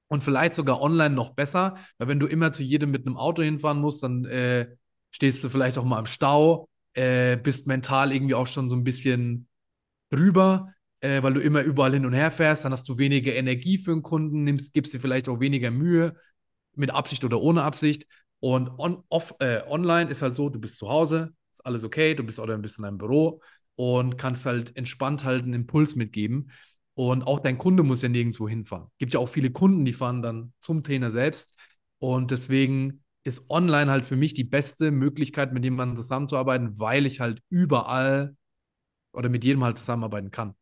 und 0.08 0.22
vielleicht 0.22 0.54
sogar 0.54 0.82
online 0.82 1.14
noch 1.14 1.30
besser, 1.30 1.76
weil 1.96 2.08
wenn 2.08 2.20
du 2.20 2.26
immer 2.26 2.52
zu 2.52 2.62
jedem 2.62 2.90
mit 2.90 3.06
einem 3.06 3.16
Auto 3.16 3.42
hinfahren 3.42 3.80
musst, 3.80 4.02
dann 4.02 4.26
äh, 4.26 4.68
stehst 5.10 5.42
du 5.42 5.48
vielleicht 5.48 5.78
auch 5.78 5.84
mal 5.84 5.98
im 5.98 6.06
Stau, 6.06 6.68
äh, 6.92 7.38
bist 7.38 7.66
mental 7.66 8.12
irgendwie 8.12 8.34
auch 8.34 8.46
schon 8.46 8.68
so 8.68 8.76
ein 8.76 8.84
bisschen 8.84 9.48
drüber 10.10 10.74
äh, 11.02 11.22
weil 11.22 11.34
du 11.34 11.40
immer 11.40 11.62
überall 11.62 11.92
hin 11.92 12.06
und 12.06 12.14
her 12.14 12.30
fährst, 12.30 12.64
dann 12.64 12.72
hast 12.72 12.88
du 12.88 12.98
weniger 12.98 13.34
Energie 13.34 13.78
für 13.78 13.92
den 13.92 14.02
Kunden, 14.02 14.44
nimmst, 14.44 14.72
gibst 14.72 14.94
dir 14.94 15.00
vielleicht 15.00 15.28
auch 15.28 15.40
weniger 15.40 15.70
Mühe, 15.70 16.14
mit 16.74 16.90
Absicht 16.90 17.24
oder 17.24 17.40
ohne 17.40 17.62
Absicht. 17.64 18.06
Und 18.40 18.70
on, 18.78 19.04
off, 19.08 19.34
äh, 19.40 19.62
online 19.68 20.10
ist 20.10 20.22
halt 20.22 20.34
so, 20.34 20.48
du 20.48 20.58
bist 20.58 20.78
zu 20.78 20.88
Hause, 20.88 21.32
ist 21.52 21.64
alles 21.64 21.84
okay, 21.84 22.14
du 22.14 22.24
bist 22.24 22.38
oder 22.40 22.54
ein 22.54 22.62
bisschen 22.62 22.84
in 22.84 22.88
deinem 22.90 22.98
Büro 22.98 23.40
und 23.76 24.18
kannst 24.18 24.46
halt 24.46 24.76
entspannt 24.76 25.24
halt 25.24 25.44
einen 25.44 25.54
Impuls 25.54 25.96
mitgeben. 25.96 26.50
Und 26.94 27.22
auch 27.24 27.40
dein 27.40 27.58
Kunde 27.58 27.82
muss 27.82 28.02
ja 28.02 28.08
nirgendwo 28.08 28.48
hinfahren. 28.48 28.88
Gibt 28.98 29.14
ja 29.14 29.20
auch 29.20 29.28
viele 29.28 29.50
Kunden, 29.50 29.84
die 29.84 29.92
fahren 29.92 30.22
dann 30.22 30.52
zum 30.60 30.82
Trainer 30.82 31.10
selbst. 31.10 31.54
Und 31.98 32.30
deswegen 32.30 33.04
ist 33.24 33.48
online 33.50 33.90
halt 33.90 34.04
für 34.04 34.16
mich 34.16 34.34
die 34.34 34.44
beste 34.44 34.90
Möglichkeit, 34.90 35.52
mit 35.52 35.64
jemandem 35.64 35.96
zusammenzuarbeiten, 35.96 36.78
weil 36.78 37.06
ich 37.06 37.20
halt 37.20 37.40
überall 37.48 38.36
oder 39.12 39.28
mit 39.28 39.44
jedem 39.44 39.64
halt 39.64 39.78
zusammenarbeiten 39.78 40.30
kann. 40.30 40.54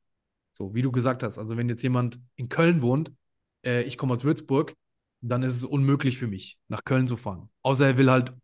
So, 0.60 0.74
wie 0.74 0.82
du 0.82 0.92
gesagt 0.92 1.22
hast, 1.22 1.38
also 1.38 1.56
wenn 1.56 1.70
jetzt 1.70 1.82
jemand 1.82 2.20
in 2.36 2.50
Köln 2.50 2.82
wohnt, 2.82 3.10
äh, 3.64 3.80
ich 3.84 3.96
komme 3.96 4.12
aus 4.12 4.24
Würzburg, 4.24 4.74
dann 5.22 5.42
ist 5.42 5.56
es 5.56 5.64
unmöglich 5.64 6.18
für 6.18 6.26
mich, 6.26 6.58
nach 6.68 6.84
Köln 6.84 7.08
zu 7.08 7.16
fahren. 7.16 7.48
Außer 7.62 7.86
er 7.86 7.96
will 7.96 8.10
halt 8.10 8.34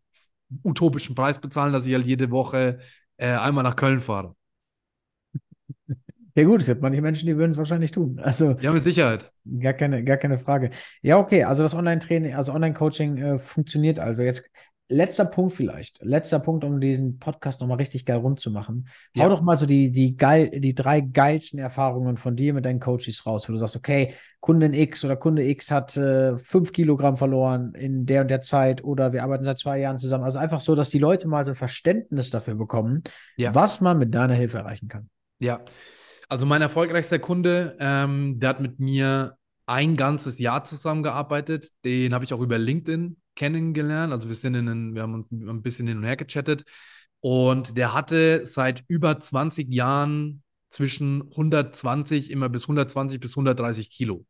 utopischen 0.63 1.13
Preis 1.13 1.37
bezahlen, 1.39 1.73
dass 1.73 1.85
ich 1.85 1.93
halt 1.93 2.07
jede 2.07 2.31
Woche 2.31 2.79
äh, 3.17 3.27
einmal 3.27 3.63
nach 3.63 3.75
Köln 3.75 3.99
fahre. 3.99 4.35
Ja 6.33 6.43
gut, 6.43 6.61
es 6.61 6.67
gibt 6.67 6.81
manche 6.81 7.03
Menschen, 7.03 7.27
die 7.27 7.37
würden 7.37 7.51
es 7.51 7.57
wahrscheinlich 7.57 7.91
tun. 7.91 8.19
Also 8.19 8.55
ja, 8.61 8.71
mit 8.71 8.81
Sicherheit. 8.81 9.31
Gar 9.59 9.73
keine, 9.73 10.03
gar 10.03 10.17
keine 10.17 10.39
Frage. 10.39 10.71
Ja, 11.03 11.19
okay, 11.19 11.43
also 11.43 11.61
das 11.61 11.75
Online-Training, 11.75 12.33
also 12.33 12.51
Online-Coaching 12.51 13.17
äh, 13.17 13.39
funktioniert 13.39 13.99
also. 13.99 14.23
Jetzt 14.23 14.49
letzter 14.89 15.25
Punkt 15.25 15.53
vielleicht. 15.53 15.99
Letzter 16.01 16.39
Punkt, 16.39 16.63
um 16.63 16.79
diesen 16.79 17.19
Podcast 17.19 17.59
nochmal 17.59 17.77
richtig 17.77 18.05
geil 18.05 18.17
rund 18.17 18.39
zu 18.39 18.51
machen. 18.51 18.87
Ja. 19.13 19.25
Hau 19.25 19.29
doch 19.29 19.41
mal 19.41 19.57
so 19.57 19.65
die, 19.65 19.91
die, 19.91 20.15
geil, 20.15 20.49
die 20.49 20.73
drei 20.73 21.01
geilsten 21.01 21.59
Erfahrungen 21.59 22.17
von 22.17 22.35
dir 22.35 22.53
mit 22.53 22.65
deinen 22.65 22.79
Coaches 22.79 23.25
raus, 23.25 23.47
wo 23.47 23.53
du 23.53 23.59
sagst, 23.59 23.75
okay, 23.75 24.13
Kundin 24.39 24.73
X 24.73 25.03
oder 25.03 25.15
Kunde 25.15 25.43
X 25.43 25.71
hat 25.71 25.97
äh, 25.97 26.37
fünf 26.37 26.71
Kilogramm 26.71 27.17
verloren 27.17 27.73
in 27.73 28.05
der 28.05 28.21
und 28.21 28.29
der 28.29 28.41
Zeit 28.41 28.83
oder 28.83 29.11
wir 29.11 29.23
arbeiten 29.23 29.43
seit 29.43 29.59
zwei 29.59 29.79
Jahren 29.79 29.99
zusammen. 29.99 30.23
Also 30.23 30.37
einfach 30.37 30.61
so, 30.61 30.75
dass 30.75 30.89
die 30.89 30.99
Leute 30.99 31.27
mal 31.27 31.43
so 31.43 31.51
ein 31.51 31.55
Verständnis 31.55 32.29
dafür 32.29 32.55
bekommen, 32.55 33.03
ja. 33.35 33.53
was 33.53 33.81
man 33.81 33.97
mit 33.97 34.15
deiner 34.15 34.35
Hilfe 34.35 34.59
erreichen 34.59 34.87
kann. 34.87 35.09
Ja, 35.39 35.61
also 36.29 36.45
mein 36.45 36.61
erfolgreichster 36.61 37.19
Kunde, 37.19 37.75
ähm, 37.79 38.39
der 38.39 38.49
hat 38.49 38.59
mit 38.59 38.79
mir 38.79 39.37
ein 39.67 39.95
ganzes 39.95 40.39
Jahr 40.39 40.63
zusammengearbeitet. 40.63 41.69
Den 41.85 42.13
habe 42.13 42.25
ich 42.25 42.33
auch 42.33 42.41
über 42.41 42.57
LinkedIn 42.57 43.17
kennengelernt. 43.35 44.11
Also 44.11 44.29
wir 44.29 44.35
sind 44.35 44.55
in 44.55 44.67
einen, 44.67 44.95
wir 44.95 45.03
haben 45.03 45.13
uns 45.13 45.31
ein 45.31 45.61
bisschen 45.61 45.87
hin 45.87 45.97
und 45.97 46.03
her 46.03 46.17
gechattet. 46.17 46.63
Und 47.19 47.77
der 47.77 47.93
hatte 47.93 48.45
seit 48.45 48.83
über 48.87 49.19
20 49.19 49.71
Jahren 49.71 50.43
zwischen 50.69 51.23
120 51.31 52.31
immer 52.31 52.49
bis 52.49 52.63
120 52.63 53.19
bis 53.19 53.31
130 53.31 53.89
Kilo. 53.89 54.25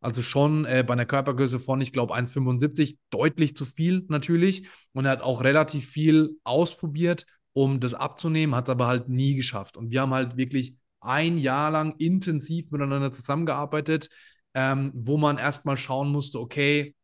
Also 0.00 0.22
schon 0.22 0.66
äh, 0.66 0.84
bei 0.86 0.92
einer 0.92 1.06
Körpergröße 1.06 1.58
von, 1.58 1.80
ich 1.80 1.92
glaube, 1.92 2.14
1,75, 2.14 2.98
deutlich 3.08 3.56
zu 3.56 3.64
viel 3.64 4.04
natürlich. 4.08 4.68
Und 4.92 5.06
er 5.06 5.12
hat 5.12 5.22
auch 5.22 5.42
relativ 5.42 5.88
viel 5.88 6.38
ausprobiert, 6.44 7.24
um 7.54 7.80
das 7.80 7.94
abzunehmen, 7.94 8.54
hat 8.54 8.68
es 8.68 8.70
aber 8.72 8.86
halt 8.86 9.08
nie 9.08 9.34
geschafft. 9.34 9.78
Und 9.78 9.90
wir 9.90 10.02
haben 10.02 10.12
halt 10.12 10.36
wirklich 10.36 10.76
ein 11.00 11.38
Jahr 11.38 11.70
lang 11.70 11.94
intensiv 11.96 12.70
miteinander 12.70 13.12
zusammengearbeitet, 13.12 14.10
ähm, 14.54 14.92
wo 14.94 15.16
man 15.16 15.38
erstmal 15.38 15.76
schauen 15.76 16.10
musste, 16.10 16.40
okay, 16.40 16.94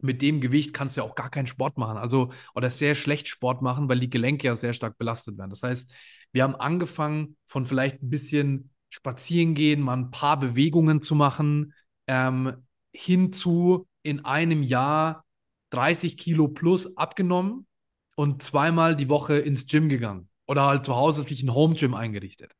mit 0.00 0.22
dem 0.22 0.40
Gewicht 0.40 0.74
kannst 0.74 0.96
du 0.96 1.00
ja 1.00 1.06
auch 1.06 1.14
gar 1.14 1.30
keinen 1.30 1.46
Sport 1.46 1.78
machen. 1.78 1.96
Also, 1.96 2.32
oder 2.54 2.70
sehr 2.70 2.94
schlecht 2.94 3.28
Sport 3.28 3.62
machen, 3.62 3.88
weil 3.88 4.00
die 4.00 4.10
Gelenke 4.10 4.46
ja 4.46 4.56
sehr 4.56 4.74
stark 4.74 4.98
belastet 4.98 5.38
werden. 5.38 5.50
Das 5.50 5.62
heißt, 5.62 5.92
wir 6.32 6.42
haben 6.42 6.56
angefangen, 6.56 7.36
von 7.46 7.64
vielleicht 7.64 8.02
ein 8.02 8.10
bisschen 8.10 8.70
spazieren 8.90 9.54
gehen, 9.54 9.80
mal 9.80 9.96
ein 9.96 10.10
paar 10.10 10.38
Bewegungen 10.38 11.00
zu 11.00 11.14
machen, 11.14 11.72
ähm, 12.06 12.66
hinzu 12.92 13.88
in 14.02 14.24
einem 14.24 14.62
Jahr 14.62 15.24
30 15.70 16.16
Kilo 16.16 16.48
plus 16.48 16.96
abgenommen 16.96 17.66
und 18.14 18.42
zweimal 18.42 18.96
die 18.96 19.08
Woche 19.08 19.38
ins 19.38 19.66
Gym 19.66 19.88
gegangen. 19.88 20.28
Oder 20.46 20.66
halt 20.66 20.84
zu 20.84 20.94
Hause 20.94 21.22
sich 21.22 21.42
ein 21.42 21.54
Home 21.54 21.74
Gym 21.74 21.94
eingerichtet. 21.94 22.52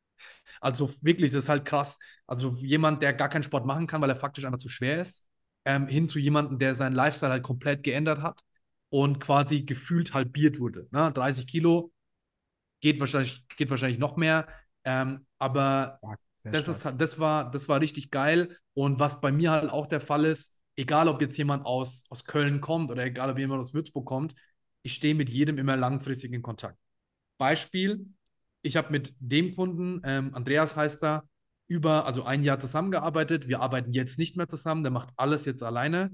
Also 0.61 0.89
wirklich, 1.01 1.31
das 1.31 1.45
ist 1.45 1.49
halt 1.49 1.65
krass. 1.65 1.99
Also 2.27 2.49
jemand, 2.59 3.01
der 3.01 3.13
gar 3.13 3.29
keinen 3.29 3.43
Sport 3.43 3.65
machen 3.65 3.87
kann, 3.87 4.01
weil 4.01 4.09
er 4.09 4.15
faktisch 4.15 4.45
einfach 4.45 4.57
zu 4.57 4.69
schwer 4.69 5.01
ist, 5.01 5.25
ähm, 5.65 5.87
hin 5.87 6.07
zu 6.07 6.19
jemandem, 6.19 6.59
der 6.59 6.75
seinen 6.75 6.93
Lifestyle 6.93 7.31
halt 7.31 7.43
komplett 7.43 7.83
geändert 7.83 8.21
hat 8.21 8.41
und 8.89 9.19
quasi 9.19 9.63
gefühlt 9.63 10.13
halbiert 10.13 10.59
wurde. 10.59 10.87
Ne? 10.91 11.11
30 11.11 11.47
Kilo 11.47 11.91
geht 12.81 12.99
wahrscheinlich, 12.99 13.47
geht 13.57 13.69
wahrscheinlich 13.69 13.99
noch 13.99 14.15
mehr, 14.15 14.47
ähm, 14.83 15.25
aber 15.39 15.99
das, 16.43 16.67
ist, 16.67 16.85
das, 16.97 17.19
war, 17.19 17.49
das 17.49 17.67
war 17.67 17.81
richtig 17.81 18.11
geil. 18.11 18.55
Und 18.73 18.99
was 18.99 19.19
bei 19.19 19.31
mir 19.31 19.51
halt 19.51 19.71
auch 19.71 19.87
der 19.87 20.01
Fall 20.01 20.25
ist, 20.25 20.55
egal 20.75 21.07
ob 21.07 21.21
jetzt 21.21 21.37
jemand 21.37 21.65
aus, 21.65 22.05
aus 22.09 22.25
Köln 22.25 22.61
kommt 22.61 22.91
oder 22.91 23.03
egal 23.05 23.31
ob 23.31 23.39
jemand 23.39 23.59
aus 23.59 23.73
Würzburg 23.73 24.05
kommt, 24.05 24.35
ich 24.83 24.93
stehe 24.93 25.15
mit 25.15 25.29
jedem 25.29 25.57
immer 25.57 25.75
langfristig 25.75 26.31
in 26.33 26.43
Kontakt. 26.43 26.77
Beispiel, 27.37 28.05
ich 28.65 28.75
habe 28.75 28.91
mit 28.91 29.13
dem 29.19 29.53
Kunden, 29.55 30.01
ähm, 30.03 30.33
Andreas 30.33 30.75
heißt 30.75 31.03
er, 31.03 31.23
über, 31.67 32.05
also 32.05 32.23
ein 32.23 32.43
Jahr 32.43 32.59
zusammengearbeitet. 32.59 33.47
Wir 33.47 33.61
arbeiten 33.61 33.91
jetzt 33.93 34.19
nicht 34.19 34.37
mehr 34.37 34.47
zusammen, 34.47 34.83
der 34.83 34.91
macht 34.91 35.09
alles 35.17 35.45
jetzt 35.45 35.63
alleine. 35.63 36.11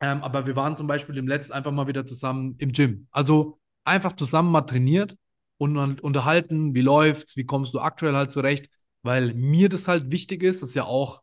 Ähm, 0.00 0.22
aber 0.22 0.46
wir 0.46 0.56
waren 0.56 0.76
zum 0.76 0.86
Beispiel 0.86 1.16
im 1.16 1.28
letzten 1.28 1.52
einfach 1.52 1.72
mal 1.72 1.86
wieder 1.86 2.06
zusammen 2.06 2.56
im 2.58 2.72
Gym. 2.72 3.06
Also 3.10 3.60
einfach 3.84 4.14
zusammen 4.14 4.50
mal 4.50 4.62
trainiert 4.62 5.16
und 5.58 6.00
unterhalten, 6.00 6.74
wie 6.74 6.80
läuft's, 6.80 7.36
wie 7.36 7.46
kommst 7.46 7.74
du 7.74 7.80
aktuell 7.80 8.14
halt 8.14 8.32
zurecht, 8.32 8.68
weil 9.02 9.34
mir 9.34 9.68
das 9.68 9.86
halt 9.86 10.10
wichtig 10.10 10.42
ist, 10.42 10.62
das 10.62 10.70
ist 10.70 10.74
ja 10.74 10.84
auch, 10.84 11.22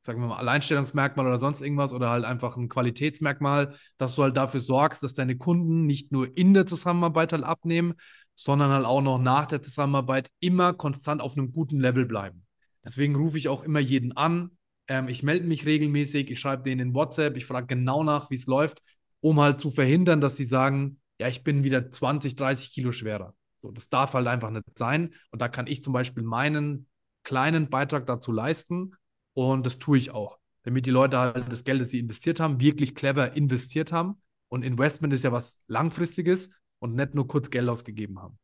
sagen 0.00 0.20
wir 0.20 0.28
mal, 0.28 0.36
Alleinstellungsmerkmal 0.36 1.26
oder 1.26 1.38
sonst 1.38 1.60
irgendwas 1.60 1.92
oder 1.92 2.10
halt 2.10 2.24
einfach 2.24 2.56
ein 2.56 2.68
Qualitätsmerkmal, 2.68 3.74
dass 3.98 4.14
du 4.14 4.22
halt 4.22 4.36
dafür 4.36 4.60
sorgst, 4.60 5.02
dass 5.02 5.14
deine 5.14 5.36
Kunden 5.36 5.86
nicht 5.86 6.12
nur 6.12 6.36
in 6.36 6.54
der 6.54 6.66
Zusammenarbeit 6.66 7.32
halt 7.32 7.44
abnehmen, 7.44 7.94
sondern 8.34 8.70
halt 8.70 8.86
auch 8.86 9.02
noch 9.02 9.18
nach 9.18 9.46
der 9.46 9.62
Zusammenarbeit 9.62 10.30
immer 10.40 10.72
konstant 10.72 11.20
auf 11.20 11.36
einem 11.36 11.52
guten 11.52 11.78
Level 11.80 12.06
bleiben. 12.06 12.46
Deswegen 12.84 13.14
rufe 13.16 13.38
ich 13.38 13.48
auch 13.48 13.64
immer 13.64 13.80
jeden 13.80 14.16
an. 14.16 14.56
Ähm, 14.88 15.08
ich 15.08 15.22
melde 15.22 15.46
mich 15.46 15.66
regelmäßig, 15.66 16.30
ich 16.30 16.40
schreibe 16.40 16.62
denen 16.62 16.88
in 16.88 16.94
WhatsApp, 16.94 17.36
ich 17.36 17.46
frage 17.46 17.66
genau 17.68 18.02
nach, 18.02 18.30
wie 18.30 18.34
es 18.34 18.46
läuft, 18.46 18.82
um 19.20 19.40
halt 19.40 19.60
zu 19.60 19.70
verhindern, 19.70 20.20
dass 20.20 20.36
sie 20.36 20.44
sagen, 20.44 21.00
ja, 21.18 21.28
ich 21.28 21.44
bin 21.44 21.62
wieder 21.62 21.90
20, 21.90 22.34
30 22.36 22.72
Kilo 22.72 22.92
schwerer. 22.92 23.34
So, 23.60 23.70
das 23.70 23.88
darf 23.88 24.14
halt 24.14 24.26
einfach 24.26 24.50
nicht 24.50 24.64
sein. 24.76 25.14
Und 25.30 25.40
da 25.40 25.48
kann 25.48 25.68
ich 25.68 25.82
zum 25.82 25.92
Beispiel 25.92 26.24
meinen 26.24 26.88
kleinen 27.22 27.70
Beitrag 27.70 28.06
dazu 28.06 28.32
leisten. 28.32 28.92
Und 29.34 29.64
das 29.64 29.78
tue 29.78 29.98
ich 29.98 30.10
auch. 30.10 30.38
Damit 30.64 30.86
die 30.86 30.90
Leute 30.90 31.18
halt 31.18 31.50
das 31.50 31.64
Geld, 31.64 31.80
das 31.80 31.90
sie 31.90 32.00
investiert 32.00 32.40
haben, 32.40 32.60
wirklich 32.60 32.94
clever 32.94 33.36
investiert 33.36 33.92
haben. 33.92 34.20
Und 34.48 34.64
Investment 34.64 35.14
ist 35.14 35.24
ja 35.24 35.32
was 35.32 35.60
Langfristiges 35.68 36.50
und 36.82 36.96
nicht 36.96 37.14
nur 37.14 37.28
kurz 37.28 37.48
Geld 37.50 37.68
ausgegeben 37.68 38.20
haben. 38.20 38.38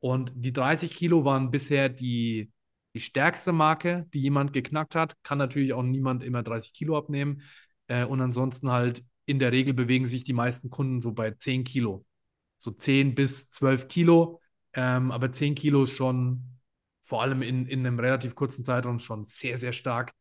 Und 0.00 0.32
die 0.34 0.52
30 0.52 0.92
Kilo 0.92 1.24
waren 1.24 1.52
bisher 1.52 1.88
die, 1.88 2.50
die 2.94 3.00
stärkste 3.00 3.52
Marke, 3.52 4.06
die 4.12 4.20
jemand 4.20 4.52
geknackt 4.52 4.96
hat. 4.96 5.14
Kann 5.22 5.38
natürlich 5.38 5.72
auch 5.72 5.84
niemand 5.84 6.24
immer 6.24 6.42
30 6.42 6.72
Kilo 6.72 6.98
abnehmen. 6.98 7.42
Äh, 7.86 8.04
und 8.04 8.20
ansonsten 8.20 8.72
halt 8.72 9.04
in 9.24 9.38
der 9.38 9.52
Regel 9.52 9.72
bewegen 9.72 10.06
sich 10.06 10.24
die 10.24 10.32
meisten 10.32 10.68
Kunden 10.68 11.00
so 11.00 11.12
bei 11.12 11.30
10 11.30 11.62
Kilo. 11.62 12.04
So 12.58 12.72
10 12.72 13.14
bis 13.14 13.50
12 13.50 13.86
Kilo. 13.86 14.40
Ähm, 14.72 15.12
aber 15.12 15.30
10 15.30 15.54
Kilo 15.54 15.84
ist 15.84 15.92
schon 15.92 16.58
vor 17.04 17.22
allem 17.22 17.40
in, 17.42 17.66
in 17.66 17.86
einem 17.86 18.00
relativ 18.00 18.34
kurzen 18.34 18.64
Zeitraum 18.64 18.98
schon 18.98 19.24
sehr, 19.24 19.58
sehr 19.58 19.72
stark. 19.72 20.12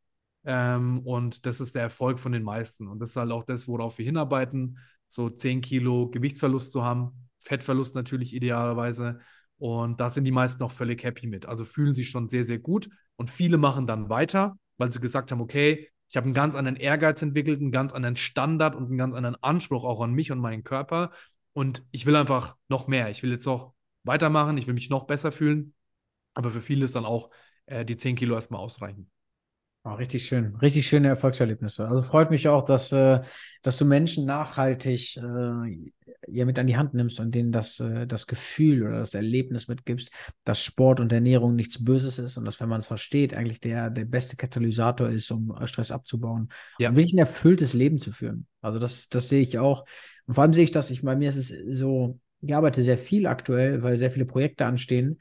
Ähm, 0.44 1.00
und 1.00 1.48
das 1.48 1.60
ist 1.60 1.74
der 1.74 1.82
Erfolg 1.82 2.20
von 2.20 2.32
den 2.32 2.44
meisten. 2.44 2.88
Und 2.88 3.00
das 3.00 3.10
ist 3.10 3.16
halt 3.16 3.32
auch 3.32 3.44
das, 3.44 3.68
worauf 3.68 3.98
wir 3.98 4.06
hinarbeiten, 4.06 4.78
so 5.08 5.32
10 5.32 5.62
Kilo 5.62 6.10
Gewichtsverlust 6.12 6.72
zu 6.72 6.84
haben, 6.84 7.25
Fettverlust 7.46 7.96
natürlich 7.96 8.34
idealerweise. 8.34 9.20
Und 9.58 10.00
da 10.02 10.10
sind 10.10 10.26
die 10.26 10.32
meisten 10.32 10.62
auch 10.64 10.72
völlig 10.72 11.04
happy 11.04 11.28
mit. 11.28 11.46
Also 11.46 11.64
fühlen 11.64 11.96
sich 11.96 12.10
schon 12.10 12.28
sehr, 12.28 12.44
sehr 12.44 12.60
gut. 12.60 12.90
Und 13.16 13.30
viele 13.30 13.58
machen 13.58 13.88
dann 13.88 14.10
weiter, 14.10 14.58
weil 14.78 14.92
sie 14.92 15.00
gesagt 15.00 15.32
haben, 15.32 15.40
okay, 15.40 15.90
ich 16.10 16.18
habe 16.18 16.26
einen 16.26 16.34
ganz 16.34 16.56
anderen 16.56 16.76
Ehrgeiz 16.76 17.22
entwickelt, 17.22 17.62
einen 17.62 17.72
ganz 17.72 17.94
anderen 17.94 18.16
Standard 18.16 18.76
und 18.76 18.86
einen 18.86 18.98
ganz 18.98 19.16
anderen 19.16 19.42
Anspruch 19.42 19.86
auch 19.86 20.02
an 20.02 20.14
mich 20.14 20.32
und 20.32 20.40
meinen 20.40 20.64
Körper. 20.64 21.12
Und 21.54 21.84
ich 21.92 22.06
will 22.06 22.16
einfach 22.16 22.56
noch 22.68 22.88
mehr. 22.88 23.10
Ich 23.10 23.24
will 23.24 23.32
jetzt 23.32 23.46
noch 23.46 23.74
weitermachen, 24.04 24.58
ich 24.58 24.68
will 24.68 24.74
mich 24.74 24.90
noch 24.90 25.06
besser 25.06 25.32
fühlen. 25.32 25.74
Aber 26.34 26.52
für 26.52 26.62
viele 26.62 26.86
ist 26.86 26.96
dann 26.96 27.06
auch 27.06 27.30
äh, 27.66 27.86
die 27.86 27.96
10 27.96 28.16
Kilo 28.16 28.36
erstmal 28.36 28.60
ausreichen. 28.60 29.10
Oh, 29.88 29.94
richtig 29.94 30.26
schön, 30.26 30.56
richtig 30.56 30.88
schöne 30.88 31.10
Erfolgserlebnisse. 31.10 31.88
Also 31.88 32.02
freut 32.02 32.32
mich 32.32 32.48
auch, 32.48 32.66
dass, 32.66 32.92
äh, 32.92 33.22
dass 33.62 33.78
du 33.78 33.86
Menschen 33.86 34.26
nachhaltig 34.26 35.16
äh, 35.18 35.92
ja 36.28 36.46
mit 36.46 36.58
an 36.58 36.66
die 36.66 36.76
Hand 36.76 36.96
nimmst 36.96 37.20
und 37.20 37.36
denen 37.36 37.52
das, 37.52 37.80
äh, 37.80 38.08
das 38.08 38.26
Gefühl 38.26 38.82
oder 38.82 38.98
das 38.98 39.14
Erlebnis 39.14 39.68
mitgibst, 39.68 40.10
dass 40.44 40.60
Sport 40.60 41.00
und 41.00 41.14
Ernährung 41.14 41.56
nichts 41.56 41.86
Böses 41.86 42.18
ist 42.18 42.36
und 42.36 42.46
dass, 42.46 42.60
wenn 42.60 42.68
man 42.68 42.80
es 42.80 42.88
versteht, 42.88 43.36
eigentlich 43.36 43.60
der, 43.60 43.92
der 43.92 44.06
beste 44.06 44.36
Katalysator 44.38 45.08
ist, 45.08 45.30
um 45.30 45.56
Stress 45.66 45.92
abzubauen 45.92 46.50
ja. 46.80 46.90
und 46.90 46.96
wirklich 46.96 47.14
ein 47.14 47.20
erfülltes 47.20 47.76
Leben 47.76 48.00
zu 48.00 48.12
führen. 48.12 48.48
Also 48.62 48.80
das, 48.80 49.08
das 49.10 49.30
sehe 49.30 49.42
ich 49.44 49.60
auch. 49.60 49.86
Und 50.26 50.34
vor 50.34 50.42
allem 50.42 50.54
sehe 50.54 50.64
ich 50.64 50.72
das, 50.72 50.90
ich 50.90 51.04
bei 51.04 51.16
mir 51.16 51.30
ist 51.30 51.36
es 51.36 51.54
so, 51.78 52.20
ich 52.42 52.56
arbeite 52.56 52.84
sehr 52.84 52.98
viel 52.98 53.28
aktuell, 53.28 53.84
weil 53.84 54.00
sehr 54.00 54.10
viele 54.10 54.26
Projekte 54.26 54.66
anstehen. 54.66 55.20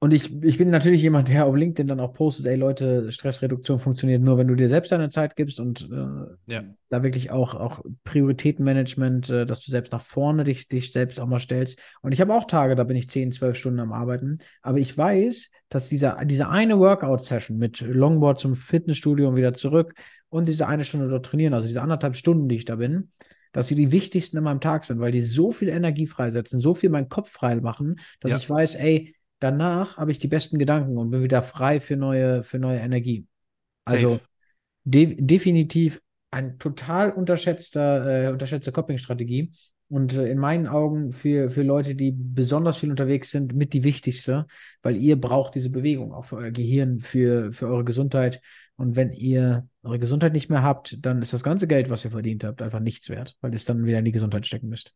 Und 0.00 0.12
ich, 0.12 0.44
ich 0.44 0.58
bin 0.58 0.70
natürlich 0.70 1.02
jemand, 1.02 1.28
der 1.28 1.44
auf 1.44 1.56
LinkedIn 1.56 1.88
dann 1.88 1.98
auch 1.98 2.12
postet, 2.12 2.46
ey 2.46 2.54
Leute, 2.54 3.10
Stressreduktion 3.10 3.80
funktioniert 3.80 4.22
nur, 4.22 4.38
wenn 4.38 4.46
du 4.46 4.54
dir 4.54 4.68
selbst 4.68 4.92
deine 4.92 5.08
Zeit 5.08 5.34
gibst 5.34 5.58
und 5.58 5.88
äh, 5.90 6.52
ja. 6.52 6.62
da 6.88 7.02
wirklich 7.02 7.32
auch, 7.32 7.54
auch 7.54 7.82
Prioritätenmanagement, 8.04 9.28
äh, 9.28 9.44
dass 9.44 9.58
du 9.60 9.72
selbst 9.72 9.90
nach 9.92 10.02
vorne 10.02 10.44
dich, 10.44 10.68
dich 10.68 10.92
selbst 10.92 11.18
auch 11.18 11.26
mal 11.26 11.40
stellst. 11.40 11.80
Und 12.00 12.12
ich 12.12 12.20
habe 12.20 12.32
auch 12.32 12.46
Tage, 12.46 12.76
da 12.76 12.84
bin 12.84 12.96
ich 12.96 13.10
10, 13.10 13.32
12 13.32 13.56
Stunden 13.56 13.80
am 13.80 13.92
Arbeiten. 13.92 14.38
Aber 14.62 14.78
ich 14.78 14.96
weiß, 14.96 15.50
dass 15.68 15.88
dieser, 15.88 16.24
diese 16.24 16.48
eine 16.48 16.78
Workout-Session 16.78 17.58
mit 17.58 17.80
Longboard 17.80 18.38
zum 18.38 18.54
Fitnessstudio 18.54 19.28
und 19.28 19.34
wieder 19.34 19.54
zurück 19.54 19.94
und 20.28 20.46
diese 20.46 20.68
eine 20.68 20.84
Stunde 20.84 21.08
dort 21.08 21.26
trainieren, 21.26 21.54
also 21.54 21.66
diese 21.66 21.82
anderthalb 21.82 22.14
Stunden, 22.14 22.48
die 22.48 22.56
ich 22.56 22.64
da 22.64 22.76
bin, 22.76 23.10
dass 23.50 23.66
sie 23.66 23.74
die 23.74 23.90
wichtigsten 23.90 24.36
in 24.36 24.44
meinem 24.44 24.60
Tag 24.60 24.84
sind, 24.84 25.00
weil 25.00 25.10
die 25.10 25.22
so 25.22 25.50
viel 25.50 25.68
Energie 25.68 26.06
freisetzen, 26.06 26.60
so 26.60 26.74
viel 26.74 26.90
meinen 26.90 27.08
Kopf 27.08 27.30
frei 27.30 27.56
machen, 27.56 27.98
dass 28.20 28.30
ja. 28.30 28.38
ich 28.38 28.48
weiß, 28.48 28.76
ey, 28.76 29.16
danach 29.40 29.96
habe 29.96 30.10
ich 30.10 30.18
die 30.18 30.28
besten 30.28 30.58
Gedanken 30.58 30.96
und 30.98 31.10
bin 31.10 31.22
wieder 31.22 31.42
frei 31.42 31.80
für 31.80 31.96
neue, 31.96 32.42
für 32.42 32.58
neue 32.58 32.78
Energie. 32.78 33.26
Also 33.84 34.20
de 34.84 35.16
definitiv 35.18 36.00
ein 36.30 36.58
total 36.58 37.10
unterschätzter, 37.10 38.26
äh, 38.26 38.32
unterschätzte 38.32 38.72
Coping-Strategie. 38.72 39.52
Und 39.90 40.12
äh, 40.14 40.30
in 40.30 40.38
meinen 40.38 40.66
Augen 40.66 41.12
für, 41.12 41.50
für 41.50 41.62
Leute, 41.62 41.94
die 41.94 42.12
besonders 42.12 42.76
viel 42.76 42.90
unterwegs 42.90 43.30
sind, 43.30 43.54
mit 43.54 43.72
die 43.72 43.84
wichtigste, 43.84 44.46
weil 44.82 44.96
ihr 44.96 45.18
braucht 45.18 45.54
diese 45.54 45.70
Bewegung 45.70 46.12
auch 46.12 46.26
für 46.26 46.36
euer 46.36 46.50
Gehirn, 46.50 46.98
für, 46.98 47.52
für 47.52 47.68
eure 47.68 47.84
Gesundheit. 47.84 48.42
Und 48.76 48.96
wenn 48.96 49.12
ihr 49.12 49.66
eure 49.82 49.98
Gesundheit 49.98 50.34
nicht 50.34 50.50
mehr 50.50 50.62
habt, 50.62 51.04
dann 51.04 51.22
ist 51.22 51.32
das 51.32 51.42
ganze 51.42 51.66
Geld, 51.66 51.88
was 51.88 52.04
ihr 52.04 52.10
verdient 52.10 52.44
habt, 52.44 52.60
einfach 52.60 52.80
nichts 52.80 53.08
wert, 53.08 53.36
weil 53.40 53.52
ihr 53.52 53.56
es 53.56 53.64
dann 53.64 53.86
wieder 53.86 53.98
in 53.98 54.04
die 54.04 54.12
Gesundheit 54.12 54.46
stecken 54.46 54.68
müsst. 54.68 54.94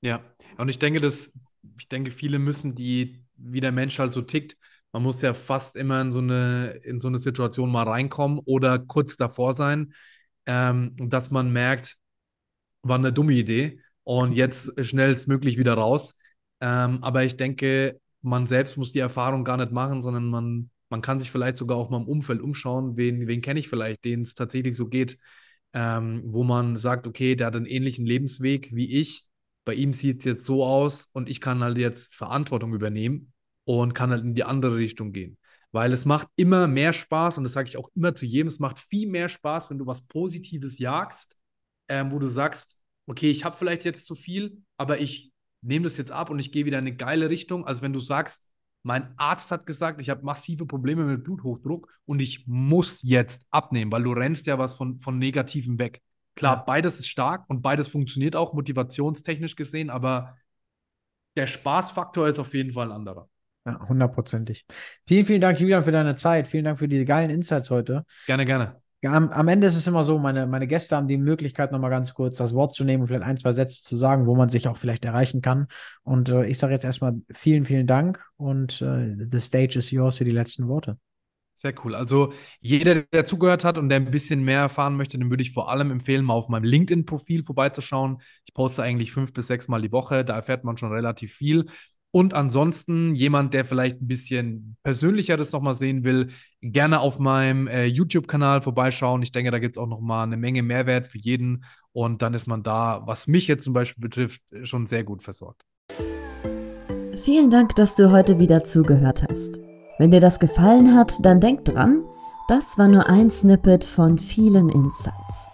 Ja, 0.00 0.20
und 0.58 0.68
ich 0.68 0.80
denke, 0.80 1.00
dass, 1.00 1.32
ich 1.78 1.88
denke, 1.88 2.10
viele 2.10 2.38
müssen 2.40 2.74
die 2.74 3.23
wie 3.36 3.60
der 3.60 3.72
Mensch 3.72 3.98
halt 3.98 4.12
so 4.12 4.22
tickt. 4.22 4.56
Man 4.92 5.02
muss 5.02 5.22
ja 5.22 5.34
fast 5.34 5.76
immer 5.76 6.00
in 6.00 6.12
so 6.12 6.20
eine, 6.20 6.80
in 6.84 7.00
so 7.00 7.08
eine 7.08 7.18
Situation 7.18 7.70
mal 7.70 7.82
reinkommen 7.82 8.38
oder 8.44 8.78
kurz 8.78 9.16
davor 9.16 9.54
sein, 9.54 9.92
ähm, 10.46 10.92
dass 10.96 11.30
man 11.30 11.52
merkt, 11.52 11.96
war 12.82 12.98
eine 12.98 13.12
dumme 13.12 13.32
Idee 13.32 13.80
und 14.04 14.32
jetzt 14.32 14.72
schnellstmöglich 14.84 15.58
wieder 15.58 15.74
raus. 15.74 16.14
Ähm, 16.60 17.02
aber 17.02 17.24
ich 17.24 17.36
denke, 17.36 18.00
man 18.22 18.46
selbst 18.46 18.76
muss 18.76 18.92
die 18.92 19.00
Erfahrung 19.00 19.44
gar 19.44 19.56
nicht 19.56 19.72
machen, 19.72 20.02
sondern 20.02 20.26
man, 20.26 20.70
man 20.88 21.00
kann 21.02 21.20
sich 21.20 21.30
vielleicht 21.30 21.56
sogar 21.56 21.76
auch 21.76 21.90
mal 21.90 22.00
im 22.00 22.08
Umfeld 22.08 22.40
umschauen, 22.40 22.96
wen, 22.96 23.26
wen 23.26 23.40
kenne 23.40 23.60
ich 23.60 23.68
vielleicht, 23.68 24.04
denen 24.04 24.22
es 24.22 24.34
tatsächlich 24.34 24.76
so 24.76 24.86
geht, 24.88 25.18
ähm, 25.72 26.22
wo 26.24 26.44
man 26.44 26.76
sagt, 26.76 27.06
okay, 27.06 27.34
der 27.36 27.48
hat 27.48 27.56
einen 27.56 27.66
ähnlichen 27.66 28.06
Lebensweg 28.06 28.74
wie 28.74 28.92
ich 28.98 29.26
bei 29.64 29.74
ihm 29.74 29.92
sieht 29.92 30.20
es 30.20 30.24
jetzt 30.24 30.44
so 30.44 30.64
aus 30.64 31.08
und 31.12 31.28
ich 31.28 31.40
kann 31.40 31.62
halt 31.62 31.78
jetzt 31.78 32.14
Verantwortung 32.14 32.74
übernehmen 32.74 33.32
und 33.64 33.94
kann 33.94 34.10
halt 34.10 34.24
in 34.24 34.34
die 34.34 34.44
andere 34.44 34.76
Richtung 34.76 35.12
gehen. 35.12 35.38
Weil 35.72 35.92
es 35.92 36.04
macht 36.04 36.28
immer 36.36 36.68
mehr 36.68 36.92
Spaß 36.92 37.38
und 37.38 37.44
das 37.44 37.54
sage 37.54 37.68
ich 37.68 37.76
auch 37.76 37.88
immer 37.94 38.14
zu 38.14 38.26
jedem, 38.26 38.48
es 38.48 38.60
macht 38.60 38.78
viel 38.78 39.08
mehr 39.08 39.28
Spaß, 39.28 39.70
wenn 39.70 39.78
du 39.78 39.86
was 39.86 40.02
Positives 40.02 40.78
jagst, 40.78 41.36
ähm, 41.88 42.12
wo 42.12 42.18
du 42.18 42.28
sagst, 42.28 42.76
okay, 43.06 43.30
ich 43.30 43.44
habe 43.44 43.56
vielleicht 43.56 43.84
jetzt 43.84 44.06
zu 44.06 44.14
viel, 44.14 44.62
aber 44.76 45.00
ich 45.00 45.32
nehme 45.62 45.84
das 45.84 45.96
jetzt 45.96 46.12
ab 46.12 46.30
und 46.30 46.38
ich 46.38 46.52
gehe 46.52 46.64
wieder 46.64 46.78
in 46.78 46.86
eine 46.86 46.96
geile 46.96 47.30
Richtung. 47.30 47.66
Also 47.66 47.82
wenn 47.82 47.92
du 47.92 48.00
sagst, 48.00 48.48
mein 48.82 49.18
Arzt 49.18 49.50
hat 49.50 49.66
gesagt, 49.66 50.00
ich 50.00 50.10
habe 50.10 50.24
massive 50.24 50.66
Probleme 50.66 51.04
mit 51.04 51.24
Bluthochdruck 51.24 51.88
und 52.04 52.20
ich 52.20 52.46
muss 52.46 53.02
jetzt 53.02 53.46
abnehmen, 53.50 53.90
weil 53.90 54.02
du 54.02 54.12
rennst 54.12 54.46
ja 54.46 54.58
was 54.58 54.74
von, 54.74 55.00
von 55.00 55.18
Negativem 55.18 55.78
weg. 55.78 56.02
Klar, 56.34 56.56
ja. 56.56 56.62
beides 56.62 56.98
ist 56.98 57.08
stark 57.08 57.44
und 57.48 57.62
beides 57.62 57.88
funktioniert 57.88 58.36
auch 58.36 58.52
motivationstechnisch 58.54 59.56
gesehen, 59.56 59.90
aber 59.90 60.36
der 61.36 61.46
Spaßfaktor 61.46 62.28
ist 62.28 62.38
auf 62.38 62.54
jeden 62.54 62.72
Fall 62.72 62.88
ein 62.88 62.96
anderer. 62.96 63.28
Ja, 63.66 63.88
hundertprozentig. 63.88 64.66
Vielen, 65.06 65.26
vielen 65.26 65.40
Dank, 65.40 65.58
Julian, 65.58 65.84
für 65.84 65.92
deine 65.92 66.14
Zeit. 66.16 66.46
Vielen 66.46 66.64
Dank 66.64 66.78
für 66.78 66.88
diese 66.88 67.04
geilen 67.04 67.30
Insights 67.30 67.70
heute. 67.70 68.04
Gerne, 68.26 68.44
gerne. 68.44 68.76
Am, 69.02 69.30
am 69.30 69.48
Ende 69.48 69.66
ist 69.66 69.76
es 69.76 69.86
immer 69.86 70.04
so, 70.04 70.18
meine, 70.18 70.46
meine 70.46 70.66
Gäste 70.66 70.96
haben 70.96 71.08
die 71.08 71.18
Möglichkeit, 71.18 71.72
nochmal 71.72 71.90
ganz 71.90 72.14
kurz 72.14 72.38
das 72.38 72.54
Wort 72.54 72.74
zu 72.74 72.84
nehmen 72.84 73.02
und 73.02 73.08
vielleicht 73.08 73.24
ein, 73.24 73.36
zwei 73.36 73.52
Sätze 73.52 73.82
zu 73.82 73.96
sagen, 73.96 74.26
wo 74.26 74.34
man 74.34 74.48
sich 74.48 74.66
auch 74.66 74.76
vielleicht 74.76 75.04
erreichen 75.04 75.42
kann. 75.42 75.68
Und 76.02 76.30
äh, 76.30 76.46
ich 76.46 76.58
sage 76.58 76.72
jetzt 76.72 76.84
erstmal 76.84 77.14
vielen, 77.34 77.66
vielen 77.66 77.86
Dank 77.86 78.26
und 78.36 78.80
äh, 78.80 79.14
the 79.30 79.40
stage 79.40 79.78
is 79.78 79.90
yours 79.90 80.16
für 80.16 80.24
die 80.24 80.30
letzten 80.30 80.68
Worte. 80.68 80.96
Sehr 81.54 81.74
cool. 81.84 81.94
Also 81.94 82.32
jeder, 82.60 83.02
der 83.02 83.24
zugehört 83.24 83.64
hat 83.64 83.78
und 83.78 83.88
der 83.88 83.96
ein 83.96 84.10
bisschen 84.10 84.44
mehr 84.44 84.60
erfahren 84.60 84.96
möchte, 84.96 85.18
den 85.18 85.30
würde 85.30 85.42
ich 85.42 85.52
vor 85.52 85.70
allem 85.70 85.90
empfehlen, 85.90 86.24
mal 86.24 86.34
auf 86.34 86.48
meinem 86.48 86.64
LinkedIn-Profil 86.64 87.44
vorbeizuschauen. 87.44 88.18
Ich 88.44 88.54
poste 88.54 88.82
eigentlich 88.82 89.12
fünf 89.12 89.32
bis 89.32 89.46
sechs 89.46 89.68
Mal 89.68 89.80
die 89.80 89.92
Woche, 89.92 90.24
da 90.24 90.34
erfährt 90.34 90.64
man 90.64 90.76
schon 90.76 90.92
relativ 90.92 91.32
viel. 91.32 91.66
Und 92.10 92.32
ansonsten 92.32 93.16
jemand, 93.16 93.54
der 93.54 93.64
vielleicht 93.64 94.00
ein 94.00 94.06
bisschen 94.06 94.76
persönlicheres 94.84 95.50
nochmal 95.50 95.74
sehen 95.74 96.04
will, 96.04 96.28
gerne 96.60 97.00
auf 97.00 97.18
meinem 97.18 97.66
äh, 97.66 97.86
YouTube-Kanal 97.86 98.62
vorbeischauen. 98.62 99.22
Ich 99.22 99.32
denke, 99.32 99.50
da 99.50 99.58
gibt 99.58 99.76
es 99.76 99.82
auch 99.82 99.88
nochmal 99.88 100.24
eine 100.24 100.36
Menge 100.36 100.62
Mehrwert 100.62 101.08
für 101.08 101.18
jeden. 101.18 101.64
Und 101.90 102.22
dann 102.22 102.34
ist 102.34 102.46
man 102.46 102.62
da, 102.62 103.02
was 103.04 103.26
mich 103.26 103.48
jetzt 103.48 103.64
zum 103.64 103.72
Beispiel 103.72 104.00
betrifft, 104.00 104.42
schon 104.62 104.86
sehr 104.86 105.02
gut 105.02 105.22
versorgt. 105.22 105.62
Vielen 107.16 107.50
Dank, 107.50 107.74
dass 107.74 107.96
du 107.96 108.12
heute 108.12 108.38
wieder 108.38 108.62
zugehört 108.62 109.24
hast. 109.28 109.73
Wenn 109.98 110.10
dir 110.10 110.20
das 110.20 110.40
gefallen 110.40 110.96
hat, 110.96 111.24
dann 111.24 111.40
denk 111.40 111.64
dran, 111.64 112.02
das 112.48 112.78
war 112.78 112.88
nur 112.88 113.08
ein 113.08 113.30
Snippet 113.30 113.84
von 113.84 114.18
vielen 114.18 114.68
Insights. 114.68 115.50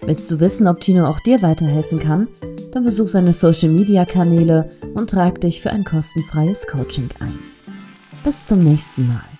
Willst 0.00 0.30
du 0.30 0.40
wissen, 0.40 0.66
ob 0.66 0.80
Tino 0.80 1.06
auch 1.06 1.20
dir 1.20 1.42
weiterhelfen 1.42 1.98
kann? 1.98 2.26
Dann 2.72 2.84
besuch 2.84 3.08
seine 3.08 3.32
Social 3.32 3.68
Media 3.68 4.04
Kanäle 4.04 4.70
und 4.94 5.10
trag 5.10 5.40
dich 5.40 5.60
für 5.60 5.70
ein 5.70 5.84
kostenfreies 5.84 6.66
Coaching 6.66 7.10
ein. 7.20 7.38
Bis 8.24 8.46
zum 8.46 8.64
nächsten 8.64 9.08
Mal. 9.08 9.31